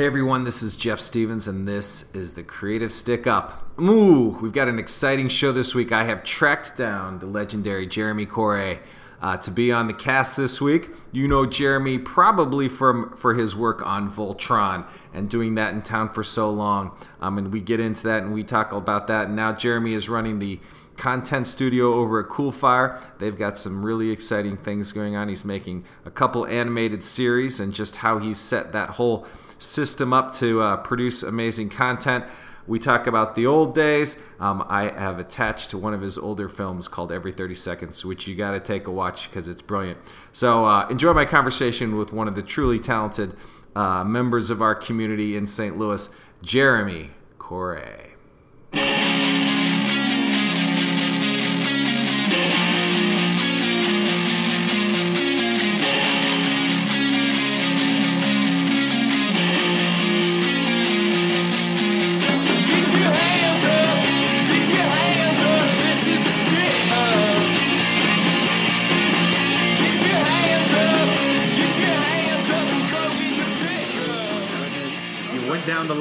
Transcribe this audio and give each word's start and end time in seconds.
Hey 0.00 0.06
everyone, 0.06 0.44
this 0.44 0.62
is 0.62 0.76
Jeff 0.76 0.98
Stevens, 0.98 1.46
and 1.46 1.68
this 1.68 2.10
is 2.14 2.32
the 2.32 2.42
Creative 2.42 2.88
Stickup. 2.88 3.58
Ooh, 3.78 4.38
we've 4.40 4.50
got 4.50 4.66
an 4.66 4.78
exciting 4.78 5.28
show 5.28 5.52
this 5.52 5.74
week. 5.74 5.92
I 5.92 6.04
have 6.04 6.24
tracked 6.24 6.74
down 6.74 7.18
the 7.18 7.26
legendary 7.26 7.86
Jeremy 7.86 8.24
Corray 8.24 8.78
uh, 9.20 9.36
to 9.36 9.50
be 9.50 9.70
on 9.70 9.88
the 9.88 9.92
cast 9.92 10.38
this 10.38 10.58
week. 10.58 10.88
You 11.12 11.28
know 11.28 11.44
Jeremy 11.44 11.98
probably 11.98 12.66
from 12.66 13.14
for 13.14 13.34
his 13.34 13.54
work 13.54 13.86
on 13.86 14.10
Voltron 14.10 14.86
and 15.12 15.28
doing 15.28 15.54
that 15.56 15.74
in 15.74 15.82
town 15.82 16.08
for 16.08 16.24
so 16.24 16.50
long. 16.50 16.92
Um, 17.20 17.36
and 17.36 17.52
we 17.52 17.60
get 17.60 17.78
into 17.78 18.04
that 18.04 18.22
and 18.22 18.32
we 18.32 18.42
talk 18.42 18.72
about 18.72 19.06
that. 19.08 19.26
And 19.26 19.36
now 19.36 19.52
Jeremy 19.52 19.92
is 19.92 20.08
running 20.08 20.38
the 20.38 20.60
content 20.96 21.46
studio 21.46 21.92
over 21.92 22.20
at 22.20 22.30
Coolfire. 22.30 23.02
They've 23.18 23.36
got 23.36 23.54
some 23.58 23.84
really 23.84 24.10
exciting 24.10 24.56
things 24.56 24.92
going 24.92 25.14
on. 25.14 25.28
He's 25.28 25.44
making 25.44 25.84
a 26.06 26.10
couple 26.10 26.46
animated 26.46 27.04
series 27.04 27.60
and 27.60 27.74
just 27.74 27.96
how 27.96 28.18
he's 28.18 28.38
set 28.38 28.72
that 28.72 28.90
whole 28.90 29.26
system 29.60 30.12
up 30.12 30.32
to 30.34 30.60
uh, 30.60 30.76
produce 30.78 31.22
amazing 31.22 31.68
content. 31.68 32.24
We 32.66 32.78
talk 32.78 33.06
about 33.06 33.34
the 33.34 33.46
old 33.46 33.74
days. 33.74 34.22
Um, 34.38 34.64
I 34.68 34.90
have 34.90 35.18
attached 35.18 35.70
to 35.70 35.78
one 35.78 35.94
of 35.94 36.00
his 36.00 36.16
older 36.16 36.48
films 36.48 36.88
called 36.88 37.10
Every 37.10 37.32
30 37.32 37.54
Seconds, 37.54 38.04
which 38.04 38.26
you 38.26 38.36
got 38.36 38.52
to 38.52 38.60
take 38.60 38.86
a 38.86 38.90
watch 38.90 39.28
because 39.28 39.48
it's 39.48 39.62
brilliant. 39.62 39.98
So 40.32 40.66
uh, 40.66 40.86
enjoy 40.88 41.12
my 41.12 41.24
conversation 41.24 41.96
with 41.96 42.12
one 42.12 42.28
of 42.28 42.34
the 42.34 42.42
truly 42.42 42.78
talented 42.78 43.34
uh, 43.74 44.04
members 44.04 44.50
of 44.50 44.62
our 44.62 44.74
community 44.74 45.36
in 45.36 45.46
St. 45.46 45.78
Louis, 45.78 46.14
Jeremy 46.42 47.10
Corray. 47.38 48.10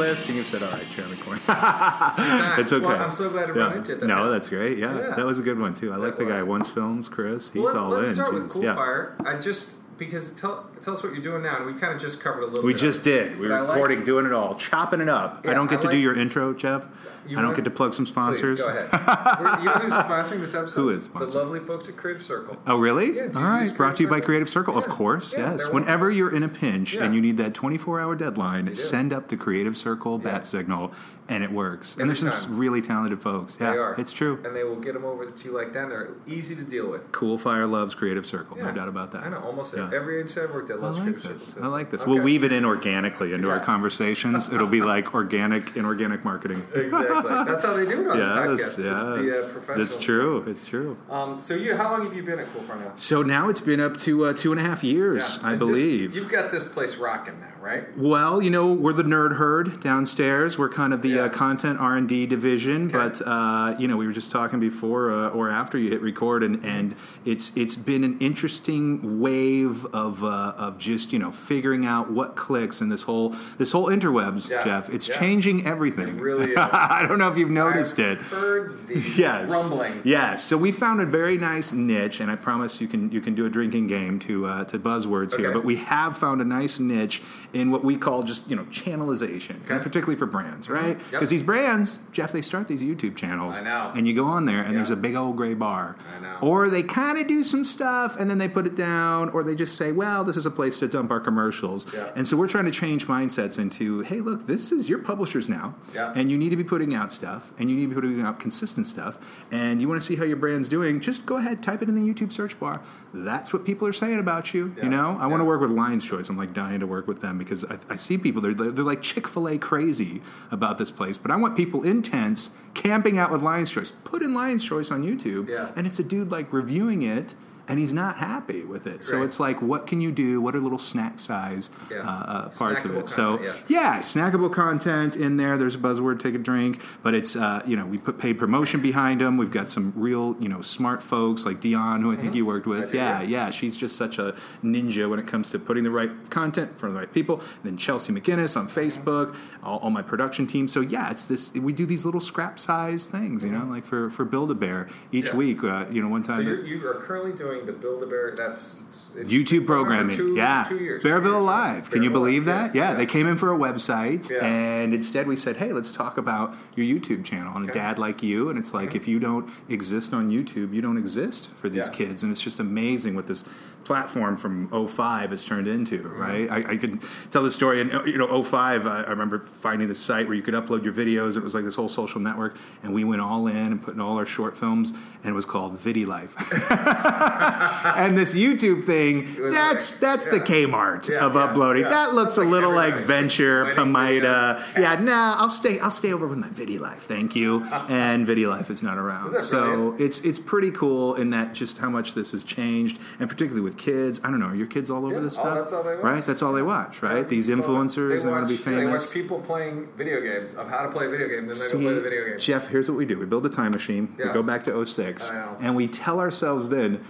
List, 0.09 0.27
and 0.27 0.35
you've 0.37 0.47
said, 0.47 0.63
"All 0.63 0.71
right, 0.71 0.89
Jeremy 0.91 1.15
Corray." 1.17 2.57
it's 2.59 2.73
okay. 2.73 2.85
Well, 2.85 3.03
I'm 3.03 3.11
so 3.11 3.29
glad 3.29 3.47
to 3.47 3.53
yeah. 3.53 3.59
run 3.59 3.77
into 3.77 3.93
it. 3.93 4.03
No, 4.03 4.31
that's 4.31 4.49
great. 4.49 4.77
Yeah, 4.77 4.97
yeah, 4.97 5.15
that 5.15 5.25
was 5.25 5.39
a 5.39 5.43
good 5.43 5.59
one 5.59 5.73
too. 5.73 5.91
I 5.91 5.97
that 5.97 6.01
like 6.01 6.17
the 6.17 6.25
was. 6.25 6.33
guy 6.33 6.43
once 6.43 6.69
films, 6.69 7.07
Chris. 7.07 7.51
He's 7.51 7.61
well, 7.61 7.77
all 7.77 7.89
let's 7.89 8.11
in. 8.11 8.17
Let's 8.17 8.29
start 8.29 8.33
with 8.33 8.51
Coolfire. 8.51 9.23
Yeah. 9.23 9.31
I 9.31 9.39
just 9.39 9.75
because 9.99 10.31
tell 10.33 10.69
tell 10.83 10.93
us 10.93 11.03
what 11.03 11.13
you're 11.13 11.21
doing 11.21 11.43
now. 11.43 11.57
And 11.57 11.65
we 11.65 11.73
kind 11.79 11.93
of 11.93 11.99
just 11.99 12.19
covered 12.19 12.41
a 12.41 12.45
little. 12.45 12.61
Bit. 12.61 12.65
We 12.65 12.73
just 12.73 13.03
did. 13.03 13.39
We 13.39 13.47
were 13.47 13.61
recording, 13.61 13.99
like, 13.99 14.05
doing 14.05 14.25
it 14.25 14.33
all, 14.33 14.55
chopping 14.55 15.01
it 15.01 15.09
up. 15.09 15.45
Yeah, 15.45 15.51
I 15.51 15.53
don't 15.53 15.67
get 15.67 15.79
I 15.79 15.81
to 15.81 15.87
like, 15.87 15.91
do 15.91 15.97
your 15.97 16.17
intro, 16.17 16.53
Jeff. 16.53 16.87
You 17.27 17.37
I 17.37 17.41
don't 17.41 17.55
get 17.55 17.65
to 17.65 17.71
plug 17.71 17.93
some 17.93 18.07
sponsors. 18.07 18.61
Please, 18.61 18.65
go 18.65 18.69
ahead. 18.69 19.63
you 19.63 19.69
who's 19.69 19.93
sponsoring 19.93 20.39
this 20.39 20.55
episode? 20.55 20.81
Who 20.81 20.89
is 20.89 21.09
sponsoring? 21.09 21.31
The 21.31 21.37
lovely 21.37 21.59
folks 21.59 21.87
at 21.87 21.95
Creative 21.95 22.23
Circle. 22.23 22.57
Oh, 22.65 22.77
really? 22.77 23.15
Yeah. 23.15 23.29
All 23.35 23.43
right. 23.43 23.75
Brought 23.75 23.97
to 23.97 24.03
you 24.03 24.09
by 24.09 24.19
Creative 24.19 24.49
Circle, 24.49 24.73
yeah. 24.73 24.79
of 24.79 24.87
course. 24.87 25.35
Yes. 25.37 25.69
Whenever 25.69 26.09
you're 26.09 26.33
in 26.33 26.43
a 26.43 26.49
pinch 26.49 26.95
and 26.95 27.13
you 27.13 27.21
need 27.21 27.37
that 27.37 27.53
24 27.53 27.99
hour 27.99 28.15
deadline, 28.15 28.73
send 28.73 29.13
up 29.13 29.27
the 29.27 29.37
Creative 29.37 29.77
Circle 29.77 30.17
bat 30.17 30.45
signal 30.45 30.91
and 31.29 31.43
it 31.43 31.51
works. 31.51 31.93
Every 31.93 32.01
and 32.01 32.09
there's 32.09 32.23
time. 32.23 32.35
some 32.35 32.57
really 32.57 32.81
talented 32.81 33.21
folks. 33.21 33.57
Yeah, 33.59 33.71
they 33.71 33.77
are. 33.77 33.95
It's 33.99 34.11
true. 34.11 34.41
And 34.43 34.55
they 34.55 34.63
will 34.63 34.79
get 34.79 34.93
them 34.93 35.05
over 35.05 35.29
to 35.29 35.45
you 35.45 35.55
like 35.55 35.73
that. 35.73 35.89
They're 35.89 36.09
easy 36.27 36.55
to 36.55 36.63
deal 36.63 36.89
with. 36.89 37.11
Coolfire 37.11 37.69
loves 37.69 37.93
Creative 37.93 38.25
Circle. 38.25 38.57
No 38.57 38.71
doubt 38.71 38.87
about 38.87 39.11
that. 39.11 39.23
I 39.23 39.29
know. 39.29 39.39
Almost 39.39 39.75
every 39.75 40.17
agency 40.17 40.41
I've 40.41 40.51
worked 40.51 40.68
loves 40.77 40.99
like 40.99 41.21
this. 41.21 41.57
I 41.57 41.67
like 41.67 41.91
this. 41.91 42.03
Okay. 42.03 42.11
We'll 42.11 42.23
weave 42.23 42.43
it 42.43 42.51
in 42.51 42.65
organically 42.65 43.33
into 43.33 43.47
yeah. 43.47 43.55
our 43.55 43.59
conversations. 43.59 44.49
It'll 44.49 44.67
be 44.67 44.81
like 44.81 45.13
organic, 45.13 45.75
inorganic 45.75 46.23
marketing. 46.23 46.65
exactly. 46.75 47.31
That's 47.45 47.65
how 47.65 47.73
they 47.73 47.85
do 47.85 48.01
it 48.01 48.07
on 48.11 48.17
yes, 48.17 48.75
the 48.75 48.83
podcast. 48.83 49.23
Yes, 49.25 49.51
the, 49.51 49.73
uh, 49.73 49.81
It's 49.81 49.97
true. 49.97 50.43
It's 50.47 50.63
true. 50.65 50.97
Um, 51.09 51.41
so 51.41 51.55
you, 51.55 51.75
how 51.75 51.91
long 51.91 52.05
have 52.05 52.15
you 52.15 52.23
been 52.23 52.39
at 52.39 52.47
Coolfire 52.47 52.79
now? 52.79 52.91
So 52.95 53.23
now 53.23 53.49
it's 53.49 53.61
been 53.61 53.79
up 53.79 53.97
to 53.97 54.25
uh, 54.25 54.33
two 54.33 54.51
and 54.51 54.59
a 54.61 54.63
half 54.63 54.83
years, 54.83 55.39
I 55.43 55.51
and 55.51 55.59
believe. 55.59 56.13
This, 56.13 56.21
you've 56.21 56.31
got 56.31 56.51
this 56.51 56.71
place 56.71 56.97
rocking 56.97 57.39
now 57.39 57.53
right? 57.61 57.97
Well, 57.97 58.41
you 58.41 58.49
know, 58.49 58.73
we're 58.73 58.93
the 58.93 59.03
nerd 59.03 59.35
herd 59.35 59.79
downstairs. 59.79 60.57
We're 60.57 60.69
kind 60.69 60.93
of 60.93 61.01
the 61.01 61.09
yeah. 61.09 61.21
uh, 61.23 61.29
content 61.29 61.79
R 61.79 61.95
and 61.95 62.07
D 62.07 62.25
division, 62.25 62.87
okay. 62.87 62.97
but 62.97 63.21
uh, 63.25 63.75
you 63.77 63.87
know, 63.87 63.97
we 63.97 64.07
were 64.07 64.13
just 64.13 64.31
talking 64.31 64.59
before 64.59 65.11
uh, 65.11 65.29
or 65.29 65.49
after 65.49 65.77
you 65.77 65.89
hit 65.89 66.01
record, 66.01 66.43
and, 66.43 66.63
and 66.63 66.95
it's 67.25 67.55
it's 67.55 67.75
been 67.75 68.03
an 68.03 68.17
interesting 68.19 69.19
wave 69.19 69.85
of 69.87 70.23
uh, 70.23 70.53
of 70.57 70.77
just 70.77 71.11
you 71.11 71.19
know 71.19 71.31
figuring 71.31 71.85
out 71.85 72.11
what 72.11 72.35
clicks 72.35 72.81
in 72.81 72.89
this 72.89 73.03
whole 73.03 73.35
this 73.57 73.71
whole 73.71 73.87
interwebs, 73.87 74.49
yeah. 74.49 74.63
Jeff. 74.63 74.89
It's 74.89 75.07
yeah. 75.07 75.19
changing 75.19 75.65
everything. 75.65 76.17
It 76.17 76.21
really, 76.21 76.55
I 76.57 77.05
don't 77.07 77.19
know 77.19 77.31
if 77.31 77.37
you've 77.37 77.49
noticed 77.49 77.99
I've 77.99 78.11
it. 78.11 78.17
Heard 78.19 78.73
yes. 79.17 79.51
rumblings. 79.51 80.05
Yes. 80.05 80.43
So 80.43 80.57
we 80.57 80.71
found 80.71 81.01
a 81.01 81.05
very 81.05 81.37
nice 81.37 81.71
niche, 81.71 82.19
and 82.19 82.31
I 82.31 82.35
promise 82.35 82.81
you 82.81 82.87
can 82.87 83.11
you 83.11 83.21
can 83.21 83.35
do 83.35 83.45
a 83.45 83.49
drinking 83.49 83.87
game 83.87 84.19
to 84.19 84.45
uh, 84.45 84.65
to 84.65 84.79
buzzwords 84.79 85.33
okay. 85.33 85.43
here, 85.43 85.51
but 85.51 85.65
we 85.65 85.77
have 85.77 86.17
found 86.17 86.41
a 86.41 86.45
nice 86.45 86.79
niche 86.79 87.21
in 87.53 87.71
what 87.71 87.83
we 87.83 87.97
call 87.97 88.23
just 88.23 88.47
you 88.49 88.55
know 88.55 88.63
channelization, 88.65 89.63
okay. 89.63 89.75
and 89.75 89.81
particularly 89.81 90.15
for 90.15 90.25
brands, 90.25 90.67
mm-hmm. 90.67 90.75
right? 90.75 90.97
Because 90.97 91.21
yep. 91.21 91.29
these 91.29 91.43
brands, 91.43 91.99
Jeff, 92.11 92.31
they 92.31 92.41
start 92.41 92.67
these 92.67 92.83
YouTube 92.83 93.15
channels, 93.15 93.61
and 93.61 94.07
you 94.07 94.13
go 94.13 94.25
on 94.25 94.45
there, 94.45 94.61
and 94.61 94.75
there's 94.75 94.91
a 94.91 94.95
big 94.95 95.15
old 95.15 95.37
gray 95.37 95.53
bar, 95.53 95.95
or 96.41 96.69
they 96.69 96.83
kind 96.83 97.17
of 97.17 97.27
do 97.27 97.43
some 97.43 97.65
stuff, 97.65 98.15
and 98.19 98.29
then 98.29 98.37
they 98.37 98.47
put 98.47 98.65
it 98.65 98.75
down, 98.75 99.29
or 99.29 99.43
they 99.43 99.55
just 99.55 99.75
say, 99.75 99.91
well, 99.91 100.23
this 100.23 100.37
is 100.37 100.45
a 100.45 100.51
place 100.51 100.79
to 100.79 100.87
dump 100.87 101.11
our 101.11 101.19
commercials, 101.19 101.91
and 102.15 102.27
so 102.27 102.37
we're 102.37 102.47
trying 102.47 102.65
to 102.65 102.71
change 102.71 103.07
mindsets 103.07 103.57
into, 103.57 104.01
hey, 104.01 104.21
look, 104.21 104.47
this 104.47 104.71
is 104.71 104.89
your 104.89 104.99
publishers 104.99 105.49
now, 105.49 105.75
and 105.95 106.29
you 106.29 106.37
need 106.37 106.49
to 106.49 106.57
be 106.57 106.63
putting 106.63 106.93
out 106.93 107.11
stuff, 107.11 107.51
and 107.57 107.69
you 107.69 107.75
need 107.75 107.83
to 107.83 107.89
be 107.89 107.95
putting 107.95 108.21
out 108.21 108.39
consistent 108.39 108.87
stuff, 108.87 109.17
and 109.51 109.81
you 109.81 109.87
want 109.87 109.99
to 109.99 110.05
see 110.05 110.15
how 110.15 110.23
your 110.23 110.37
brand's 110.37 110.67
doing, 110.67 110.99
just 110.99 111.25
go 111.25 111.37
ahead, 111.37 111.63
type 111.63 111.81
it 111.81 111.89
in 111.89 111.95
the 111.95 112.01
YouTube 112.01 112.31
search 112.31 112.59
bar. 112.59 112.81
That's 113.13 113.51
what 113.51 113.65
people 113.65 113.87
are 113.87 113.93
saying 113.93 114.19
about 114.19 114.53
you. 114.53 114.75
You 114.81 114.89
know, 114.89 115.17
I 115.19 115.25
want 115.27 115.41
to 115.41 115.45
work 115.45 115.61
with 115.61 115.71
Lion's 115.71 116.05
Choice. 116.05 116.29
I'm 116.29 116.37
like 116.37 116.53
dying 116.53 116.79
to 116.79 116.87
work 116.87 117.07
with 117.07 117.21
them 117.21 117.38
because 117.39 117.65
I, 117.65 117.79
I 117.89 117.95
see 117.95 118.17
people 118.17 118.41
they're 118.41 118.53
they're 118.53 118.83
like 118.83 119.01
Chick 119.01 119.27
Fil 119.27 119.47
A 119.47 119.57
crazy 119.57 120.21
about 120.51 120.77
this 120.77 120.91
place, 120.91 121.17
but 121.17 121.31
I 121.31 121.35
want 121.37 121.57
people 121.57 121.83
intense 121.83 122.51
camping 122.73 123.17
out 123.17 123.31
with 123.31 123.41
Lion's 123.41 123.71
Choice. 123.71 123.91
Put 123.91 124.21
in 124.21 124.33
Lion's 124.33 124.63
Choice 124.63 124.91
on 124.91 125.03
YouTube, 125.03 125.49
yeah. 125.49 125.71
and 125.75 125.87
it's 125.87 125.99
a 125.99 126.03
dude 126.03 126.31
like 126.31 126.53
reviewing 126.53 127.01
it 127.01 127.33
and 127.69 127.79
he's 127.79 127.93
not 127.93 128.17
happy 128.17 128.63
with 128.63 128.87
it. 128.87 128.91
Right. 128.91 129.03
So 129.03 129.21
it's 129.21 129.39
like, 129.39 129.61
what 129.61 129.85
can 129.85 130.01
you 130.01 130.11
do? 130.11 130.41
What 130.41 130.55
are 130.55 130.59
little 130.59 130.79
snack 130.79 131.19
size 131.19 131.69
yeah. 131.89 131.99
uh, 131.99 132.01
uh, 132.01 132.49
parts 132.49 132.83
of 132.83 132.91
it? 132.91 133.05
Content, 133.05 133.09
so 133.09 133.41
yeah. 133.41 133.55
yeah. 133.67 133.99
snackable 133.99 134.51
content 134.51 135.15
in 135.15 135.37
there. 135.37 135.57
There's 135.57 135.75
a 135.75 135.79
buzzword, 135.79 136.19
take 136.19 136.33
a 136.33 136.39
drink, 136.39 136.81
but 137.03 137.13
it's 137.13 137.35
uh, 137.35 137.61
you 137.65 137.77
know 137.77 137.85
we 137.85 137.99
put 137.99 138.17
paid 138.17 138.39
promotion 138.39 138.81
behind 138.81 139.21
them. 139.21 139.37
We've 139.37 139.51
got 139.51 139.69
some 139.69 139.93
real 139.95 140.35
you 140.39 140.49
know 140.49 140.61
smart 140.61 141.03
folks 141.03 141.45
like 141.45 141.61
Dion, 141.61 142.01
who 142.01 142.11
I 142.11 142.15
think 142.15 142.29
mm-hmm. 142.29 142.37
you 142.37 142.45
worked 142.45 142.67
with. 142.67 142.93
yeah, 142.93 143.21
yeah, 143.21 143.51
she's 143.51 143.77
just 143.77 143.95
such 143.95 144.17
a 144.17 144.35
ninja 144.63 145.07
when 145.09 145.19
it 145.19 145.27
comes 145.27 145.49
to 145.51 145.59
putting 145.59 145.83
the 145.83 145.91
right 145.91 146.11
content 146.31 146.71
in 146.71 146.75
front 146.77 146.91
of 146.91 146.93
the 146.95 147.05
right 147.05 147.13
people. 147.13 147.39
And 147.39 147.63
then 147.63 147.77
Chelsea 147.77 148.11
McGinnis 148.11 148.57
on 148.57 148.67
Facebook, 148.67 149.35
all, 149.63 149.89
my 149.89 150.01
production 150.01 150.47
team. 150.47 150.67
So 150.67 150.81
yeah, 150.81 151.11
it's 151.11 151.23
this. 151.23 151.53
We 151.53 151.73
do 151.73 151.85
these 151.85 152.05
little 152.05 152.21
scrap 152.21 152.59
size 152.59 153.05
things, 153.05 153.43
you 153.43 153.49
know, 153.49 153.59
mm-hmm. 153.59 153.71
like 153.71 153.85
for 153.85 154.09
for 154.09 154.25
Build 154.25 154.51
a 154.51 154.55
Bear 154.55 154.87
each 155.11 155.27
yeah. 155.27 155.35
week. 155.35 155.63
Uh, 155.63 155.85
you 155.91 156.01
know, 156.01 156.07
one 156.07 156.23
time. 156.23 156.45
So 156.45 156.51
you 156.63 156.87
are 156.87 156.95
currently 156.95 157.33
doing 157.33 157.65
the 157.65 157.73
Build 157.73 158.03
a 158.03 158.05
Bear. 158.05 158.35
That's 158.35 159.11
YouTube 159.15 159.65
programming. 159.65 160.15
Two, 160.15 160.35
yeah, 160.35 160.65
two 160.67 160.77
years, 160.77 161.03
Bearville 161.03 161.35
Alive. 161.35 161.89
Can 161.89 162.03
you 162.03 162.09
believe 162.09 162.45
that? 162.45 162.73
Yeah. 162.73 162.91
yeah. 162.91 162.93
they 162.95 163.05
came 163.05 163.27
in 163.27 163.37
for 163.37 163.53
a 163.53 163.57
website, 163.57 164.29
yeah. 164.29 164.45
and 164.45 164.93
instead 164.93 165.27
we 165.27 165.35
said, 165.35 165.57
"Hey, 165.57 165.73
let's 165.73 165.91
talk 165.91 166.17
about 166.17 166.55
your 166.75 166.85
YouTube 166.85 167.25
channel 167.25 167.55
and 167.55 167.69
okay. 167.69 167.79
a 167.79 167.81
dad 167.81 167.99
like 167.99 168.23
you." 168.23 168.49
And 168.49 168.57
it's 168.57 168.73
like, 168.73 168.89
mm-hmm. 168.89 168.97
if 168.97 169.07
you 169.07 169.19
don't 169.19 169.49
exist 169.67 170.13
on 170.13 170.29
YouTube, 170.29 170.73
you 170.73 170.81
don't 170.81 170.97
exist 170.97 171.49
for 171.55 171.69
these 171.69 171.89
kids, 171.89 172.23
and 172.23 172.31
it's 172.31 172.41
just 172.41 172.59
amazing 172.59 173.15
what 173.15 173.27
this 173.27 173.43
platform 173.83 174.37
from 174.37 174.87
05 174.87 175.31
has 175.31 175.43
turned 175.43 175.67
into, 175.67 176.01
right? 176.09 176.49
I, 176.49 176.73
I 176.73 176.77
can 176.77 176.99
tell 177.31 177.43
the 177.43 177.51
story. 177.51 177.81
And, 177.81 177.91
you 178.07 178.17
know, 178.17 178.43
05, 178.43 178.85
I, 178.85 179.03
I 179.03 179.09
remember 179.09 179.39
finding 179.39 179.87
the 179.87 179.95
site 179.95 180.27
where 180.27 180.35
you 180.35 180.41
could 180.41 180.53
upload 180.53 180.83
your 180.83 180.93
videos. 180.93 181.37
It 181.37 181.43
was 181.43 181.55
like 181.55 181.63
this 181.63 181.75
whole 181.75 181.89
social 181.89 182.21
network. 182.21 182.57
And 182.83 182.93
we 182.93 183.03
went 183.03 183.21
all 183.21 183.47
in 183.47 183.55
and 183.55 183.81
put 183.81 183.93
in 183.95 184.01
all 184.01 184.17
our 184.17 184.25
short 184.25 184.55
films, 184.55 184.91
and 184.91 185.25
it 185.25 185.33
was 185.33 185.45
called 185.45 185.77
VidiLife. 185.77 186.35
and 187.97 188.17
this 188.17 188.35
YouTube 188.35 188.83
thing, 188.85 189.51
that's 189.51 189.93
like, 189.93 189.99
that's 189.99 190.25
yeah. 190.25 190.31
the 190.31 190.39
Kmart 190.39 191.09
yeah, 191.09 191.25
of 191.25 191.35
yeah, 191.35 191.43
uploading. 191.43 191.83
That 191.83 192.13
looks 192.13 192.37
a 192.37 192.43
little 192.43 192.71
like 192.71 192.95
Venture, 192.95 193.65
Pamida. 193.73 194.63
Yeah, 194.77 194.95
nah, 194.95 195.35
I'll 195.37 195.49
stay 195.49 195.79
I'll 195.79 195.91
stay 195.91 196.13
over 196.13 196.27
with 196.27 196.37
my 196.37 196.47
VidiLife, 196.47 196.97
thank 196.97 197.35
you. 197.35 197.63
and 197.89 198.27
VidiLife 198.27 198.69
is 198.69 198.83
not 198.83 198.97
around. 198.97 199.39
so 199.39 199.95
it's 199.99 200.19
it's 200.21 200.39
pretty 200.39 200.71
cool 200.71 201.15
in 201.15 201.31
that 201.31 201.53
just 201.53 201.77
how 201.77 201.89
much 201.89 202.13
this 202.13 202.31
has 202.31 202.43
changed, 202.43 202.99
and 203.19 203.29
particularly 203.29 203.61
with 203.61 203.68
kids. 203.71 204.19
I 204.23 204.29
don't 204.29 204.39
know. 204.39 204.47
Are 204.47 204.55
your 204.55 204.67
kids 204.67 204.89
all 204.89 205.05
over 205.05 205.15
yeah, 205.15 205.21
this 205.21 205.37
oh, 205.39 205.41
stuff? 205.41 205.57
that's 205.57 205.73
all 205.73 205.83
they 205.83 205.95
watch. 205.95 206.03
Right? 206.03 206.25
That's 206.25 206.41
all 206.41 206.53
they 206.53 206.61
watch, 206.61 207.01
right? 207.01 207.17
Yeah, 207.17 207.23
These 207.23 207.49
influencers, 207.49 208.23
they, 208.23 208.29
going 208.29 208.41
to 208.43 208.47
be 208.47 208.57
famous. 208.57 208.79
They 208.79 208.85
watch 208.85 209.11
people 209.11 209.39
playing 209.41 209.87
video 209.97 210.21
games 210.21 210.55
of 210.55 210.69
how 210.69 210.83
to 210.83 210.89
play 210.89 211.07
video 211.07 211.27
game, 211.27 211.47
then 211.47 211.49
they 211.49 211.53
See, 211.53 211.77
go 211.77 211.83
play 211.83 211.93
the 211.93 212.01
video 212.01 212.25
game. 212.25 212.39
Jeff, 212.39 212.67
here's 212.67 212.89
what 212.89 212.97
we 212.97 213.05
do. 213.05 213.19
We 213.19 213.25
build 213.25 213.45
a 213.45 213.49
time 213.49 213.71
machine. 213.71 214.15
Yeah. 214.17 214.27
We 214.27 214.33
go 214.33 214.43
back 214.43 214.63
to 214.65 214.85
06, 214.85 215.29
and 215.59 215.75
we 215.75 215.87
tell 215.87 216.19
ourselves 216.19 216.69
then, 216.69 217.03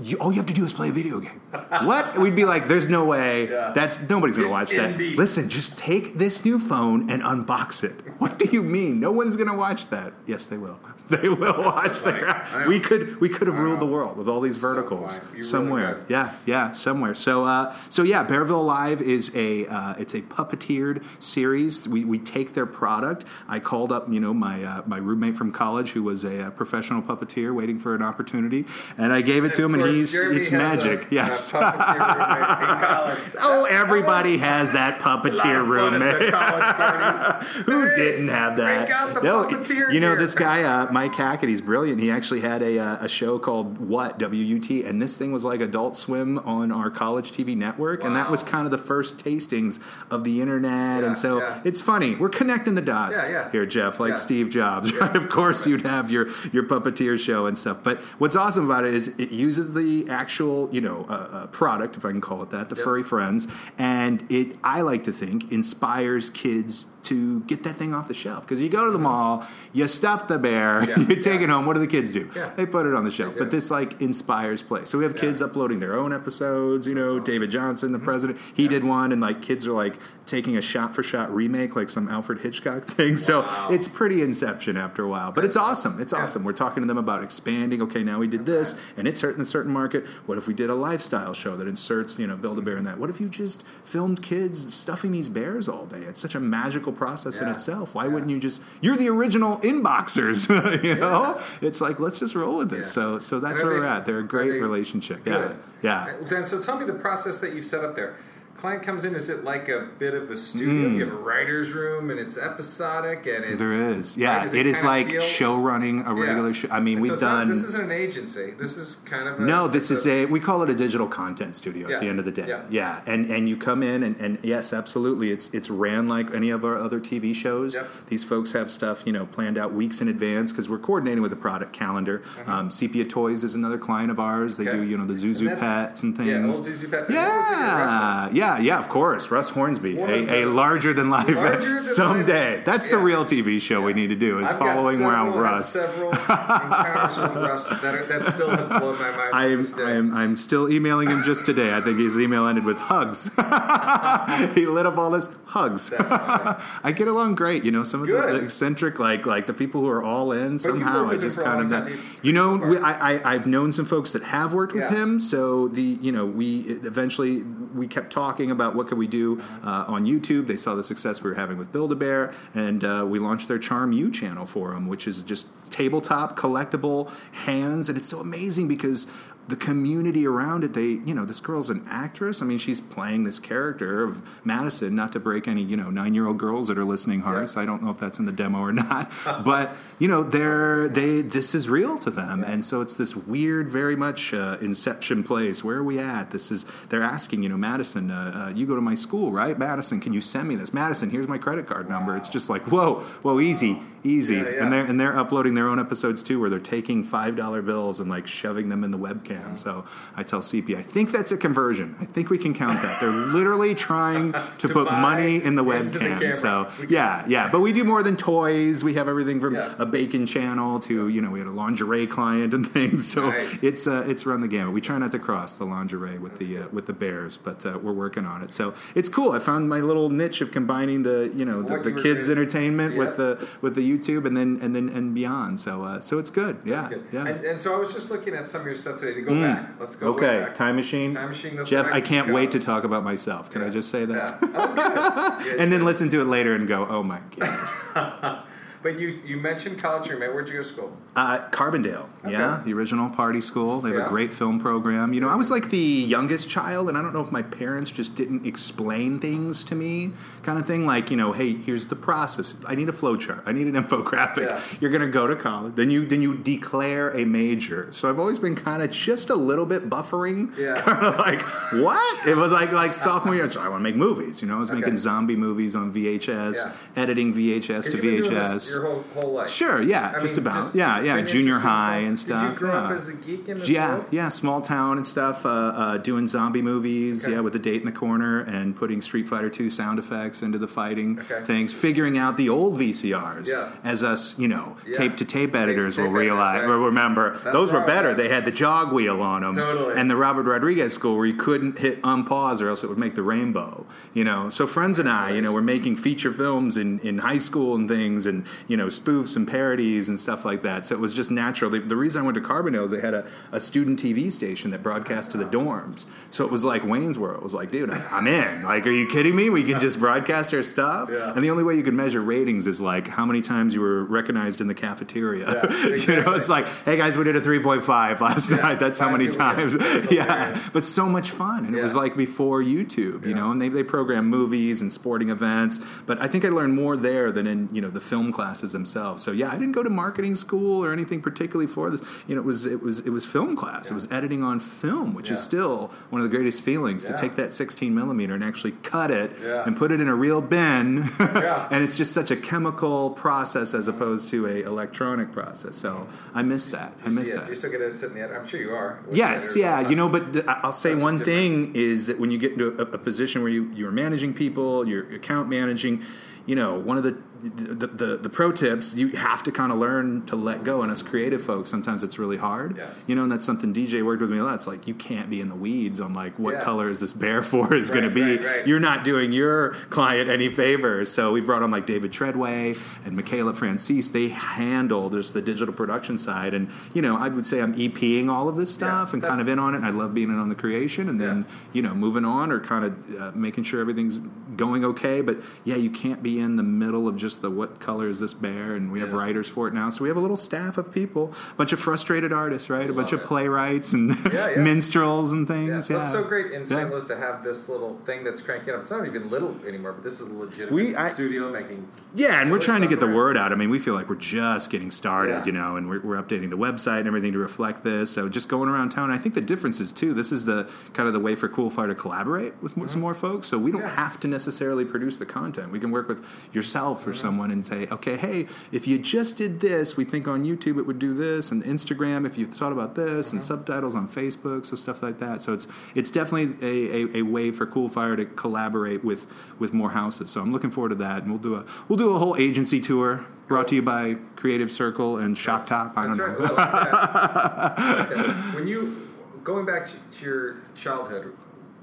you, 0.00 0.16
all 0.18 0.30
you 0.30 0.36
have 0.36 0.46
to 0.46 0.52
do 0.54 0.64
is 0.64 0.72
play 0.72 0.88
a 0.90 0.92
video 0.92 1.20
game. 1.20 1.40
what? 1.84 2.18
We'd 2.18 2.36
be 2.36 2.44
like, 2.44 2.68
there's 2.68 2.88
no 2.88 3.04
way. 3.04 3.48
Yeah. 3.48 3.72
That's 3.74 4.08
nobody's 4.08 4.36
gonna 4.36 4.48
watch 4.50 4.70
that. 4.72 4.92
Indeed. 4.92 5.16
Listen, 5.18 5.48
just 5.48 5.76
take 5.78 6.14
this 6.14 6.44
new 6.44 6.58
phone 6.58 7.10
and 7.10 7.22
unbox 7.22 7.82
it. 7.84 7.94
What 8.18 8.38
do 8.38 8.48
you 8.50 8.62
mean? 8.62 9.00
No 9.00 9.12
one's 9.12 9.36
gonna 9.36 9.56
watch 9.56 9.88
that. 9.90 10.12
Yes, 10.26 10.46
they 10.46 10.58
will. 10.58 10.78
They 11.08 11.28
will 11.28 11.62
watch 11.62 11.92
funny. 11.92 12.18
I 12.18 12.42
that. 12.42 12.66
We 12.66 12.80
could 12.80 13.20
we 13.20 13.28
could 13.28 13.46
have 13.46 13.60
ruled 13.60 13.78
the 13.78 13.86
world 13.86 14.16
with 14.16 14.28
all 14.28 14.40
these 14.40 14.56
verticals 14.56 15.18
funny. 15.18 15.26
You're 15.26 15.32
really 15.34 15.48
somewhere. 15.48 16.04
yeah, 16.08 16.34
yeah, 16.46 16.72
somewhere. 16.72 17.14
So 17.14 17.44
uh, 17.44 17.76
so 17.88 18.02
yeah, 18.02 18.26
Bearville 18.26 18.64
Live 18.66 19.00
is 19.00 19.30
a 19.36 19.66
uh, 19.68 19.94
it's 19.98 20.14
a 20.14 20.22
puppeteered 20.22 21.04
series. 21.20 21.86
We, 21.88 22.04
we 22.04 22.18
take 22.18 22.54
their 22.54 22.66
product. 22.66 23.24
I 23.46 23.60
called 23.60 23.92
up 23.92 24.12
you 24.12 24.18
know 24.18 24.34
my 24.34 24.64
uh, 24.64 24.82
my 24.84 24.96
roommate 24.96 25.36
from 25.36 25.52
college 25.52 25.90
who 25.90 26.02
was 26.02 26.24
a, 26.24 26.46
uh 26.46 26.50
professional 26.50 27.02
puppeteer 27.02 27.54
waiting 27.54 27.78
for 27.78 27.94
an 27.94 28.02
opportunity, 28.02 28.64
and 28.98 29.12
I 29.12 29.22
gave 29.22 29.44
it 29.44 29.52
to 29.52 29.64
him, 29.64 29.74
and 29.74 29.84
he's 29.94 30.12
Jeremy 30.12 30.36
it's 30.40 30.50
magic. 30.50 31.10
a- 31.10 31.14
yes. 31.14 31.52
a 31.54 31.58
puppeteer 31.58 31.94
roommate 31.94 32.60
in 32.60 32.84
college. 32.86 33.18
Oh, 33.40 33.66
everybody 33.70 34.38
has 34.38 34.72
that 34.72 34.98
puppeteer 35.00 35.60
of 35.62 35.66
fun 35.68 36.02
at 36.02 36.18
the 36.20 36.26
roommate. 36.26 37.42
Who 37.66 37.86
Hey, 37.88 37.94
didn't 37.96 38.28
have 38.28 38.56
that? 38.56 38.86
break 38.88 38.96
out 38.96 39.14
the 39.14 39.20
no, 39.22 39.44
puppeteer 39.44 39.92
you 39.92 40.00
know 40.00 40.16
this 40.16 40.34
guy, 40.34 40.62
uh, 40.62 40.90
Mike 40.90 41.14
Hackett. 41.14 41.48
He's 41.48 41.60
brilliant. 41.60 42.00
He 42.00 42.10
actually 42.10 42.40
had 42.40 42.62
a, 42.62 42.78
uh, 42.78 43.04
a 43.04 43.08
show 43.08 43.38
called 43.38 43.78
What 43.78 44.18
WUT, 44.20 44.70
and 44.70 45.00
this 45.00 45.16
thing 45.16 45.32
was 45.32 45.44
like 45.44 45.60
Adult 45.60 45.96
Swim 45.96 46.38
on 46.40 46.72
our 46.72 46.90
college 46.90 47.30
TV 47.32 47.56
network, 47.56 48.02
and 48.04 48.16
that 48.16 48.30
was 48.30 48.42
kind 48.42 48.64
of 48.66 48.70
the 48.70 48.78
first 48.78 49.22
tastings 49.24 49.78
of 50.10 50.24
the 50.24 50.40
internet. 50.40 51.00
Yeah, 51.02 51.06
and 51.06 51.16
so 51.18 51.38
yeah. 51.38 51.60
it's 51.64 51.80
funny. 51.80 52.14
We're 52.16 52.28
connecting 52.28 52.74
the 52.74 52.82
dots 52.82 53.28
Yeah, 53.28 53.50
here, 53.50 53.66
Jeff, 53.66 54.00
like. 54.00 54.16
Steve 54.16 54.48
Jobs. 54.50 54.92
Right? 54.92 55.14
Of 55.14 55.28
course, 55.28 55.66
you'd 55.66 55.82
have 55.82 56.10
your 56.10 56.28
your 56.52 56.62
puppeteer 56.64 57.18
show 57.18 57.46
and 57.46 57.56
stuff. 57.56 57.78
But 57.84 57.98
what's 58.18 58.34
awesome 58.34 58.64
about 58.64 58.84
it 58.84 58.94
is 58.94 59.08
it 59.18 59.30
uses 59.30 59.72
the 59.76 60.06
actual, 60.08 60.68
you 60.72 60.80
know, 60.80 61.06
uh, 61.08 61.12
uh, 61.12 61.46
product, 61.48 61.96
if 61.96 62.04
I 62.04 62.10
can 62.10 62.20
call 62.20 62.42
it 62.42 62.50
that, 62.50 62.68
the 62.68 62.76
Yep. 62.76 62.84
furry 62.84 63.02
friends, 63.02 63.46
and 63.78 64.24
it. 64.28 64.56
I 64.64 64.80
like 64.80 65.04
to 65.04 65.12
think 65.12 65.52
inspires 65.52 66.30
kids 66.30 66.86
to 67.06 67.40
get 67.40 67.62
that 67.64 67.76
thing 67.76 67.92
off 67.94 68.08
the 68.08 68.14
shelf 68.14 68.42
because 68.44 68.60
you 68.62 68.68
go 68.68 68.84
to 68.86 68.90
the 68.92 68.98
mall, 68.98 69.46
you 69.72 69.86
stuff 69.86 70.28
the 70.28 70.38
bear, 70.38 70.84
Yeah. 70.88 70.98
you 71.08 71.16
take 71.16 71.40
it 71.40 71.48
home. 71.48 71.66
What 71.66 71.74
do 71.74 71.80
the 71.80 71.86
kids 71.86 72.12
do? 72.12 72.30
Yeah. 72.34 72.52
They 72.54 72.66
put 72.66 72.86
it 72.86 72.94
on 72.94 73.04
the 73.04 73.10
shelf. 73.10 73.34
But 73.38 73.50
this 73.50 73.70
like 73.70 74.00
inspires 74.00 74.62
play. 74.62 74.84
So 74.84 74.98
we 74.98 75.04
have 75.04 75.16
kids 75.16 75.42
uploading 75.42 75.80
their 75.80 75.96
own 75.98 76.12
episodes. 76.12 76.86
You 76.86 76.94
know, 76.94 77.18
David 77.18 77.50
Johnson, 77.50 77.90
Mm-hmm. 77.90 77.98
the 78.00 78.04
president, 78.04 78.38
he 78.54 78.68
did 78.68 78.84
one, 78.84 79.12
and 79.12 79.20
like 79.20 79.42
kids 79.42 79.66
are 79.66 79.72
like 79.72 79.98
taking 80.24 80.56
a 80.56 80.60
shot 80.60 80.92
for 80.94 81.02
shot 81.04 81.32
remake, 81.32 81.76
like 81.76 81.88
some 81.88 82.08
Alfred 82.08 82.40
Hitchcock 82.40 82.84
thing. 82.96 83.16
So 83.16 83.44
it's 83.70 83.86
pretty 83.88 84.22
Inception 84.22 84.76
after 84.76 85.02
a 85.04 85.08
while. 85.08 85.30
But 85.30 85.44
it's 85.44 85.56
awesome. 85.56 86.00
It's 86.00 86.12
awesome. 86.12 86.42
We're 86.42 86.52
talking 86.52 86.82
to 86.82 86.86
them 86.86 86.98
about 86.98 87.22
expanding. 87.22 87.80
Okay, 87.82 88.02
now 88.02 88.18
we 88.18 88.26
did 88.26 88.44
this, 88.46 88.74
and 88.96 89.06
it's 89.06 89.20
hurt 89.20 89.36
in 89.36 89.40
a 89.40 89.44
certain 89.44 89.72
market. 89.72 90.04
What 90.26 90.36
if 90.38 90.46
we 90.48 90.54
did 90.54 90.68
a 90.70 90.74
lifestyle 90.74 91.32
show 91.34 91.56
that 91.56 91.68
inserts, 91.68 92.18
you 92.18 92.26
know, 92.26 92.36
Build 92.36 92.58
a 92.58 92.62
Bear 92.62 92.76
in 92.76 92.84
that? 92.84 92.98
What 92.98 93.08
if 93.10 93.20
you 93.20 93.28
just 93.28 93.64
filmed 93.84 94.20
kids 94.22 94.74
stuffing 94.74 95.12
these 95.12 95.28
bears 95.28 95.68
all 95.68 95.86
day? 95.86 96.00
It's 96.00 96.18
such 96.20 96.34
a 96.34 96.40
magical 96.40 96.92
process 96.96 97.38
in 97.40 97.48
itself. 97.48 97.94
Why 97.94 98.08
wouldn't 98.08 98.30
you 98.30 98.38
just? 98.40 98.62
You're 98.80 98.96
the 98.96 99.08
original 99.08 99.58
inboxers, 99.58 100.48
you 100.84 100.96
know. 100.96 101.40
It's 101.60 101.80
like 101.80 102.00
let's 102.00 102.18
just 102.18 102.34
roll 102.34 102.56
with 102.56 102.70
this. 102.70 102.86
Yeah. 102.86 102.92
So, 102.92 103.18
so 103.18 103.40
that's 103.40 103.62
where 103.62 103.74
they- 103.74 103.80
we're 103.80 103.86
at. 103.86 104.06
They're 104.06 104.18
a 104.20 104.24
great 104.24 104.50
they 104.52 104.60
relationship. 104.60 105.24
Good. 105.24 105.56
Yeah, 105.82 106.06
yeah. 106.18 106.36
And 106.36 106.48
so 106.48 106.60
tell 106.60 106.78
me 106.78 106.84
the 106.86 106.92
process 106.94 107.38
that 107.40 107.54
you've 107.54 107.66
set 107.66 107.84
up 107.84 107.94
there. 107.94 108.16
Client 108.56 108.82
comes 108.82 109.04
in. 109.04 109.14
Is 109.14 109.28
it 109.28 109.44
like 109.44 109.68
a 109.68 109.88
bit 109.98 110.14
of 110.14 110.30
a 110.30 110.36
studio? 110.36 110.88
You 110.88 111.04
have 111.04 111.12
a 111.12 111.16
writer's 111.16 111.72
room, 111.72 112.10
and 112.10 112.18
it's 112.18 112.38
episodic, 112.38 113.26
and 113.26 113.44
it's 113.44 113.54
Mm. 113.56 113.58
There 113.58 113.90
is, 113.92 114.16
yeah. 114.16 114.36
Right? 114.36 114.42
Does 114.44 114.54
it 114.54 114.66
is 114.66 114.82
like 114.84 115.10
feel- 115.10 115.20
show 115.20 115.56
running 115.60 116.00
a 116.06 116.14
Yeah. 116.14 116.20
regular 116.28 116.52
show. 116.54 116.68
I 116.70 116.80
mean, 116.80 116.94
And 116.94 117.02
we've 117.02 117.10
so 117.10 117.14
it's 117.14 117.22
not- 117.22 117.38
done. 117.40 117.48
this 117.48 117.64
isn't 117.64 117.84
an 117.84 117.90
agency. 117.92 118.54
This 118.58 118.76
is 118.78 118.96
kind 119.04 119.28
of 119.28 119.38
a, 119.40 119.44
No, 119.44 119.68
this 119.68 119.90
is 119.90 120.06
a 120.06 120.26
we 120.26 120.40
call 120.40 120.62
it 120.62 120.70
a 120.70 120.74
digital 120.74 121.06
content 121.06 121.54
studio 121.54 121.88
Yeah. 121.88 121.94
at 121.96 122.00
the 122.00 122.08
end 122.08 122.18
of 122.18 122.24
the 122.24 122.32
day. 122.32 122.58
Yeah. 122.70 123.00
And 123.06 123.30
and 123.30 123.48
you 123.48 123.56
come 123.56 123.82
in 123.82 124.02
and, 124.02 124.16
and 124.18 124.38
yes, 124.42 124.72
absolutely. 124.72 125.30
It's 125.30 125.50
it's 125.52 125.70
ran 125.70 126.08
like 126.08 126.34
any 126.34 126.50
of 126.50 126.64
our 126.64 126.76
other 126.76 126.98
TV 127.00 127.32
shows. 127.34 127.74
Yep. 127.74 127.88
These 128.08 128.24
folks 128.24 128.52
have 128.52 128.70
stuff, 128.70 129.02
you 129.06 129.12
know, 129.12 129.26
planned 129.26 129.58
out 129.58 129.72
weeks 129.74 130.00
in 130.00 130.08
advance 130.08 130.52
because 130.52 130.68
we're 130.68 130.78
coordinating 130.78 131.22
with 131.22 131.30
the 131.30 131.36
product 131.36 131.72
calendar. 131.72 132.22
Um, 132.46 132.68
Cepia 132.70 133.08
Toys 133.08 133.44
is 133.44 133.54
another 133.54 133.78
client 133.78 134.10
of 134.10 134.18
ours. 134.18 134.56
They 134.56 134.64
Mm-hmm. 134.64 134.74
Okay. 134.76 134.84
do, 134.84 134.90
you 134.90 134.98
know, 134.98 135.04
the 135.04 135.14
Zhu 135.14 135.30
Zhu 135.30 135.44
that's- 135.44 135.60
pets 135.60 136.02
and 136.02 136.16
things. 136.16 136.28
Yeah, 136.28 136.44
old 136.46 136.54
Zhu 136.56 136.72
Zhu 136.72 136.90
pet 136.90 137.06
thing. 137.06 137.16
What 137.16 137.26
was 137.26 137.58
it, 137.58 137.62
Russell? 137.62 138.36
Yeah, 138.36 138.45
yeah, 138.46 138.58
yeah, 138.58 138.78
of 138.78 138.88
course. 138.88 139.30
Russ 139.30 139.50
Hornsby, 139.50 139.98
a, 139.98 140.42
a 140.42 140.44
larger 140.46 140.92
than 140.92 141.10
life 141.10 141.28
Larger 141.28 141.68
than 141.70 141.78
someday. 142.00 142.56
life- 142.56 142.64
That's 142.64 142.86
the 142.88 142.98
real 142.98 143.24
TV 143.24 143.60
show 143.60 143.82
we 143.82 143.92
need 143.92 144.08
to 144.10 144.16
do 144.16 144.38
is 144.40 144.48
I've 144.50 144.58
following 144.58 145.00
around 145.02 145.32
several, 145.32 145.44
had 145.44 145.52
Russ. 145.52 145.68
Several 145.72 146.10
encounters 146.12 147.16
with 147.18 147.36
Russ 147.36 147.68
that, 147.68 147.94
are, 147.94 148.04
that 148.04 148.32
still 148.32 148.50
have 148.50 148.68
blown 148.68 148.98
my 148.98 149.10
mind. 149.10 149.30
I'm. 149.34 149.64
I'm, 149.80 150.14
I'm 150.14 150.36
still 150.36 150.70
emailing 150.70 151.08
him 151.10 151.22
just 151.24 151.44
today. 151.46 151.74
I 151.74 151.80
think 151.80 151.98
his 151.98 152.18
email 152.18 152.46
ended 152.46 152.64
with 152.64 152.78
hugs. 152.78 153.24
he 154.54 154.66
lit 154.66 154.86
up 154.86 154.98
all 154.98 155.10
this 155.10 155.28
hugs. 155.46 155.92
I 155.98 156.92
get 156.94 157.08
along 157.08 157.34
great. 157.34 157.64
You 157.64 157.70
know, 157.72 157.82
some 157.82 158.02
of 158.02 158.06
the, 158.06 158.14
the 158.14 158.44
eccentric, 158.44 158.98
like 158.98 159.26
like 159.26 159.46
the 159.46 159.54
people 159.54 159.80
who 159.80 159.88
are 159.88 160.02
all 160.02 160.32
in. 160.32 160.58
Somehow, 160.58 161.08
I 161.08 161.16
just 161.16 161.40
kind 161.40 161.62
of, 161.62 161.70
time. 161.70 161.98
you 162.22 162.32
know, 162.32 162.56
we, 162.56 162.78
I, 162.78 163.14
I 163.16 163.34
I've 163.34 163.46
known 163.46 163.72
some 163.72 163.84
folks 163.86 164.12
that 164.12 164.22
have 164.22 164.54
worked 164.54 164.74
with 164.74 164.88
him. 164.90 165.18
So 165.20 165.68
the 165.68 165.82
you 165.82 166.12
know 166.12 166.26
we 166.26 166.60
eventually 166.60 167.42
we 167.42 167.86
kept 167.86 168.12
talking 168.12 168.35
about 168.50 168.74
what 168.74 168.88
could 168.88 168.98
we 168.98 169.06
do 169.06 169.40
uh, 169.64 169.84
on 169.88 170.06
YouTube. 170.06 170.46
They 170.46 170.56
saw 170.56 170.74
the 170.74 170.82
success 170.82 171.22
we 171.22 171.30
were 171.30 171.36
having 171.36 171.58
with 171.58 171.72
Build 171.72 171.92
a 171.92 171.96
Bear, 171.96 172.32
and 172.54 172.84
uh, 172.84 173.04
we 173.06 173.18
launched 173.18 173.48
their 173.48 173.58
Charm 173.58 173.92
U 173.92 174.10
channel 174.10 174.46
for 174.46 174.72
them, 174.72 174.86
which 174.86 175.06
is 175.06 175.22
just 175.22 175.46
tabletop 175.70 176.38
collectible 176.38 177.10
hands, 177.32 177.88
and 177.88 177.98
it's 177.98 178.08
so 178.08 178.20
amazing 178.20 178.68
because 178.68 179.10
the 179.48 179.56
community 179.56 180.26
around 180.26 180.64
it 180.64 180.74
they 180.74 181.00
you 181.08 181.14
know 181.14 181.24
this 181.24 181.40
girl's 181.40 181.70
an 181.70 181.86
actress. 181.88 182.42
I 182.42 182.46
mean 182.46 182.58
she's 182.58 182.80
playing 182.80 183.24
this 183.24 183.38
character 183.38 184.02
of 184.02 184.22
madison 184.44 184.94
not 184.94 185.12
to 185.12 185.20
break 185.20 185.46
any 185.46 185.62
you 185.62 185.76
know 185.76 185.90
nine 185.90 186.14
year 186.14 186.26
old 186.26 186.38
girls 186.38 186.68
that 186.68 186.78
are 186.78 186.84
listening 186.84 187.20
hearts. 187.20 187.56
I 187.56 187.64
don't 187.64 187.82
know 187.82 187.90
if 187.90 187.98
that's 187.98 188.18
in 188.18 188.26
the 188.26 188.32
demo 188.32 188.58
or 188.60 188.72
not 188.76 189.10
but 189.44 189.72
you 189.98 190.08
know 190.08 190.22
they're 190.22 190.88
they 190.88 191.22
this 191.22 191.54
is 191.54 191.68
real 191.68 191.98
to 191.98 192.10
them. 192.10 192.42
And 192.44 192.64
so 192.64 192.80
it's 192.80 192.96
this 192.96 193.14
weird 193.14 193.68
very 193.68 193.96
much 193.96 194.34
uh, 194.34 194.58
inception 194.60 195.22
place. 195.22 195.62
Where 195.62 195.76
are 195.76 195.84
we 195.84 195.98
at? 195.98 196.30
This 196.30 196.50
is 196.50 196.66
they're 196.88 197.02
asking 197.02 197.42
you 197.42 197.48
know 197.48 197.56
madison 197.56 198.10
uh, 198.10 198.48
uh, 198.48 198.54
you 198.54 198.66
go 198.66 198.74
to 198.74 198.80
my 198.80 198.94
school 198.94 199.32
right? 199.32 199.58
Madison 199.58 200.00
can 200.00 200.12
you 200.12 200.20
send 200.20 200.48
me 200.48 200.56
this? 200.56 200.74
Madison 200.74 201.10
here's 201.10 201.28
my 201.28 201.38
credit 201.38 201.66
card 201.66 201.88
number. 201.88 202.16
It's 202.16 202.28
just 202.28 202.50
like 202.50 202.62
whoa 202.62 203.00
whoa 203.22 203.40
easy 203.40 203.80
easy. 204.06 204.36
Yeah, 204.36 204.42
yeah. 204.48 204.62
and 204.62 204.72
they're 204.72 204.84
and 204.84 205.00
they're 205.00 205.16
uploading 205.18 205.54
their 205.54 205.68
own 205.68 205.78
episodes 205.78 206.22
too 206.22 206.40
where 206.40 206.48
they're 206.50 206.58
taking 206.58 207.04
five 207.04 207.36
dollar 207.36 207.62
bills 207.62 208.00
and 208.00 208.08
like 208.10 208.26
shoving 208.26 208.68
them 208.68 208.84
in 208.84 208.90
the 208.90 208.98
webcam. 208.98 209.58
So 209.58 209.84
i 210.14 210.22
tell 210.22 210.40
cp 210.40 210.76
i 210.76 210.82
think 210.82 211.12
that's 211.12 211.32
a 211.32 211.36
conversion. 211.36 211.96
I 212.00 212.04
think 212.04 212.30
we 212.30 212.38
can 212.38 212.54
count 212.54 212.80
that. 212.82 213.00
They're 213.00 213.10
literally 213.10 213.74
trying 213.74 214.32
to, 214.32 214.42
To 214.58 214.68
put 214.68 214.90
money 214.90 215.42
in 215.42 215.54
the 215.56 215.64
into 215.70 215.98
the 215.98 216.04
webcam. 216.06 216.36
so 216.36 216.70
yeah 216.88 217.24
yeah. 217.28 217.48
But 217.50 217.60
we 217.60 217.72
do 217.72 217.84
more 217.84 218.02
than 218.02 218.16
toys. 218.16 218.84
We 218.84 218.94
have 218.94 219.08
everything 219.08 219.40
from 219.40 219.54
Yeah. 219.54 219.74
a 219.78 219.86
bacon 219.86 220.26
channel 220.26 220.78
to 220.80 221.08
you 221.08 221.20
know 221.20 221.30
we 221.30 221.38
had 221.40 221.48
a 221.48 221.52
lingerie 221.52 222.06
client 222.06 222.54
and 222.54 222.66
things. 222.76 223.10
So 223.10 223.30
Nice. 223.30 223.62
it's 223.62 223.86
uh, 223.86 224.04
it's 224.08 224.26
run 224.26 224.40
the 224.40 224.48
gamut. 224.48 224.72
We 224.72 224.80
try 224.80 224.98
not 224.98 225.12
to 225.12 225.18
cross 225.18 225.56
the 225.56 225.64
lingerie 225.64 226.18
with 226.18 226.38
the 226.38 226.58
uh, 226.58 226.68
with 226.72 226.86
the 226.86 226.92
bears 226.92 227.36
but 227.36 227.64
uh, 227.66 227.78
we're 227.82 227.92
working 227.92 228.24
on 228.26 228.42
it. 228.42 228.50
So 228.50 228.74
it's 228.94 229.08
cool. 229.08 229.32
I 229.32 229.38
found 229.38 229.68
my 229.68 229.80
little 229.80 230.08
niche 230.10 230.40
of 230.40 230.50
combining 230.52 231.02
the 231.02 231.30
you 231.34 231.44
know 231.44 231.62
the, 231.62 231.78
the 231.78 231.92
kids 231.92 232.26
doing. 232.26 232.38
entertainment 232.38 232.92
Yeah. 232.94 232.98
with 233.00 233.16
the 233.16 233.48
with 233.60 233.74
the 233.74 233.82
youtube 233.98 234.26
and 234.26 234.36
then 234.36 234.58
and 234.62 234.74
then 234.76 234.88
and 234.88 235.14
beyond 235.14 235.58
so 235.60 235.82
uh, 235.82 236.00
so 236.00 236.18
it's 236.18 236.30
good 236.30 236.60
yeah 236.64 236.88
good. 236.88 237.04
yeah 237.12 237.26
And, 237.26 237.44
and 237.44 237.60
so 237.60 237.74
I 237.74 237.78
was 237.78 237.92
just 237.92 238.10
looking 238.10 238.34
at 238.34 238.46
some 238.48 238.60
of 238.62 238.66
your 238.66 238.76
stuff 238.76 239.00
today 239.00 239.14
to 239.14 239.22
go 239.22 239.34
back. 239.40 239.70
Let's 239.80 239.96
go. 239.96 240.08
okay 240.14 240.40
back. 240.40 240.54
time 240.54 240.76
machine 240.76 241.14
Time 241.14 241.28
machine, 241.28 241.64
jeff 241.64 241.86
I 241.92 242.00
can't 242.00 242.32
wait 242.32 242.50
to 242.52 242.58
talk 242.58 242.84
about 242.84 243.04
myself 243.04 243.50
can 243.50 243.62
i 243.62 243.70
just 243.70 243.90
say 243.90 244.04
that 244.04 244.38
Yeah. 244.42 244.50
Oh. 244.54 245.42
Yeah, 245.46 245.54
and 245.58 245.72
then 245.72 245.84
listen 245.84 246.08
to 246.10 246.20
it 246.20 246.24
later 246.24 246.54
and 246.54 246.66
go 246.66 246.86
oh 246.88 247.02
my 247.02 247.20
god 247.36 248.42
But 248.86 249.00
you 249.00 249.12
you 249.26 249.36
mentioned 249.36 249.82
college 249.82 250.08
roommate. 250.08 250.32
Where'd 250.32 250.46
you 250.48 250.54
go 250.54 250.62
to 250.62 250.68
school? 250.68 250.96
Uh, 251.16 251.38
Carbondale, 251.50 252.06
yeah, 252.28 252.60
the 252.64 252.72
original 252.74 253.08
party 253.10 253.40
school. 253.40 253.80
They 253.80 253.88
have 253.88 253.98
Yeah. 253.98 254.06
a 254.06 254.08
great 254.08 254.32
film 254.32 254.60
program. 254.60 255.12
You 255.12 255.20
know, 255.20 255.28
I 255.28 255.34
was 255.34 255.50
like 255.50 255.70
the 255.70 255.76
youngest 255.78 256.48
child, 256.48 256.88
and 256.88 256.96
I 256.96 257.02
don't 257.02 257.12
know 257.12 257.20
if 257.22 257.32
my 257.32 257.42
parents 257.42 257.90
just 257.90 258.14
didn't 258.14 258.46
explain 258.46 259.18
things 259.18 259.64
to 259.64 259.74
me, 259.74 260.12
kind 260.44 260.56
of 260.58 260.66
thing. 260.68 260.86
Like, 260.86 261.10
you 261.10 261.16
know, 261.16 261.32
hey, 261.32 261.54
here's 261.54 261.88
the 261.88 261.96
process. 261.96 262.54
I 262.64 262.76
need 262.76 262.88
a 262.88 262.92
flowchart. 262.92 263.42
I 263.44 263.50
need 263.52 263.66
an 263.66 263.74
infographic. 263.82 264.46
Yeah. 264.50 264.60
You're 264.80 264.90
going 264.92 265.02
to 265.02 265.08
go 265.08 265.26
to 265.26 265.34
college, 265.34 265.74
then 265.74 265.90
you 265.90 266.06
then 266.06 266.22
you 266.22 266.36
declare 266.36 267.10
a 267.10 267.24
major. 267.24 267.88
So 267.90 268.08
I've 268.08 268.20
always 268.20 268.38
been 268.38 268.54
kind 268.54 268.82
of 268.84 268.92
just 268.92 269.30
a 269.30 269.34
little 269.36 269.66
bit 269.66 269.90
buffering, 269.90 270.56
Yeah. 270.56 270.74
kind 270.76 271.04
of 271.04 271.18
like 271.18 271.40
what? 271.82 272.24
It 272.24 272.36
was 272.36 272.52
like 272.52 272.70
like 272.70 272.92
sophomore 272.94 273.34
year. 273.34 273.50
So 273.50 273.60
I 273.60 273.68
want 273.68 273.80
to 273.80 273.84
make 273.90 273.96
movies. 273.96 274.40
You 274.42 274.46
know, 274.46 274.56
I 274.58 274.60
was 274.60 274.70
Okay. 274.70 274.78
making 274.80 274.96
zombie 274.96 275.34
movies 275.34 275.74
on 275.74 275.90
VHS, 275.92 276.56
Yeah. 276.56 277.02
editing 277.02 277.32
VHS 277.34 277.86
to 277.86 277.92
You've 277.92 278.00
been 278.02 278.22
doing 278.22 278.30
VHS. 278.32 278.75
Your 278.76 278.84
whole, 278.86 279.04
whole 279.14 279.32
life. 279.32 279.50
Sure, 279.50 279.80
yeah, 279.82 280.12
I 280.14 280.18
just 280.20 280.34
mean, 280.36 280.46
about. 280.46 280.62
just 280.62 280.74
yeah, 280.74 281.00
yeah, 281.02 281.20
junior 281.22 281.58
high 281.58 281.98
and 281.98 282.16
Did 282.16 282.22
stuff. 282.22 282.52
you 282.52 282.58
grow 282.58 282.72
yeah. 282.72 282.78
up 282.84 282.90
as 282.92 283.08
a 283.08 283.14
geek 283.14 283.48
in 283.48 283.58
this 283.58 283.68
yeah, 283.68 283.94
world? 283.96 284.06
yeah, 284.10 284.28
small 284.28 284.60
town 284.60 284.96
and 284.96 285.06
stuff. 285.06 285.44
Uh, 285.46 285.48
uh, 285.48 285.96
doing 285.98 286.26
zombie 286.26 286.62
movies, 286.62 287.24
Okay. 287.24 287.34
yeah, 287.34 287.40
with 287.40 287.52
the 287.52 287.58
date 287.58 287.80
in 287.80 287.86
the 287.86 287.92
corner, 287.92 288.40
and 288.40 288.76
putting 288.76 289.00
Street 289.00 289.26
Fighter 289.26 289.50
Two 289.50 289.70
sound 289.70 289.98
effects 289.98 290.42
into 290.42 290.58
the 290.58 290.68
fighting 290.68 291.18
Okay. 291.20 291.44
things. 291.44 291.72
Figuring 291.72 292.18
out 292.18 292.36
the 292.36 292.48
old 292.48 292.78
VCRs, 292.78 293.48
Yeah. 293.50 293.70
as 293.84 294.02
us, 294.04 294.38
you 294.38 294.48
know, 294.48 294.76
tape 294.92 295.16
to 295.16 295.24
tape 295.24 295.54
editors 295.54 295.96
will 295.96 296.08
realize, 296.08 296.56
editors, 296.56 296.70
right. 296.70 296.76
will 296.78 296.86
remember. 296.86 297.32
That's 297.42 297.52
those 297.52 297.72
were 297.72 297.80
better. 297.80 298.08
right. 298.08 298.16
They 298.16 298.28
had 298.28 298.44
the 298.44 298.52
jog 298.52 298.92
wheel 298.92 299.22
on 299.22 299.42
them, 299.42 299.54
Totally. 299.56 299.94
and 299.96 300.10
the 300.10 300.16
Robert 300.16 300.44
Rodriguez 300.46 300.92
school 300.92 301.16
where 301.16 301.26
you 301.26 301.34
couldn't 301.34 301.78
hit 301.78 302.02
unpause 302.02 302.60
or 302.62 302.68
else 302.68 302.82
it 302.84 302.88
would 302.88 302.98
make 302.98 303.14
the 303.14 303.22
rainbow. 303.22 303.86
You 304.12 304.24
know, 304.24 304.48
so 304.50 304.66
friends 304.66 304.98
and 304.98 305.08
I, 305.08 305.30
you 305.32 305.40
know, 305.40 305.52
we're 305.52 305.60
making 305.62 305.96
feature 305.96 306.32
films 306.32 306.76
in, 306.76 306.98
in 307.00 307.18
high 307.18 307.38
school 307.38 307.74
and 307.74 307.88
things, 307.88 308.26
and 308.26 308.44
you 308.68 308.76
know, 308.76 308.86
spoofs 308.86 309.36
and 309.36 309.46
parodies 309.46 310.08
and 310.08 310.18
stuff 310.18 310.44
like 310.44 310.62
that. 310.62 310.86
So 310.86 310.94
it 310.94 311.00
was 311.00 311.14
just 311.14 311.30
natural. 311.30 311.70
The, 311.70 311.80
the 311.80 311.96
reason 311.96 312.22
I 312.22 312.24
went 312.24 312.36
to 312.36 312.40
Carbondale 312.40 312.84
is 312.84 312.90
they 312.90 313.00
had 313.00 313.14
a, 313.14 313.26
a 313.52 313.60
student 313.60 314.00
TV 314.00 314.30
station 314.30 314.70
that 314.70 314.82
broadcast 314.82 315.30
to 315.32 315.38
the 315.38 315.44
dorms. 315.44 316.06
So 316.30 316.44
it 316.44 316.50
was 316.50 316.64
like 316.64 316.84
Wayne's 316.84 317.18
World. 317.18 317.38
It 317.38 317.42
was 317.42 317.54
like, 317.54 317.70
dude, 317.70 317.90
I'm 317.90 318.26
in. 318.26 318.62
Like, 318.62 318.86
are 318.86 318.90
you 318.90 319.06
kidding 319.06 319.36
me? 319.36 319.50
We 319.50 319.64
can 319.64 319.80
just 319.80 319.98
broadcast 319.98 320.52
our 320.54 320.62
stuff. 320.62 321.10
Yeah. 321.12 321.32
And 321.34 321.42
the 321.42 321.50
only 321.50 321.62
way 321.62 321.74
you 321.74 321.82
could 321.82 321.94
measure 321.94 322.22
ratings 322.22 322.66
is 322.66 322.80
like 322.80 323.08
how 323.08 323.26
many 323.26 323.40
times 323.40 323.74
you 323.74 323.80
were 323.80 324.04
recognized 324.04 324.60
in 324.60 324.66
the 324.66 324.74
cafeteria. 324.74 325.46
Yeah, 325.46 325.86
you 325.94 326.22
know, 326.22 326.34
it's 326.34 326.48
like, 326.48 326.66
hey 326.84 326.96
guys, 326.96 327.16
we 327.16 327.24
did 327.24 327.36
a 327.36 327.40
3.5 327.40 328.20
last 328.20 328.50
night. 328.50 328.78
That's 328.78 328.98
how 328.98 329.10
many 329.10 329.28
times. 329.28 329.74
yeah, 330.10 330.46
hilarious. 330.46 330.70
but 330.72 330.84
so 330.84 331.06
much 331.08 331.30
fun. 331.30 331.64
And 331.66 331.76
it 331.76 331.82
was 331.82 331.96
like 331.96 332.16
before 332.16 332.62
YouTube, 332.62 333.26
you 333.26 333.34
know, 333.34 333.50
and 333.50 333.60
they, 333.60 333.68
they 333.68 333.82
program 333.82 334.26
movies 334.26 334.80
and 334.80 334.92
sporting 334.92 335.30
events. 335.30 335.80
But 336.06 336.20
I 336.20 336.28
think 336.28 336.44
I 336.44 336.48
learned 336.48 336.74
more 336.74 336.96
there 336.96 337.32
than 337.32 337.46
in, 337.46 337.68
you 337.72 337.80
know, 337.80 337.90
the 337.90 338.00
film 338.00 338.32
classes 338.46 338.70
themselves. 338.72 339.24
So 339.24 339.32
yeah, 339.32 339.48
I 339.48 339.54
didn't 339.54 339.72
go 339.72 339.82
to 339.82 339.90
marketing 339.90 340.36
school 340.36 340.84
or 340.84 340.92
anything 340.92 341.20
particularly 341.20 341.66
for 341.66 341.90
this. 341.90 342.00
You 342.28 342.36
know, 342.36 342.40
it 342.40 342.44
was 342.44 342.64
it 342.64 342.80
was 342.80 343.00
it 343.00 343.10
was 343.10 343.24
film 343.26 343.56
class. 343.56 343.90
It 343.90 343.94
was 343.94 344.06
editing 344.12 344.42
on 344.44 344.60
film, 344.60 345.14
which 345.14 345.30
is 345.32 345.42
still 345.42 345.90
one 346.10 346.22
of 346.22 346.30
the 346.30 346.34
greatest 346.36 346.62
feelings 346.62 347.02
Yeah. 347.04 347.12
to 347.12 347.20
take 347.20 347.34
that 347.36 347.52
16 347.52 347.92
millimeter 347.94 348.34
and 348.34 348.44
actually 348.44 348.72
cut 348.82 349.10
it 349.10 349.32
Yeah. 349.42 349.64
and 349.66 349.76
put 349.76 349.90
it 349.90 350.00
in 350.00 350.08
a 350.08 350.14
real 350.14 350.40
bin. 350.40 351.10
Yeah. 351.18 351.66
and 351.72 351.82
it's 351.82 351.96
just 351.96 352.12
such 352.12 352.30
a 352.30 352.36
chemical 352.36 353.10
process 353.10 353.74
as 353.74 353.88
opposed 353.88 354.28
to 354.28 354.46
a 354.46 354.62
electronic 354.62 355.32
process. 355.32 355.74
So 355.76 356.06
I 356.34 356.42
miss 356.42 356.68
that. 356.68 356.92
I 357.04 357.08
miss 357.08 357.28
yeah, 357.28 357.36
that. 357.36 357.44
Do 357.46 357.50
you 357.50 357.56
still 357.56 357.70
get 357.72 357.78
to 357.78 357.90
sit 357.90 358.10
in 358.10 358.14
the 358.14 358.22
edit? 358.22 358.36
I'm 358.36 358.46
sure 358.46 358.60
you 358.60 358.70
are. 358.74 359.00
Yes, 359.10 359.56
yeah, 359.56 359.80
you 359.88 359.96
know, 359.96 360.08
but 360.08 360.32
th- 360.34 360.44
I'll 360.46 360.72
say 360.72 360.94
one 360.94 361.18
different- 361.18 361.24
thing 361.24 361.74
is 361.74 362.06
that 362.06 362.20
when 362.20 362.30
you 362.30 362.38
get 362.38 362.52
into 362.52 362.68
a, 362.78 362.82
a 362.82 362.98
position 362.98 363.42
where 363.42 363.50
you, 363.50 363.70
you're 363.74 363.90
managing 363.90 364.34
people, 364.34 364.86
you're 364.88 365.12
account 365.14 365.48
managing, 365.48 366.02
you 366.46 366.54
know, 366.54 366.78
one 366.78 366.96
of 366.96 367.02
the 367.04 367.16
the, 367.42 367.86
the, 367.86 368.16
the 368.16 368.28
pro 368.30 368.50
tips 368.52 368.94
you 368.94 369.08
have 369.10 369.42
to 369.42 369.52
kind 369.52 369.70
of 369.72 369.78
learn 369.78 370.24
to 370.26 370.36
let 370.36 370.64
go 370.64 370.82
and 370.82 370.90
as 370.90 371.02
creative 371.02 371.42
folks 371.42 371.70
sometimes 371.70 372.02
it's 372.02 372.18
really 372.18 372.36
hard 372.36 372.76
Yes. 372.76 373.02
you 373.06 373.14
know 373.14 373.22
and 373.24 373.32
that's 373.32 373.44
something 373.44 373.72
dj 373.74 374.02
worked 374.04 374.20
with 374.22 374.30
me 374.30 374.38
a 374.38 374.44
lot 374.44 374.54
it's 374.54 374.66
like 374.66 374.86
you 374.86 374.94
can't 374.94 375.28
be 375.30 375.40
in 375.40 375.48
the 375.48 375.54
weeds 375.54 376.00
on 376.00 376.14
like 376.14 376.38
what 376.38 376.54
Yeah. 376.54 376.60
color 376.60 376.88
is 376.88 377.00
this 377.00 377.12
bear 377.12 377.42
for 377.50 377.74
is 377.74 377.90
going 377.90 378.04
to 378.04 378.10
be 378.10 378.22
right, 378.36 378.44
right. 378.44 378.66
you're 378.66 378.80
not 378.80 379.04
doing 379.04 379.32
your 379.32 379.70
client 379.90 380.30
any 380.30 380.48
favors 380.50 381.10
so 381.10 381.32
we 381.32 381.40
brought 381.40 381.62
on 381.62 381.70
like 381.70 381.86
david 381.86 382.12
treadway 382.12 382.74
and 383.04 383.14
michaela 383.16 383.52
francis 383.54 384.10
they 384.10 384.28
handle 384.28 385.08
there's 385.10 385.32
the 385.32 385.42
digital 385.42 385.74
production 385.74 386.16
side 386.18 386.54
and 386.54 386.70
you 386.94 387.02
know 387.02 387.16
i 387.16 387.28
would 387.28 387.46
say 387.46 387.60
i'm 387.60 387.74
eping 387.74 388.28
all 388.30 388.48
of 388.48 388.56
this 388.56 388.72
stuff 388.72 389.08
Yeah, 389.10 389.14
and 389.14 389.22
that- 389.22 389.28
kind 389.28 389.40
of 389.40 389.48
in 389.48 389.58
on 389.58 389.74
it 389.74 389.78
and 389.78 389.86
i 389.86 389.90
love 389.90 390.14
being 390.14 390.30
in 390.30 390.38
on 390.38 390.48
the 390.48 390.54
creation 390.54 391.08
and 391.08 391.20
then 391.20 391.44
Yeah. 391.48 391.54
you 391.74 391.82
know 391.82 391.94
moving 391.94 392.24
on 392.24 392.50
or 392.52 392.60
kind 392.60 392.84
of 392.84 393.20
uh, 393.20 393.32
making 393.34 393.64
sure 393.64 393.80
everything's 393.80 394.20
going 394.56 394.84
okay 394.84 395.20
but 395.20 395.36
yeah 395.64 395.76
you 395.76 395.90
can't 395.90 396.22
be 396.22 396.38
in 396.38 396.56
the 396.56 396.62
middle 396.62 397.06
of 397.08 397.16
just 397.16 397.42
the 397.42 397.50
what 397.50 397.78
color 397.80 398.08
is 398.08 398.20
this 398.20 398.34
bear 398.34 398.74
and 398.74 398.90
we 398.92 399.00
have 399.00 399.12
writers 399.12 399.48
for 399.48 399.68
it 399.68 399.74
now 399.74 399.88
so 399.90 400.02
we 400.02 400.08
have 400.08 400.16
a 400.16 400.20
little 400.20 400.36
staff 400.36 400.78
of 400.78 400.92
people 400.92 401.32
a 401.52 401.54
bunch 401.54 401.72
of 401.72 401.80
frustrated 401.80 402.32
artists 402.32 402.70
right 402.70 402.88
a 402.88 402.92
bunch 402.92 403.12
of 403.12 403.22
playwrights 403.22 403.92
and 403.92 404.10
Yeah, 404.32 404.50
yeah. 404.56 404.56
minstrels 404.62 405.32
and 405.32 405.46
things 405.46 405.88
yeah, 405.90 405.96
well, 405.96 406.04
it's 406.04 406.12
so 406.12 406.24
great 406.24 406.52
in 406.52 406.60
Yeah. 406.62 406.66
St. 406.66 406.90
Louis 406.90 407.04
to 407.06 407.16
have 407.16 407.44
this 407.44 407.68
little 407.68 407.96
thing 408.06 408.24
that's 408.24 408.40
cranking 408.42 408.74
up. 408.74 408.82
It's 408.82 408.90
not 408.90 409.06
even 409.06 409.30
little 409.30 409.56
anymore, 409.66 409.92
but 409.92 410.02
this 410.04 410.20
is 410.20 410.28
a 410.30 410.34
legitimate 410.34 410.72
We- 410.72 410.94
I- 410.96 411.10
studio 411.10 411.50
making. 411.50 411.88
Yeah, 412.14 412.40
and 412.40 412.50
we're 412.50 412.58
trying 412.58 412.80
to 412.80 412.86
get 412.86 412.98
the 413.00 413.06
word 413.06 413.36
out. 413.36 413.52
I 413.52 413.56
mean, 413.56 413.68
we 413.68 413.78
feel 413.78 413.92
like 413.94 414.08
we're 414.08 414.14
just 414.16 414.70
getting 414.70 414.90
started, 414.90 415.32
Yeah. 415.32 415.44
you 415.44 415.52
know, 415.52 415.76
and 415.76 415.88
we're, 415.88 416.00
we're 416.00 416.16
updating 416.22 416.48
the 416.50 416.56
website 416.56 417.00
and 417.00 417.06
everything 417.08 417.32
to 417.32 417.38
reflect 417.38 417.84
this. 417.84 418.10
So 418.10 418.28
just 418.28 418.48
going 418.48 418.68
around 418.70 418.88
town. 418.90 419.10
I 419.10 419.18
think 419.18 419.34
the 419.34 419.40
difference 419.42 419.80
is 419.80 419.92
too. 419.92 420.14
This 420.14 420.32
is 420.32 420.44
the 420.46 420.68
kind 420.94 421.06
of 421.06 421.12
the 421.12 421.20
way 421.20 421.34
for 421.34 421.48
Coolfire 421.48 421.88
to 421.88 421.94
collaborate 421.94 422.54
with 422.62 422.72
some 422.90 423.00
more 423.02 423.12
folks. 423.14 423.46
So 423.48 423.58
we 423.58 423.70
don't 423.70 423.82
Mm-hmm. 423.82 423.90
Yeah. 423.90 423.94
have 424.04 424.18
to 424.20 424.28
necessarily 424.28 424.45
produce 424.50 425.16
the 425.16 425.26
content. 425.26 425.70
We 425.72 425.78
can 425.80 425.90
work 425.90 426.08
with 426.08 426.24
yourself 426.52 427.00
Mm-hmm. 427.00 427.10
or 427.10 427.14
someone 427.14 427.50
and 427.50 427.64
say, 427.64 427.86
okay, 427.90 428.16
hey, 428.16 428.46
if 428.72 428.86
you 428.86 428.98
just 428.98 429.36
did 429.36 429.60
this, 429.60 429.96
we 429.96 430.04
think 430.04 430.26
on 430.28 430.44
YouTube 430.44 430.78
it 430.78 430.86
would 430.86 430.98
do 430.98 431.14
this, 431.14 431.50
and 431.50 431.62
Instagram 431.64 432.26
if 432.26 432.36
you 432.38 432.46
thought 432.46 432.72
about 432.72 432.94
this, 432.94 433.32
and 433.32 433.40
Mm-hmm. 433.40 433.46
subtitles 433.46 433.94
on 433.94 434.08
Facebook, 434.08 434.66
so 434.66 434.76
stuff 434.76 435.02
like 435.02 435.18
that. 435.18 435.42
So 435.42 435.52
it's 435.52 435.66
it's 435.94 436.10
definitely 436.10 436.56
a, 436.66 437.02
a, 437.04 437.16
a 437.18 437.22
way 437.22 437.50
for 437.50 437.66
Coolfire 437.66 438.16
to 438.16 438.24
collaborate 438.24 439.04
with 439.04 439.26
with 439.58 439.72
more 439.72 439.90
houses. 439.90 440.30
So 440.30 440.40
I'm 440.40 440.52
looking 440.52 440.70
forward 440.70 440.90
to 440.90 440.94
that, 440.96 441.22
and 441.22 441.30
we'll 441.30 441.40
do 441.40 441.54
a 441.54 441.64
we'll 441.88 441.96
do 441.98 442.14
a 442.14 442.18
whole 442.18 442.36
agency 442.36 442.80
tour 442.80 443.24
brought 443.48 443.68
to 443.68 443.74
you 443.76 443.82
by 443.82 444.16
Creative 444.34 444.70
Circle 444.72 445.18
and 445.18 445.36
Shock 445.38 445.66
Top. 445.66 445.96
I 445.96 446.04
don't 446.06 446.16
That's 446.16 446.38
know. 446.40 446.56
right. 446.56 446.56
Well, 446.56 448.08
like. 448.08 448.10
Okay. 448.12 448.32
When 448.56 448.66
you 448.68 449.08
going 449.44 449.64
back 449.66 449.86
to, 449.86 449.96
to 450.18 450.24
your 450.24 450.56
childhood, 450.74 451.32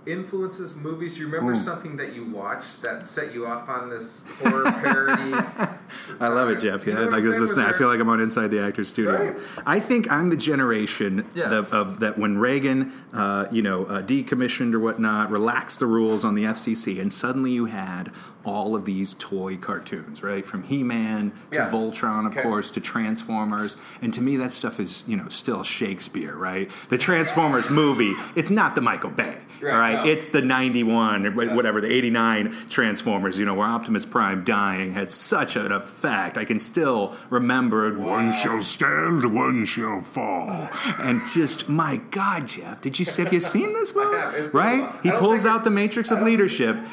influences 0.06 0.76
movies. 0.78 1.14
Do 1.16 1.22
you 1.22 1.28
remember 1.28 1.56
something 1.56 1.96
that 1.98 2.14
you 2.14 2.26
watched 2.26 2.82
that 2.84 3.08
set 3.08 3.34
you 3.34 3.46
off 3.46 3.70
on 3.70 3.90
this 3.90 4.26
horror 4.42 4.64
parody? 4.72 5.34
I 6.20 6.28
love 6.28 6.50
it, 6.50 6.60
Jeff. 6.60 6.86
You 6.86 6.94
Yeah, 6.94 7.06
like 7.06 7.24
this. 7.24 7.58
I 7.58 7.74
feel 7.74 7.88
like 7.88 8.00
I'm 8.00 8.10
on 8.10 8.20
Inside 8.20 8.48
the 8.50 8.62
Actors 8.64 8.90
Studio. 8.90 9.32
Right. 9.32 9.38
I 9.66 9.80
think 9.80 10.12
I'm 10.12 10.30
the 10.30 10.38
generation 10.38 11.28
Yeah. 11.36 11.50
that, 11.50 11.72
of 11.72 12.00
that 12.00 12.18
when 12.18 12.38
Reagan, 12.38 12.92
uh, 13.14 13.46
you 13.52 13.62
know, 13.62 13.86
uh, 13.86 14.02
decommissioned 14.02 14.74
or 14.74 14.80
whatnot, 14.80 15.30
relaxed 15.32 15.80
the 15.80 15.86
rules 15.86 16.26
on 16.26 16.36
the 16.36 16.44
FCC, 16.44 17.00
and 17.00 17.12
suddenly 17.14 17.52
you 17.52 17.66
had 17.66 18.12
all 18.46 18.76
of 18.76 18.84
these 18.84 19.14
toy 19.14 19.56
cartoons, 19.56 20.22
right? 20.22 20.46
From 20.46 20.64
He-Man 20.64 21.32
to 21.52 21.60
Yeah. 21.60 21.70
Voltron, 21.70 22.26
of 22.26 22.34
Okay. 22.34 22.42
course, 22.42 22.70
to 22.72 22.82
Transformers, 22.82 23.78
and 24.02 24.14
to 24.14 24.22
me 24.22 24.36
that 24.38 24.52
stuff 24.52 24.82
is, 24.82 25.04
you 25.08 25.16
know, 25.16 25.30
still 25.30 25.64
Shakespeare, 25.64 26.36
right? 26.36 26.70
The 26.90 26.98
Transformers 26.98 27.70
movie, 27.70 28.16
it's 28.36 28.52
not 28.52 28.76
the 28.76 28.82
Michael 28.82 29.12
Bay, 29.12 29.38
Right, 29.64 29.74
all 29.74 29.80
right? 29.80 30.06
no. 30.06 30.12
It's 30.12 30.26
the 30.28 30.42
91 30.42 31.26
or 31.26 31.32
whatever, 31.56 31.80
the 31.82 31.92
89 31.92 32.56
Transformers, 32.70 33.38
you 33.40 33.46
know, 33.46 33.54
where 33.54 33.68
Optimus 33.68 34.06
Prime 34.06 34.44
dying 34.44 34.94
had 34.94 35.10
such 35.12 35.56
an 35.56 35.72
effect. 35.72 36.38
I 36.38 36.46
can 36.46 36.60
still 36.60 37.16
remember 37.30 37.88
it. 37.88 37.98
one 37.98 38.32
shall 38.34 38.62
stand, 38.62 39.34
one 39.34 39.66
shall 39.66 40.02
fall. 40.02 40.70
And 41.00 41.22
just, 41.34 41.70
my 41.70 41.98
God, 42.12 42.48
Jeff, 42.48 42.82
did 42.82 43.00
you 43.00 43.06
have 43.18 43.32
you 43.34 43.40
seen 43.40 43.74
this 43.74 43.94
one? 43.96 44.14
have. 44.14 44.34
It's 44.36 44.48
been 44.48 44.62
a 44.62 44.64
Right? 44.64 44.92
He 45.04 45.12
pulls 45.12 45.42
think 45.44 45.54
out 45.56 45.64
the 45.64 45.72
matrix 45.72 46.12
of 46.12 46.22
leadership. 46.22 46.78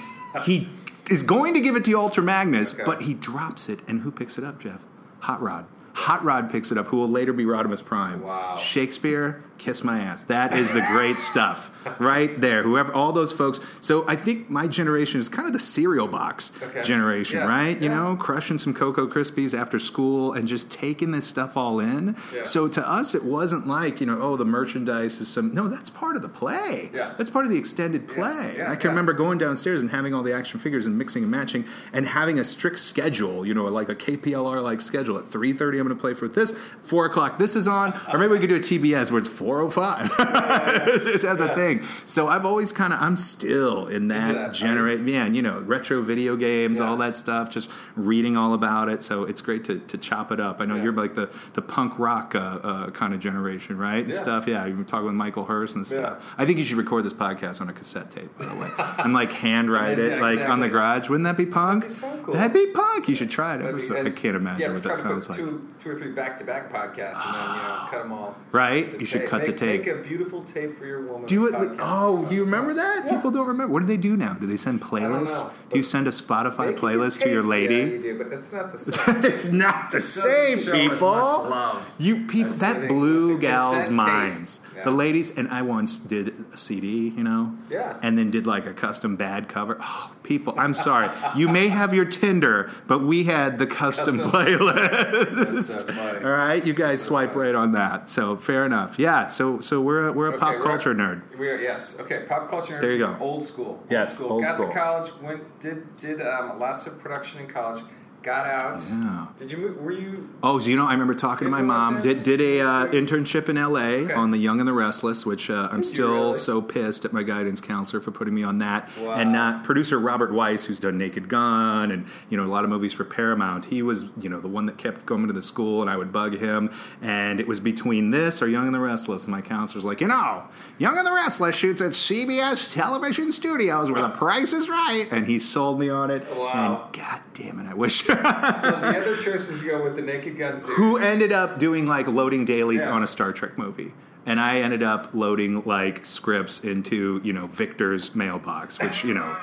He 0.45 0.69
is 1.11 1.25
going 1.25 1.55
to 1.55 1.61
give 1.61 1.75
it 1.75 1.85
to 1.87 1.95
Ultra 1.99 2.23
Magnus, 2.23 2.73
Okay. 2.73 2.85
but 2.87 3.03
he 3.03 3.15
drops 3.15 3.69
it, 3.69 3.81
and 3.89 4.03
who 4.03 4.13
picks 4.13 4.39
it 4.39 4.45
up, 4.45 4.61
Jeff? 4.61 4.85
Hot 5.21 5.43
Rod. 5.43 5.67
Hot 5.95 6.25
Rod 6.25 6.49
picks 6.53 6.71
it 6.71 6.79
up, 6.79 6.87
who 6.87 6.99
will 6.99 7.09
later 7.09 7.33
be 7.33 7.45
Rodimus 7.45 7.85
Prime. 7.85 8.23
Wow. 8.23 8.55
Shakespeare, 8.57 9.43
kiss 9.61 9.85
my 9.85 10.01
ass. 10.01 10.25
That 10.25 10.55
is 10.55 10.73
the 10.73 10.81
great 10.83 11.21
stuff 11.21 11.71
right 11.99 12.41
there. 12.41 12.63
Whoever, 12.63 12.93
all 12.93 13.13
those 13.13 13.33
folks. 13.33 13.61
So 13.81 14.05
I 14.09 14.17
think 14.17 14.51
my 14.51 14.67
generation 14.67 15.21
is 15.21 15.29
kind 15.29 15.47
of 15.47 15.53
the 15.53 15.61
cereal 15.61 16.09
box 16.09 16.53
Okay. 16.63 16.83
generation, 16.83 17.39
Yeah, 17.41 17.47
right? 17.47 17.81
You 17.81 17.89
know, 17.89 18.17
crushing 18.17 18.59
some 18.59 18.75
Cocoa 18.75 19.07
Krispies 19.07 19.59
after 19.59 19.79
school 19.79 20.33
and 20.33 20.49
just 20.49 20.71
taking 20.71 21.11
this 21.13 21.27
stuff 21.27 21.57
all 21.57 21.81
in. 21.81 22.17
Yeah. 22.35 22.43
So 22.43 22.69
to 22.69 22.89
us, 22.89 23.15
it 23.15 23.25
wasn't 23.25 23.67
like, 23.67 24.01
you 24.01 24.07
know, 24.07 24.19
oh, 24.21 24.37
the 24.37 24.45
merchandise 24.45 25.21
is 25.21 25.29
some. 25.29 25.55
No, 25.55 25.69
that's 25.69 25.91
part 25.91 26.17
of 26.17 26.23
the 26.23 26.29
play. 26.29 26.91
Yeah. 26.93 27.15
That's 27.17 27.31
part 27.31 27.45
of 27.45 27.51
the 27.51 27.59
extended 27.59 28.09
play. 28.09 28.55
Yeah, 28.57 28.71
I 28.71 28.77
can 28.77 28.89
yeah. 28.89 28.93
remember 28.93 29.13
going 29.13 29.39
downstairs 29.39 29.83
and 29.83 29.91
having 29.91 30.15
all 30.15 30.23
the 30.23 30.33
action 30.35 30.59
figures 30.59 30.87
and 30.87 30.97
mixing 30.99 31.23
and 31.23 31.31
matching 31.31 31.65
and 31.93 32.07
having 32.07 32.39
a 32.39 32.45
strict 32.45 32.79
schedule, 32.79 33.47
you 33.47 33.55
know, 33.55 33.65
like 33.65 33.89
a 33.89 33.95
KPLR 33.95 34.63
like 34.63 34.81
schedule. 34.81 35.19
At 35.19 35.25
3.30, 35.27 35.81
I'm 35.81 35.87
going 35.87 35.89
to 35.89 35.95
play 35.97 36.15
for 36.15 36.29
this. 36.29 36.53
4 36.83 37.07
o'clock, 37.07 37.39
this 37.39 37.57
is 37.57 37.69
on. 37.69 37.99
Or 38.13 38.19
maybe 38.19 38.33
we 38.33 38.39
could 38.39 38.49
do 38.49 38.57
a 38.57 38.61
TBS 38.61 39.11
where 39.11 39.19
it's 39.19 39.29
4.05. 39.51 41.03
Just 41.05 41.25
have 41.25 41.39
the 41.39 41.49
thing. 41.55 41.83
So 42.05 42.29
I've 42.29 42.45
always 42.47 42.73
kind 42.73 42.93
of, 42.93 43.01
I'm 43.03 43.17
still 43.17 43.89
in 43.89 44.09
that, 44.09 44.35
that 44.35 44.53
generate, 44.55 45.01
man, 45.01 45.35
you 45.35 45.43
know, 45.43 45.61
retro 45.61 46.01
video 46.03 46.37
games, 46.37 46.79
Yeah. 46.79 46.89
all 46.89 46.97
that 46.99 47.17
stuff, 47.17 47.51
just 47.51 47.69
reading 47.97 48.37
all 48.37 48.55
about 48.55 48.89
it. 48.89 49.03
So 49.03 49.25
it's 49.25 49.41
great 49.41 49.65
to, 49.65 49.79
to 49.81 49.99
chop 49.99 50.31
it 50.33 50.41
up. 50.41 50.61
I 50.61 50.65
know 50.67 50.77
Yeah. 50.77 50.85
you're 50.85 50.93
like 50.93 51.15
the, 51.15 51.31
the 51.55 51.63
punk 51.63 51.99
rock 51.99 52.35
uh, 52.35 52.39
uh, 52.39 52.91
kind 52.91 53.13
of 53.15 53.21
generation, 53.21 53.77
right? 53.77 54.05
And 54.05 54.13
Yeah. 54.13 54.19
stuff. 54.23 54.47
Yeah, 54.47 54.67
you 54.67 54.77
were 54.77 54.85
talking 54.85 55.07
with 55.07 55.15
Michael 55.15 55.45
Hurst 55.45 55.77
and 55.77 55.87
stuff. 55.87 56.19
Yeah. 56.21 56.35
I 56.39 56.47
think 56.47 56.59
you 56.59 56.65
should 56.65 56.79
record 56.79 57.05
this 57.05 57.13
podcast 57.13 57.61
on 57.61 57.69
a 57.69 57.73
cassette 57.73 58.11
tape, 58.11 58.37
by 58.39 58.47
the 58.47 58.55
way, 58.55 58.69
and 58.99 59.13
like 59.13 59.33
handwrite 59.33 59.99
Yeah, 59.99 60.05
it, 60.05 60.21
like 60.21 60.41
on 60.41 60.61
the 60.61 60.69
garage. 60.69 61.09
Wouldn't 61.09 61.25
that 61.25 61.37
be 61.37 61.47
punk? 61.47 61.83
That'd 61.85 61.97
be 61.97 62.01
so 62.01 62.21
cool. 62.25 62.35
That'd 62.35 62.53
be 62.53 62.67
punk. 62.73 63.09
You 63.09 63.15
should 63.15 63.31
try 63.31 63.55
it. 63.57 63.59
That'd 63.59 63.77
be- 63.77 63.81
So 63.83 64.01
I 64.01 64.11
can't 64.11 64.37
imagine 64.37 64.61
yeah, 64.61 64.73
what 64.73 64.83
that 64.85 64.99
sounds 64.99 65.29
like. 65.29 65.39
Two 65.39 65.67
two 65.83 65.91
or 65.91 65.99
three 65.99 66.11
back 66.13 66.37
to 66.39 66.45
back 66.45 66.71
podcasts 66.71 67.25
and 67.25 67.35
then 67.35 67.57
you 67.57 67.63
know 67.63 67.87
cut 67.89 68.03
them 68.03 68.13
all. 68.13 68.37
Right? 68.53 68.93
the 68.93 68.99
You 69.01 69.05
should 69.07 69.27
cut 69.27 69.40
make, 69.49 69.57
tape. 69.57 69.85
Make 69.87 69.95
a 69.95 70.03
beautiful 70.03 70.43
tape 70.45 70.79
for 70.79 70.87
your 70.87 71.03
woman. 71.07 71.27
Do 71.27 71.47
it. 71.47 71.55
podcast. 71.55 71.77
Oh, 71.81 72.25
do 72.29 72.35
you 72.35 72.45
remember 72.45 72.75
that? 72.75 73.05
Yeah. 73.07 73.15
People 73.17 73.31
don't 73.31 73.47
remember. 73.47 73.73
What 73.73 73.81
do 73.81 73.87
they 73.87 73.97
do 73.97 74.17
now? 74.17 74.35
Do 74.35 74.47
they 74.47 74.57
send 74.57 74.81
playlists? 74.83 75.43
know, 75.45 75.51
do 75.71 75.77
you 75.77 75.83
send 75.83 76.07
a 76.07 76.11
Spotify 76.11 76.77
playlist 76.77 77.21
to 77.23 77.31
your 77.31 77.43
lady? 77.43 77.77
Yeah, 77.77 77.85
you 77.85 78.03
do, 78.03 78.19
but 78.19 78.33
it's 78.33 78.53
not 78.53 78.73
the 78.73 78.79
same. 78.81 79.25
it's 79.25 79.47
not 79.47 79.91
the 79.91 79.99
doesn't 79.99 80.23
same, 80.23 80.59
show 80.59 80.73
as 80.73 80.91
much 80.91 80.91
people. 80.91 81.83
You 81.99 82.27
people, 82.27 82.53
that 82.55 82.89
blew 82.89 83.39
gals' 83.39 83.89
minds. 83.91 84.61
Yeah. 84.77 84.85
The 84.85 84.91
ladies 84.91 85.37
and 85.37 85.49
I 85.49 85.63
once 85.63 85.99
did 85.99 86.45
a 86.53 86.57
CD, 86.57 87.09
you 87.09 87.23
know, 87.25 87.55
Yeah. 87.69 87.99
and 88.03 88.17
then 88.19 88.31
did 88.31 88.47
like 88.47 88.67
a 88.67 88.73
custom 88.73 89.17
bad 89.17 89.49
cover. 89.49 89.77
Oh, 89.81 90.13
people, 90.31 90.55
I'm 90.57 90.75
sorry. 90.75 91.11
you 91.35 91.49
may 91.49 91.67
have 91.67 91.93
your 91.93 92.05
Tinder, 92.05 92.71
but 92.87 93.01
we 93.01 93.25
had 93.25 93.59
the 93.59 93.67
custom, 93.67 94.17
Custom. 94.19 94.31
playlist. 94.31 95.53
That's 95.55 95.83
funny. 95.83 96.25
All 96.25 96.31
right, 96.31 96.65
you 96.65 96.73
guys 96.73 97.03
swipe 97.03 97.35
right 97.35 97.55
on 97.55 97.73
that. 97.73 98.09
So 98.09 98.37
fair 98.37 98.65
enough. 98.65 98.97
Yeah. 98.97 99.27
So 99.27 99.59
so 99.59 99.81
we're 99.81 100.07
a, 100.07 100.13
we're 100.13 100.27
a 100.27 100.29
Okay, 100.31 100.39
pop 100.39 100.53
we're- 100.55 100.63
culture 100.63 100.95
nerd. 100.95 101.37
We 101.37 101.49
are 101.49 101.57
yes. 101.59 101.99
Okay, 101.99 102.27
pop 102.29 102.49
culture. 102.49 102.75
nerd 102.77 102.81
There 102.81 102.93
you 102.93 102.99
go. 102.99 103.17
Old 103.21 103.45
school. 103.45 103.67
Old 103.67 103.87
Yes, 103.91 104.15
school. 104.17 104.31
old 104.35 104.45
got 104.45 104.55
school. 104.55 104.69
to 104.69 104.73
college. 104.75 105.11
Went 105.21 105.43
did 105.61 105.97
did 105.97 106.23
um, 106.23 106.61
lots 106.61 106.87
of 106.87 107.01
production 107.01 107.41
in 107.41 107.49
college. 107.49 107.83
Got 108.23 108.47
out. 108.47 108.83
Yeah. 108.91 109.27
Did 109.39 109.51
you 109.51 109.59
move? 109.59 109.81
Were 109.81 109.93
you? 109.93 110.29
Oh, 110.43 110.59
so 110.59 110.69
you 110.69 110.77
know, 110.77 110.87
I 110.87 110.93
remember 110.93 111.15
talking 111.15 111.47
to 111.47 111.51
my 111.51 111.63
mom. 111.63 112.03
Did 112.03 112.23
did 112.23 112.41
a 112.43 112.61
uh, 112.61 112.87
internship 112.89 113.49
in 113.49 113.57
L.A. 113.57 114.05
Okay. 114.05 114.13
on 114.13 114.31
The 114.31 114.37
Young 114.37 114.59
and 114.59 114.69
the 114.69 114.75
Restless, 114.75 115.25
which 115.25 115.49
uh, 115.49 115.71
I'm 115.73 115.83
still 115.83 116.13
really? 116.13 116.35
so 116.35 116.61
pissed 116.61 117.07
at 117.07 117.15
my 117.15 117.23
guidance 117.23 117.63
counselor 117.63 118.03
for 118.03 118.11
putting 118.11 118.35
me 118.35 118.43
on 118.43 118.59
that. 118.59 118.91
Wow. 118.99 119.13
And 119.13 119.33
not 119.33 119.65
producer 119.65 119.99
Robert 119.99 120.35
Weiss, 120.35 120.67
who's 120.67 120.79
done 120.79 120.99
Naked 120.99 121.31
Gun 121.31 121.91
and 121.91 122.07
you 122.29 122.37
know 122.37 122.45
a 122.45 122.53
lot 122.53 122.65
of 122.65 122.69
movies 122.69 122.93
for 122.93 123.05
Paramount. 123.05 123.67
He 123.67 123.81
was 123.81 124.05
you 124.21 124.29
know 124.29 124.41
the 124.41 124.49
one 124.49 124.67
that 124.67 124.77
kept 124.77 125.07
going 125.07 125.27
to 125.27 125.33
the 125.33 125.43
school, 125.43 125.81
and 125.81 125.91
I 125.91 125.97
would 125.97 126.13
bug 126.13 126.37
him. 126.37 126.71
And 127.01 127.41
it 127.41 127.49
was 127.49 127.59
between 127.59 128.11
this 128.11 128.43
or 128.43 128.49
Young 128.49 128.67
and 128.67 128.75
the 128.75 128.81
Restless. 128.81 129.25
And 129.25 129.33
my 129.33 129.41
counselor's 129.41 129.87
like, 129.87 130.03
you 130.03 130.09
know, 130.09 130.45
Young 130.77 130.99
and 130.99 131.07
the 131.07 131.13
Restless 131.13 131.57
shoots 131.57 131.81
at 131.81 131.93
CBS 131.93 132.71
Television 132.71 133.33
Studios 133.33 133.91
where 133.91 134.03
the 134.03 134.11
price 134.11 134.53
is 134.53 134.69
right, 134.69 135.09
and 135.11 135.27
he 135.27 135.39
sold 135.39 135.81
me 135.81 135.89
on 135.89 136.11
it. 136.11 136.27
Wow. 136.37 136.85
And 136.85 136.93
God 136.93 137.21
damn 137.33 137.59
it, 137.61 137.67
I 137.67 137.73
wish. 137.73 138.10
So 138.63 138.71
the 138.73 138.99
other 138.99 139.17
choice 139.17 139.49
was 139.49 139.61
to 139.61 139.67
go 139.67 139.83
with 139.83 139.97
the 139.97 140.03
Naked 140.03 140.37
Gun 140.39 140.59
series. 140.59 140.77
who 140.77 140.97
ended 140.99 141.33
up 141.33 141.59
doing 141.59 141.87
like 141.87 142.07
loading 142.07 142.45
dailies 142.45 142.85
Yeah. 142.85 142.93
on 142.93 143.03
a 143.03 143.07
Star 143.07 143.33
Trek 143.33 143.57
movie. 143.59 143.93
And 144.27 144.39
I 144.39 144.59
ended 144.61 144.83
up 144.83 145.11
loading 145.15 145.63
like 145.65 146.05
scripts 146.05 146.61
into, 146.61 147.21
you 147.25 147.33
know, 147.33 147.47
Victor's 147.47 148.15
mailbox, 148.15 148.79
which, 148.81 149.03
you 149.03 149.15
know, 149.15 149.35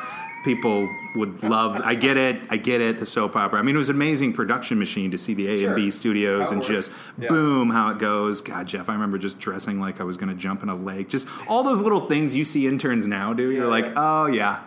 people 0.45 0.87
would 1.15 1.43
love. 1.43 1.81
I 1.83 1.95
get 1.95 2.15
it. 2.15 2.39
I 2.49 2.57
get 2.57 2.79
it. 2.79 2.99
The 2.99 3.05
soap 3.05 3.35
opera. 3.35 3.59
I 3.59 3.63
mean, 3.63 3.75
it 3.75 3.79
was 3.79 3.89
an 3.89 3.95
amazing 3.95 4.33
production 4.33 4.77
machine 4.77 5.09
to 5.11 5.17
see 5.17 5.33
the 5.33 5.47
A 5.47 5.59
Sure. 5.59 5.67
and 5.69 5.75
B 5.75 5.89
studios 5.91 6.51
and 6.51 6.61
just 6.63 6.91
Yeah. 7.19 7.27
boom, 7.29 7.71
how 7.71 7.89
it 7.89 7.97
goes. 7.97 8.41
God, 8.41 8.67
Jeff, 8.67 8.87
I 8.87 8.93
remember 8.93 9.17
just 9.17 9.39
dressing 9.39 9.79
like 9.81 9.99
I 9.99 10.03
was 10.03 10.15
going 10.15 10.29
to 10.29 10.35
jump 10.39 10.61
in 10.63 10.69
a 10.69 10.75
lake. 10.75 11.09
Just 11.09 11.27
all 11.47 11.63
those 11.63 11.81
little 11.81 12.01
things 12.01 12.35
you 12.35 12.45
see 12.45 12.67
interns 12.67 13.07
now 13.07 13.33
do. 13.33 13.49
You're 13.51 13.63
Yeah, 13.65 13.69
like, 13.69 13.85
yeah. 13.87 13.93
oh, 13.97 14.25
yeah. 14.27 14.59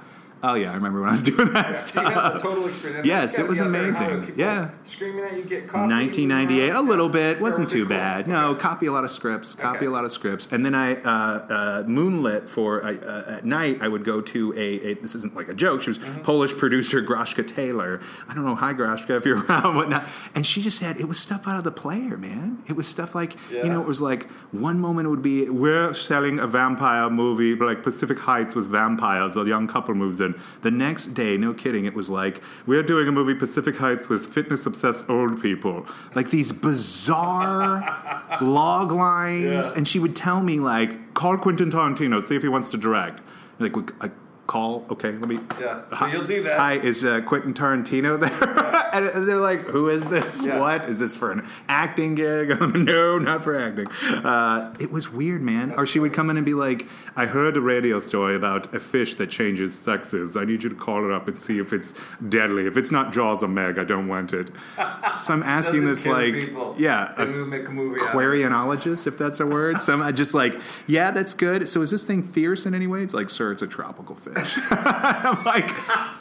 Oh, 0.42 0.54
yeah. 0.54 0.70
I 0.70 0.74
remember 0.74 1.00
when 1.00 1.08
I 1.10 1.12
was 1.12 1.22
doing 1.30 1.52
that 1.52 1.76
So 1.76 1.86
stuff. 1.86 2.04
you 2.08 2.14
got 2.14 2.32
the 2.34 2.38
total 2.40 2.66
experience. 2.66 3.06
Yes, 3.06 3.38
it 3.38 3.46
was 3.46 3.58
be 3.58 3.64
out 3.64 3.72
there. 3.72 3.82
amazing. 3.82 4.06
How 4.06 4.16
do 4.16 4.20
people 4.26 4.40
Yeah. 4.40 4.70
screaming 4.84 5.24
at 5.24 5.36
you, 5.36 5.42
get 5.44 5.66
coffee. 5.68 5.92
1998, 5.92 6.70
a 6.70 6.80
little 6.80 7.08
bit, 7.08 7.40
wasn't 7.40 7.64
was 7.66 7.72
too 7.72 7.80
cool? 7.80 7.88
bad. 7.90 8.26
No, 8.26 8.48
Okay. 8.50 8.60
copy 8.60 8.86
a 8.86 8.92
lot 8.92 9.04
of 9.04 9.10
scripts, 9.10 9.54
copy 9.54 9.78
Okay. 9.78 9.86
a 9.86 9.90
lot 9.90 10.04
of 10.04 10.12
scripts, 10.12 10.48
and 10.50 10.64
then 10.64 10.74
I 10.74 10.94
uh, 10.94 11.08
uh, 11.08 11.84
moonlit 11.86 12.48
for 12.48 12.82
uh, 12.84 12.94
uh, 12.94 13.24
at 13.36 13.44
night. 13.44 13.78
I 13.82 13.88
would 13.88 14.04
go 14.04 14.20
to 14.20 14.52
a, 14.56 14.90
a 14.90 14.94
this 14.94 15.14
isn't 15.14 15.34
like 15.36 15.48
a 15.48 15.54
joke. 15.54 15.82
She 15.82 15.90
was 15.90 15.98
Mm-hmm. 16.00 16.22
Polish 16.22 16.56
producer 16.56 17.02
Groszka 17.02 17.46
Taylor. 17.46 18.00
I 18.28 18.34
don't 18.34 18.44
know, 18.46 18.54
hi 18.54 18.72
Groszka, 18.72 19.10
if 19.18 19.26
you're 19.26 19.44
around, 19.44 19.74
whatnot. 19.76 20.06
And 20.34 20.46
she 20.46 20.62
just 20.62 20.80
had 20.80 20.98
it 20.98 21.06
was 21.06 21.18
stuff 21.18 21.46
out 21.46 21.58
of 21.58 21.64
the 21.64 21.70
player, 21.72 22.16
man. 22.16 22.62
It 22.66 22.74
was 22.76 22.86
stuff 22.88 23.14
like 23.14 23.36
Yeah. 23.52 23.64
you 23.64 23.68
know, 23.68 23.80
it 23.82 23.86
was 23.86 24.00
like 24.00 24.30
one 24.52 24.80
moment 24.80 25.06
it 25.06 25.10
would 25.10 25.20
be 25.22 25.48
we're 25.50 25.92
selling 25.92 26.38
a 26.38 26.46
vampire 26.46 27.10
movie 27.10 27.54
like 27.54 27.82
Pacific 27.82 28.18
Heights 28.18 28.54
with 28.54 28.66
vampires. 28.66 29.36
A 29.36 29.44
young 29.44 29.68
couple 29.68 29.94
moves 29.94 30.20
in. 30.22 30.29
The 30.62 30.70
next 30.70 31.14
day, 31.14 31.36
no 31.36 31.52
kidding, 31.54 31.84
it 31.84 31.94
was 31.94 32.10
like 32.10 32.42
we're 32.66 32.82
doing 32.82 33.08
a 33.08 33.12
movie 33.12 33.34
Pacific 33.34 33.76
Heights 33.76 34.08
with 34.08 34.26
fitness 34.26 34.66
obsessed 34.66 35.08
old 35.08 35.40
people. 35.42 35.86
Like 36.14 36.30
these 36.30 36.52
bizarre 36.52 38.38
log 38.40 38.92
lines, 38.92 39.44
Yeah. 39.44 39.72
and 39.76 39.86
she 39.86 39.98
would 39.98 40.16
tell 40.16 40.40
me 40.42 40.60
like, 40.60 41.14
call 41.14 41.36
Quentin 41.38 41.70
Tarantino, 41.70 42.24
see 42.24 42.36
if 42.36 42.42
he 42.42 42.48
wants 42.48 42.70
to 42.70 42.76
direct. 42.76 43.20
Like, 43.58 43.74
I 44.02 44.10
call. 44.50 44.84
Okay, 44.90 45.12
let 45.12 45.28
me. 45.28 45.38
Yeah, 45.60 45.82
so 45.96 46.06
you'll 46.06 46.26
do 46.26 46.42
that. 46.42 46.58
Hi, 46.58 46.72
is 46.74 47.04
uh, 47.04 47.20
Quentin 47.20 47.54
Tarantino 47.54 48.18
there? 48.18 48.90
and 48.92 49.28
they're 49.28 49.38
like, 49.38 49.60
"Who 49.60 49.88
is 49.88 50.04
this? 50.06 50.44
Yeah. 50.44 50.58
What 50.58 50.88
is 50.88 50.98
this 50.98 51.16
for 51.16 51.30
an 51.30 51.48
acting 51.68 52.16
gig?" 52.16 52.60
no, 52.74 53.18
not 53.18 53.44
for 53.44 53.56
acting. 53.56 53.86
Uh, 54.12 54.74
it 54.80 54.90
was 54.90 55.10
weird, 55.12 55.40
man. 55.40 55.72
or 55.76 55.86
she 55.86 56.00
would 56.00 56.12
come 56.12 56.30
in 56.30 56.36
and 56.36 56.44
be 56.44 56.54
like, 56.54 56.88
"I 57.14 57.26
heard 57.26 57.56
a 57.56 57.60
radio 57.60 58.00
story 58.00 58.34
about 58.34 58.74
a 58.74 58.80
fish 58.80 59.14
that 59.14 59.30
changes 59.30 59.72
sexes. 59.78 60.36
I 60.36 60.44
need 60.44 60.64
you 60.64 60.70
to 60.70 60.76
call 60.76 61.04
it 61.04 61.12
up 61.12 61.28
and 61.28 61.38
see 61.38 61.60
if 61.60 61.72
it's 61.72 61.94
deadly. 62.28 62.66
If 62.66 62.76
it's 62.76 62.90
not 62.90 63.12
Jaws 63.12 63.44
or 63.44 63.48
Meg, 63.48 63.78
I 63.78 63.84
don't 63.84 64.08
want 64.08 64.32
it." 64.32 64.50
So 65.20 65.34
I'm 65.34 65.42
asking 65.42 65.84
this 65.84 66.06
like, 66.06 66.32
people. 66.32 66.74
yeah, 66.78 67.14
a 67.20 67.26
make 67.26 67.68
a 67.68 67.70
movie. 67.70 68.00
out 68.00 68.08
of 68.08 68.14
it. 68.14 68.16
Aquarianologist, 68.16 69.06
if 69.06 69.18
that's 69.18 69.40
a 69.40 69.46
word. 69.46 69.78
Some 69.80 70.00
I 70.00 70.12
just 70.12 70.34
like, 70.34 70.58
yeah, 70.86 71.10
that's 71.10 71.34
good. 71.34 71.68
So 71.68 71.82
is 71.82 71.90
this 71.90 72.04
thing 72.04 72.22
fierce 72.22 72.64
in 72.64 72.74
any 72.74 72.86
way? 72.86 73.02
It's 73.02 73.12
like, 73.12 73.28
sir, 73.28 73.52
it's 73.52 73.60
a 73.60 73.66
tropical 73.66 74.14
fish. 74.14 74.39
I'm 74.70 75.44
like 75.44 75.74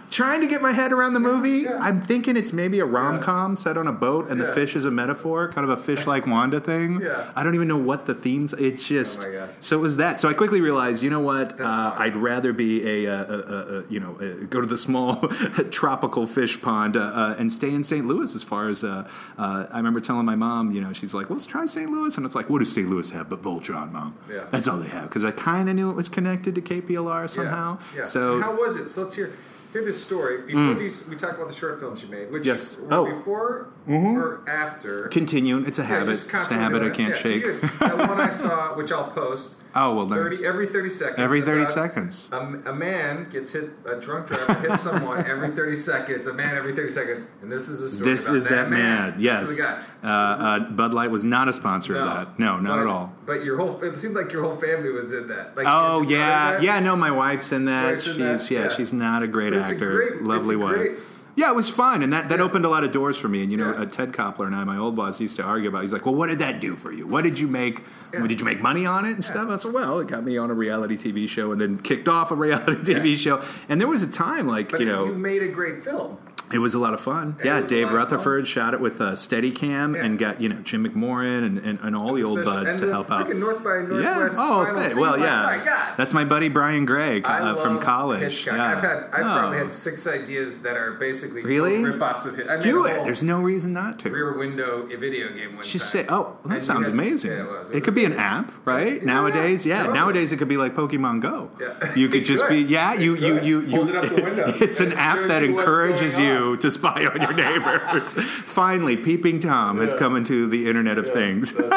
trying 0.10 0.42
to 0.42 0.48
get 0.48 0.62
my 0.62 0.72
head 0.72 0.92
around 0.92 1.14
the 1.14 1.20
movie. 1.20 1.64
yeah. 1.64 1.78
I'm 1.80 2.02
thinking 2.02 2.36
it's 2.38 2.54
maybe 2.54 2.80
a 2.80 2.86
rom 2.86 3.22
com 3.22 3.56
set 3.56 3.78
on 3.78 3.88
a 3.88 3.92
boat, 3.92 4.30
and 4.30 4.40
the 4.40 4.48
fish 4.48 4.76
is 4.76 4.86
a 4.86 4.92
metaphor, 4.92 5.52
kind 5.52 5.70
of 5.70 5.78
a 5.78 5.82
fish 5.82 6.06
like 6.08 6.28
Wanda 6.28 6.60
thing. 6.60 7.02
Yeah. 7.02 7.32
I 7.36 7.44
don't 7.44 7.56
even 7.56 7.68
know 7.68 7.78
what 7.78 8.06
the 8.06 8.14
themes. 8.14 8.54
It's 8.54 8.88
just. 8.88 9.22
Oh. 9.22 9.50
So 9.60 9.78
it 9.78 9.82
was 9.82 9.98
that. 9.98 10.20
So 10.20 10.30
I 10.30 10.34
quickly 10.34 10.62
realized, 10.62 11.04
you 11.04 11.10
know 11.10 11.20
what? 11.20 11.60
Uh. 11.60 11.96
I'd 11.98 12.16
rather 12.16 12.54
be 12.54 13.06
a, 13.06 13.12
uh, 13.12 13.26
a, 13.26 13.38
a, 13.38 13.80
a 13.80 13.86
you 13.90 14.00
know, 14.00 14.14
go 14.50 14.62
to 14.62 14.68
the 14.68 14.78
small 14.78 15.16
tropical 15.72 16.26
fish 16.26 16.62
pond 16.62 16.98
uh, 16.98 17.02
uh, 17.02 17.36
and 17.38 17.52
stay 17.52 17.72
in 17.74 17.84
St. 17.84 18.06
Louis. 18.06 18.36
As 18.36 18.44
far 18.44 18.68
as 18.68 18.84
uh, 18.84 19.08
uh, 19.38 19.66
I 19.72 19.78
remember 19.78 20.00
telling 20.00 20.26
my 20.26 20.36
mom, 20.36 20.72
you 20.72 20.82
know, 20.82 20.94
she's 20.94 21.14
like, 21.14 21.30
well, 21.30 21.38
"Let's 21.38 21.48
try 21.48 21.66
St. 21.66 21.90
Louis," 21.92 22.16
and 22.18 22.26
it's 22.26 22.36
like, 22.36 22.50
"What 22.50 22.60
does 22.60 22.72
St. 22.72 22.90
Louis 22.90 23.10
have 23.12 23.30
but 23.30 23.42
Voltron, 23.42 23.92
mom?" 23.92 24.18
Yeah. 24.30 24.46
That's 24.50 24.68
all 24.68 24.78
they 24.78 24.90
have 24.90 25.04
because 25.04 25.24
I 25.24 25.32
kind 25.32 25.70
of 25.70 25.76
knew 25.76 25.90
it 25.90 25.96
was 25.96 26.10
connected 26.10 26.56
to 26.56 26.62
KPLR 26.62 27.30
somehow. 27.30 27.80
Yeah. 27.96 28.04
So 28.04 28.40
how 28.42 28.56
was 28.56 28.76
it? 28.76 28.90
So 28.90 29.04
let's 29.04 29.16
hear 29.16 29.34
hear 29.72 29.84
this 29.84 30.04
story. 30.04 30.40
Mm. 30.40 30.48
Before 30.48 30.74
these, 30.76 31.08
we 31.08 31.16
talked 31.16 31.36
about 31.36 31.50
the 31.50 31.56
short 31.56 31.80
films 31.80 32.02
you 32.04 32.10
made, 32.10 32.32
which 32.34 32.46
Yes. 32.46 32.78
Oh. 32.90 33.06
before 33.06 33.68
mm-hmm. 33.88 34.18
or 34.18 34.42
after. 34.50 35.08
continue. 35.10 35.60
It's 35.60 35.80
a 35.80 35.84
Yeah, 35.84 35.88
habit. 35.88 36.12
It's 36.14 36.34
a 36.52 36.54
habit 36.54 36.82
I 36.84 36.90
can't 36.90 37.14
Yeah, 37.16 37.22
shake. 37.22 37.62
that 37.80 37.98
one 37.98 38.20
I 38.20 38.30
saw, 38.32 38.76
which 38.76 38.92
I'll 38.92 39.12
post. 39.12 39.56
Oh 39.76 39.96
well, 39.96 40.08
30, 40.08 40.46
every 40.46 40.66
30 40.68 40.90
seconds. 40.90 41.20
Every 41.20 41.42
thirty 41.42 41.62
about 41.62 41.74
seconds. 41.74 42.30
A, 42.32 42.38
a 42.40 42.74
man 42.74 43.30
gets 43.30 43.52
hit, 43.54 43.70
a 43.86 43.96
drunk 44.00 44.28
driver 44.28 44.54
hits 44.68 44.82
someone 44.90 45.26
every 45.28 45.50
30 45.52 45.76
seconds, 45.76 46.26
a 46.28 46.34
man 46.34 46.56
every 46.56 46.74
30 46.76 46.90
seconds, 46.90 47.28
and 47.44 47.52
this 47.52 47.70
is 47.70 47.82
a 47.82 47.90
story 47.90 48.10
This 48.10 48.30
is 48.30 48.46
that 48.48 48.72
man. 48.72 49.14
This 49.14 49.22
Yes. 49.22 49.50
is 49.50 49.58
the 49.58 49.64
guy. 49.64 49.84
Uh, 50.02 50.08
uh, 50.08 50.60
Bud 50.72 50.94
Light 50.94 51.12
was 51.12 51.24
not 51.24 51.48
a 51.48 51.54
sponsor 51.54 51.96
of 51.98 52.06
that. 52.08 52.40
No, 52.40 52.58
not 52.60 52.78
but, 52.78 52.80
at 52.80 52.88
all. 52.88 53.14
But 53.28 53.44
your 53.44 53.58
whole, 53.58 53.80
it 53.84 53.98
seemed 54.00 54.16
like 54.16 54.32
your 54.32 54.44
whole 54.44 54.56
family 54.56 54.90
was 54.92 55.14
in 55.14 55.28
that. 55.28 55.56
Like, 55.56 55.66
Oh 55.70 56.02
yeah, 56.02 56.58
in 56.58 56.64
yeah. 56.64 56.80
No, 56.80 56.96
my 56.96 57.12
wife's 57.12 57.52
in 57.52 57.66
that. 57.66 57.86
Wife's 57.92 58.08
in 58.08 58.14
she's 58.14 58.50
that? 58.50 58.52
yeah, 58.52 58.62
Yeah. 58.64 58.70
she's 58.70 58.92
not 58.94 59.22
a 59.24 59.28
great 59.28 59.54
But 59.54 59.64
actor. 59.64 59.92
great- 59.92 60.24
Lovely 60.24 60.56
wife. 60.56 60.76
great- 60.78 61.00
yeah, 61.40 61.50
it 61.50 61.56
was 61.56 61.70
fun, 61.70 62.04
and 62.04 62.12
that, 62.12 62.28
that 62.30 62.40
Yeah. 62.40 62.46
opened 62.46 62.66
a 62.66 62.70
lot 62.70 62.84
of 62.84 62.92
doors 62.92 63.18
for 63.18 63.30
me. 63.30 63.42
And 63.42 63.52
you 63.52 63.58
know, 63.58 63.72
Yeah. 63.72 63.82
uh, 63.82 63.86
Ted 63.86 64.12
Koplar 64.12 64.46
and 64.48 64.56
I, 64.56 64.64
my 64.66 64.78
old 64.78 64.96
boss, 64.96 65.20
used 65.22 65.38
to 65.38 65.44
argue 65.44 65.70
about. 65.70 65.82
He's 65.82 65.94
like, 65.94 66.06
"Well, 66.06 66.16
what 66.16 66.28
did 66.28 66.40
that 66.40 66.60
do 66.60 66.76
for 66.76 66.92
you? 66.92 67.08
What 67.08 67.24
did 67.24 67.40
you 67.40 67.48
make? 67.48 67.84
Yeah. 68.14 68.26
Did 68.28 68.40
you 68.42 68.46
make 68.46 68.62
money 68.62 68.86
on 68.86 69.06
it 69.06 69.12
and 69.14 69.24
stuff?" 69.24 69.50
I 69.50 69.56
said, 69.56 69.74
"Well, 69.74 70.00
it 70.00 70.08
got 70.08 70.24
me 70.24 70.38
on 70.38 70.52
a 70.52 70.54
reality 70.54 70.98
TV 70.98 71.28
show, 71.28 71.52
and 71.52 71.60
then 71.62 71.78
kicked 71.78 72.08
off 72.10 72.32
a 72.32 72.36
reality 72.48 72.94
TV 72.94 73.16
show. 73.16 73.42
And 73.70 73.80
there 73.80 73.88
was 73.88 74.04
a 74.04 74.12
time, 74.12 74.48
like 74.48 74.70
But 74.72 74.82
you 74.82 74.86
know, 74.86 75.06
you 75.06 75.14
made 75.14 75.42
a 75.42 75.48
great 75.48 75.84
film. 75.84 76.18
It 76.52 76.60
was 76.60 76.74
a 76.74 76.80
lot 76.80 76.94
of 76.94 77.00
fun. 77.02 77.36
It 77.40 77.46
yeah, 77.46 77.62
Dave 77.62 77.70
lot 77.70 77.72
of 77.84 77.90
fun. 77.90 77.96
Rutherford 78.18 78.48
shot 78.48 78.74
it 78.74 78.80
with 78.82 79.00
a 79.02 79.12
Steadicam 79.14 79.96
Yeah. 79.96 80.04
and 80.06 80.18
got 80.20 80.42
you 80.42 80.50
know 80.50 80.58
Jim 80.64 80.86
McMorrin 80.86 81.46
and, 81.46 81.58
and, 81.60 81.80
and 81.82 81.96
all 81.96 82.14
the 82.14 82.24
old 82.24 82.40
Especially- 82.40 82.64
buds 82.66 82.76
and 82.76 82.84
to 82.86 82.92
help 82.92 83.12
out. 83.12 83.30
North 83.36 83.64
by 83.64 83.78
Yeah. 83.78 83.82
Northwest 83.88 84.36
Oh, 84.40 84.62
okay. 84.66 84.90
scene, 84.90 85.00
well, 85.00 85.12
like, 85.12 85.22
yeah. 85.22 85.44
my 85.58 85.66
God. 85.66 85.94
That's 85.98 86.14
my 86.14 86.26
buddy 86.26 86.50
Brian 86.50 86.86
Gregg 86.86 87.26
uh, 87.26 87.56
from 87.56 87.80
college. 87.80 88.22
Hitchcock. 88.22 88.56
Yeah. 88.56 88.66
I've 88.72 88.82
had, 88.82 88.98
I've 89.06 89.10
probably 89.22 89.58
Oh. 89.60 89.64
had 89.64 89.74
six 89.74 90.08
ideas 90.08 90.62
that 90.64 90.76
are 90.78 90.94
basically 90.94 91.44
Really? 91.44 91.84
rip-offs 91.84 92.26
of 92.26 92.40
it. 92.40 92.62
Do 92.62 92.86
it. 92.86 93.04
There's 93.04 93.24
no 93.24 93.42
reason 93.42 93.74
not 93.74 94.00
to. 94.00 94.10
Rear 94.10 94.38
Window 94.38 94.88
video 95.00 95.30
game 95.34 95.56
one 95.56 95.66
Just 95.66 95.94
time. 95.94 96.04
say, 96.04 96.10
oh, 96.10 96.22
well, 96.22 96.38
that 96.46 96.54
And 96.56 96.64
sounds 96.64 96.88
amazing. 96.88 97.32
Yeah, 97.32 97.44
it 97.44 97.50
was. 97.50 97.70
It, 97.70 97.76
was 97.76 97.84
could 97.86 97.96
be 97.96 98.06
an 98.06 98.14
app, 98.14 98.52
right? 98.66 99.00
Yeah, 99.00 99.06
nowadays, 99.06 99.66
yeah. 99.66 99.78
totally. 99.78 99.94
Nowadays, 100.00 100.32
it 100.34 100.38
could 100.38 100.48
be 100.50 100.58
like 100.58 100.76
Pokemon 100.76 101.22
Go. 101.22 101.52
Yeah. 101.60 101.94
You 101.96 102.10
could 102.10 102.26
just 102.32 102.48
be, 102.50 102.58
yeah. 102.62 102.94
You, 102.94 103.16
you, 103.16 103.40
you, 103.42 103.62
you. 103.62 103.76
Hold 103.78 103.90
it 103.90 103.96
up 103.96 104.10
the 104.16 104.22
window. 104.24 104.46
It's 104.62 104.80
an 104.82 104.92
app 104.94 105.28
that 105.30 105.42
encourages 105.44 106.18
you 106.20 106.39
to 106.40 106.56
to 106.58 106.72
spy 106.72 107.06
on 107.06 107.22
your 107.22 107.34
neighbors. 107.34 108.14
Finally, 108.50 108.98
Peeping 108.98 109.40
Tom 109.40 109.78
has 109.80 109.96
come 109.96 110.16
into 110.16 110.48
the 110.48 110.68
Internet 110.68 110.98
of 110.98 111.10
Things. 111.10 111.52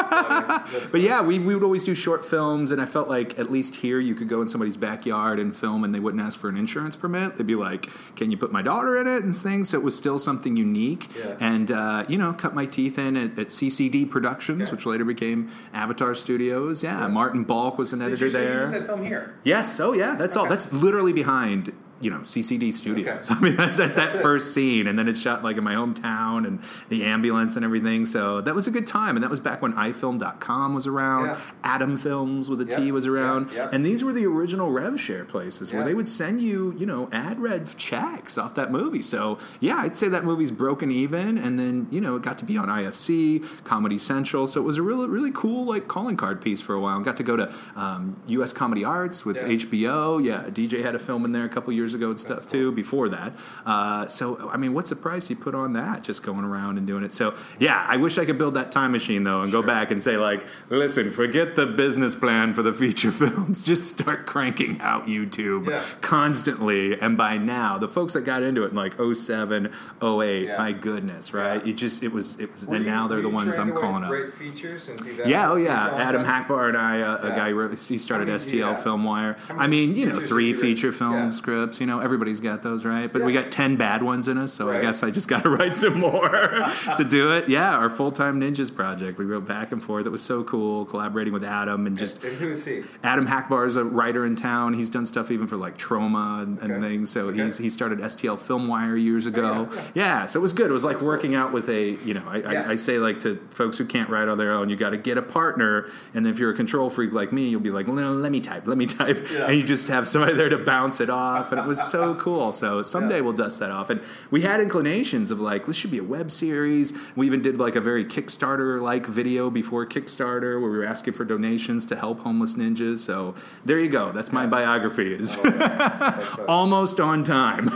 but 0.91 1.01
yeah, 1.01 1.21
we, 1.21 1.39
we 1.39 1.53
would 1.53 1.63
always 1.63 1.83
do 1.83 1.93
short 1.95 2.25
films, 2.25 2.71
and 2.71 2.81
I 2.81 2.85
felt 2.85 3.07
like 3.09 3.37
at 3.39 3.51
least 3.51 3.75
here 3.75 3.99
you 3.99 4.15
could 4.15 4.27
go 4.29 4.41
in 4.41 4.49
somebody's 4.49 4.77
backyard 4.77 5.39
and 5.39 5.55
film, 5.55 5.83
and 5.83 5.93
they 5.93 5.99
wouldn't 5.99 6.21
ask 6.23 6.37
for 6.39 6.49
an 6.49 6.57
insurance 6.57 6.95
permit. 6.95 7.37
They'd 7.37 7.47
be 7.47 7.55
like, 7.55 7.89
"Can 8.15 8.31
you 8.31 8.37
put 8.37 8.51
my 8.51 8.61
daughter 8.61 8.97
in 8.99 9.07
it?" 9.07 9.23
and 9.23 9.35
things. 9.35 9.69
So 9.69 9.77
it 9.79 9.83
was 9.83 9.95
still 9.95 10.19
something 10.19 10.55
unique, 10.57 11.09
Yeah. 11.17 11.35
and 11.39 11.71
uh, 11.71 12.05
you 12.07 12.17
know, 12.17 12.33
cut 12.33 12.53
my 12.55 12.65
teeth 12.65 12.97
in 12.97 13.17
at, 13.17 13.37
at 13.39 13.47
CCD 13.47 14.09
Productions, 14.09 14.67
Okay. 14.67 14.75
which 14.75 14.85
later 14.85 15.05
became 15.05 15.49
Avatar 15.73 16.13
Studios. 16.13 16.83
Yeah, 16.83 17.07
Martin 17.07 17.43
Balk 17.43 17.77
was 17.77 17.93
an 17.93 17.99
Did 17.99 18.07
editor 18.09 18.25
you 18.25 18.29
say 18.31 18.43
you 18.43 18.47
there. 18.49 18.71
did 18.71 18.81
that 18.81 18.87
film 18.87 19.03
here? 19.05 19.33
Yes. 19.43 19.79
Oh, 19.79 19.93
yeah. 19.93 20.15
That's 20.15 20.35
all. 20.37 20.47
That's 20.47 20.71
literally 20.73 21.13
behind 21.13 21.73
you 22.01 22.09
know 22.09 22.19
CCD 22.19 22.73
Studios. 22.73 23.29
Okay. 23.31 23.39
I 23.39 23.41
mean, 23.41 23.55
that's 23.55 23.79
at 23.79 23.95
that 23.95 23.95
That's 23.95 24.15
it. 24.15 24.21
first 24.21 24.53
scene, 24.53 24.87
and 24.87 24.97
then 24.97 25.07
it's 25.07 25.19
shot 25.19 25.43
like 25.43 25.57
in 25.57 25.63
my 25.63 25.75
hometown, 25.75 26.45
and 26.47 26.59
the 26.89 27.03
ambulance 27.03 27.55
and 27.55 27.63
everything. 27.63 28.05
So 28.05 28.41
that 28.41 28.55
was 28.55 28.67
a 28.67 28.71
good 28.71 28.87
time, 28.87 29.15
and 29.15 29.23
that 29.23 29.29
was 29.29 29.39
back 29.39 29.61
when 29.61 29.73
iFilm.com 29.73 30.73
was 30.73 30.87
around. 30.87 31.27
Yeah. 31.27 31.39
Atom 31.63 31.97
Films 31.97 32.49
with 32.49 32.61
a 32.61 32.65
T 32.65 32.91
was 32.91 33.05
around, 33.05 33.51
and 33.51 33.85
these 33.85 34.03
were 34.03 34.11
the 34.11 34.25
original 34.25 34.71
rev 34.71 34.99
share 34.99 35.25
places 35.25 35.73
where 35.73 35.83
they 35.83 35.93
would 35.93 36.09
send 36.09 36.41
you 36.41 36.73
you 36.77 36.85
know 36.85 37.09
ad 37.11 37.39
rev 37.39 37.77
checks 37.77 38.37
off 38.37 38.55
that 38.55 38.71
movie. 38.71 39.01
So 39.01 39.39
yeah, 39.59 39.77
I'd 39.77 39.95
say 39.95 40.07
that 40.09 40.23
movie's 40.23 40.51
broken 40.51 40.91
even, 40.91 41.37
and 41.37 41.59
then 41.59 41.87
you 41.91 42.01
know 42.01 42.15
it 42.15 42.21
got 42.21 42.37
to 42.39 42.45
be 42.45 42.57
on 42.57 42.67
IFC, 42.67 43.47
Comedy 43.63 43.97
Central. 43.97 44.47
So 44.47 44.59
it 44.59 44.63
was 44.63 44.77
a 44.77 44.81
really 44.81 45.07
really 45.07 45.31
cool 45.31 45.65
like 45.65 45.87
calling 45.87 46.17
card 46.17 46.41
piece 46.41 46.59
for 46.59 46.73
a 46.73 46.79
while. 46.79 46.95
And 46.95 47.05
got 47.05 47.17
to 47.17 47.23
go 47.23 47.37
to 47.37 47.53
um, 47.75 48.21
U.S. 48.27 48.51
Comedy 48.51 48.83
Arts 48.83 49.25
with. 49.25 49.37
HBO. 49.53 50.23
Yeah, 50.23 50.45
DJ 50.49 50.83
had 50.83 50.95
a 50.95 50.99
film 50.99 51.25
in 51.25 51.31
there 51.31 51.45
a 51.45 51.49
couple 51.49 51.73
years 51.73 51.92
ago 51.93 52.09
and 52.11 52.19
stuff 52.19 52.47
too. 52.47 52.71
Before 52.71 53.09
that, 53.09 53.33
uh, 53.65 54.07
so 54.07 54.49
I 54.51 54.57
mean, 54.57 54.73
what's 54.73 54.89
the 54.89 54.95
price 54.95 55.29
you 55.29 55.35
put 55.35 55.55
on 55.55 55.73
that? 55.73 56.03
Just 56.03 56.23
going 56.23 56.43
around 56.45 56.77
and 56.77 56.85
doing 56.87 57.03
it. 57.03 57.13
So 57.13 57.35
yeah, 57.59 57.85
I 57.87 57.97
wish 57.97 58.17
I 58.17 58.25
could 58.25 58.37
build 58.37 58.53
that 58.55 58.71
time 58.71 58.91
machine 58.91 59.23
though 59.23 59.41
and 59.41 59.51
go 59.51 59.61
back 59.61 59.91
and 59.91 60.01
say 60.01 60.17
like, 60.17 60.45
listen, 60.69 61.11
forget 61.11 61.55
the 61.55 61.65
business 61.65 62.15
plan 62.15 62.53
for 62.53 62.61
the 62.63 62.73
feature 62.73 63.11
films. 63.23 63.63
Just 63.63 63.99
start 63.99 64.25
cranking 64.25 64.79
out 64.81 65.07
YouTube 65.07 65.69
Yeah. 65.69 65.83
constantly. 66.01 66.99
And 66.99 67.17
by 67.17 67.37
now, 67.37 67.77
the 67.77 67.87
folks 67.87 68.13
that 68.13 68.21
got 68.21 68.43
into 68.43 68.63
it 68.63 68.69
in 68.71 68.75
like 68.75 68.93
07, 68.99 69.71
08, 70.01 70.43
Yeah. 70.45 70.57
my 70.57 70.71
goodness, 70.71 71.33
right? 71.33 71.63
Yeah. 71.63 71.71
It 71.71 71.75
just 71.77 72.01
it 72.03 72.11
was 72.11 72.39
it 72.39 72.51
was. 72.51 72.65
Were 72.65 72.75
and 72.75 72.85
you- 72.85 72.91
now 72.91 73.07
they're 73.07 73.21
the 73.21 73.29
ones 73.29 73.57
I'm 73.57 73.73
calling 73.73 74.03
up. 74.03 74.09
Great 74.09 74.33
features 74.33 74.89
and 74.89 74.97
do 75.03 75.15
that. 75.17 75.27
Yeah, 75.27 75.51
oh 75.51 75.55
yeah. 75.55 75.95
Adam? 75.95 76.23
Hackbar 76.23 76.69
and 76.69 76.77
I, 76.77 77.01
uh, 77.01 77.27
a 77.27 77.29
guy, 77.29 77.75
he 77.75 77.97
started 77.97 78.25
do 78.25 78.31
you 78.31 78.37
STL 78.37 78.75
have? 78.75 78.83
Filmwire. 78.83 79.37
How 79.47 79.57
I 79.57 79.67
mean, 79.67 79.95
you 79.95 80.05
know, 80.05 80.19
three 80.19 80.47
have 80.49 80.57
you 80.57 80.61
written? 80.61 80.75
feature 80.75 80.91
film 80.91 81.13
Yeah. 81.13 81.31
Scripts. 81.73 81.81
You 81.81 81.87
know, 81.87 81.99
everybody's 81.99 82.39
got 82.39 82.61
those, 82.61 82.85
right? 82.85 83.11
But 83.11 83.23
we 83.23 83.33
got 83.33 83.51
ten 83.51 83.75
bad 83.75 84.03
ones 84.03 84.27
in 84.27 84.37
us, 84.37 84.53
so 84.53 84.69
I 84.69 84.79
guess 84.81 85.03
I 85.03 85.11
just 85.11 85.27
got 85.27 85.43
to 85.43 85.49
write 85.57 85.75
some 85.77 85.99
more 85.99 86.29
to 86.97 87.05
do 87.07 87.31
it. 87.31 87.49
Yeah, 87.49 87.75
our 87.75 87.89
full 87.89 88.11
time 88.11 88.39
ninjas 88.39 88.73
project. 88.73 89.17
We 89.17 89.25
wrote 89.25 89.45
back 89.45 89.71
and 89.71 89.83
forth. 89.83 90.05
It 90.05 90.09
was 90.09 90.21
so 90.21 90.43
cool 90.43 90.85
collaborating 90.85 91.33
with 91.33 91.43
Adam 91.43 91.85
and 91.87 91.97
just. 91.97 92.23
And 92.23 92.37
who 92.37 92.49
is 92.49 92.65
he? 92.65 92.83
Adam 93.03 93.27
Hackbar 93.27 93.65
is 93.67 93.75
a 93.75 93.83
writer 93.83 94.25
in 94.25 94.35
town. 94.35 94.73
He's 94.73 94.89
done 94.89 95.05
stuff 95.05 95.31
even 95.31 95.47
for 95.47 95.57
like 95.57 95.77
Troma 95.77 96.43
and, 96.43 96.59
and 96.59 96.81
things. 96.81 97.09
So 97.09 97.27
Okay. 97.29 97.43
he's 97.43 97.57
he 97.57 97.69
started 97.69 97.99
STL 97.99 98.37
Filmwire 98.37 99.01
years 99.01 99.25
ago. 99.25 99.67
Oh, 99.71 99.75
yeah, 99.75 100.03
yeah, 100.03 100.25
so 100.25 100.39
it 100.39 100.41
was 100.43 100.53
good. 100.53 100.69
It 100.69 100.73
was 100.73 100.83
like 100.83 100.97
That's 100.97 101.03
working 101.03 101.35
out 101.35 101.51
with 101.53 101.69
a 101.69 101.91
you 102.05 102.13
know 102.13 102.23
I, 102.27 102.37
Yeah. 102.37 102.49
I, 102.67 102.71
I 102.71 102.75
say 102.75 102.97
like 102.99 103.19
to 103.21 103.35
folks 103.51 103.77
who 103.77 103.85
can't 103.85 104.09
write 104.09 104.27
on 104.27 104.37
their 104.37 104.51
own, 104.53 104.69
you 104.69 104.75
got 104.75 104.91
to 104.91 104.97
get 104.97 105.17
a 105.17 105.21
partner. 105.21 105.87
And 106.13 106.27
if 106.27 106.39
you're 106.39 106.51
a 106.51 106.55
control 106.55 106.89
freak 106.89 107.13
like 107.13 107.31
me, 107.31 107.47
you'll 107.49 107.59
be 107.61 107.71
like, 107.71 107.87
no, 107.87 108.13
let 108.13 108.31
me 108.31 108.41
type, 108.41 108.67
let 108.67 108.77
me 108.77 108.85
type, 108.85 109.25
Yeah. 109.31 109.45
and 109.47 109.57
you 109.57 109.63
just 109.63 109.87
have 109.87 110.07
somebody 110.07 110.33
there 110.33 110.49
to 110.49 110.57
bounce 110.57 110.99
it 111.01 111.09
off. 111.09 111.51
And 111.51 111.62
it 111.63 111.67
was 111.67 111.81
so 111.91 112.15
cool. 112.15 112.51
So 112.51 112.83
someday 112.83 113.15
Yeah. 113.15 113.21
we'll 113.21 113.33
dust 113.33 113.59
that 113.59 113.71
off. 113.71 113.89
And 113.89 114.01
we 114.31 114.41
had 114.41 114.59
inclinations 114.59 115.31
of 115.31 115.39
like 115.39 115.65
this 115.67 115.75
should 115.75 115.91
be 115.91 115.97
a 115.99 116.03
web 116.03 116.29
series. 116.31 116.93
We 117.15 117.25
even 117.25 117.41
did 117.41 117.57
like 117.57 117.75
a 117.75 117.81
very 117.81 118.05
Kickstarter 118.05 118.81
like 118.81 119.05
video 119.05 119.49
before 119.49 119.85
Kickstarter 119.85 120.61
where 120.61 120.69
we 120.71 120.77
were 120.77 120.85
asking 120.85 121.13
for 121.13 121.25
donations 121.25 121.85
to 121.87 121.95
help 121.95 122.19
homeless 122.19 122.55
ninjas. 122.55 122.99
So 122.99 123.35
there 123.65 123.79
you 123.79 123.89
go. 123.89 124.11
That's 124.11 124.31
my 124.31 124.45
biography. 124.45 125.13
Is 125.13 125.35
That's 125.41 126.37
what- 126.37 126.47
almost 126.47 126.99
on 126.99 127.23
time. 127.23 127.69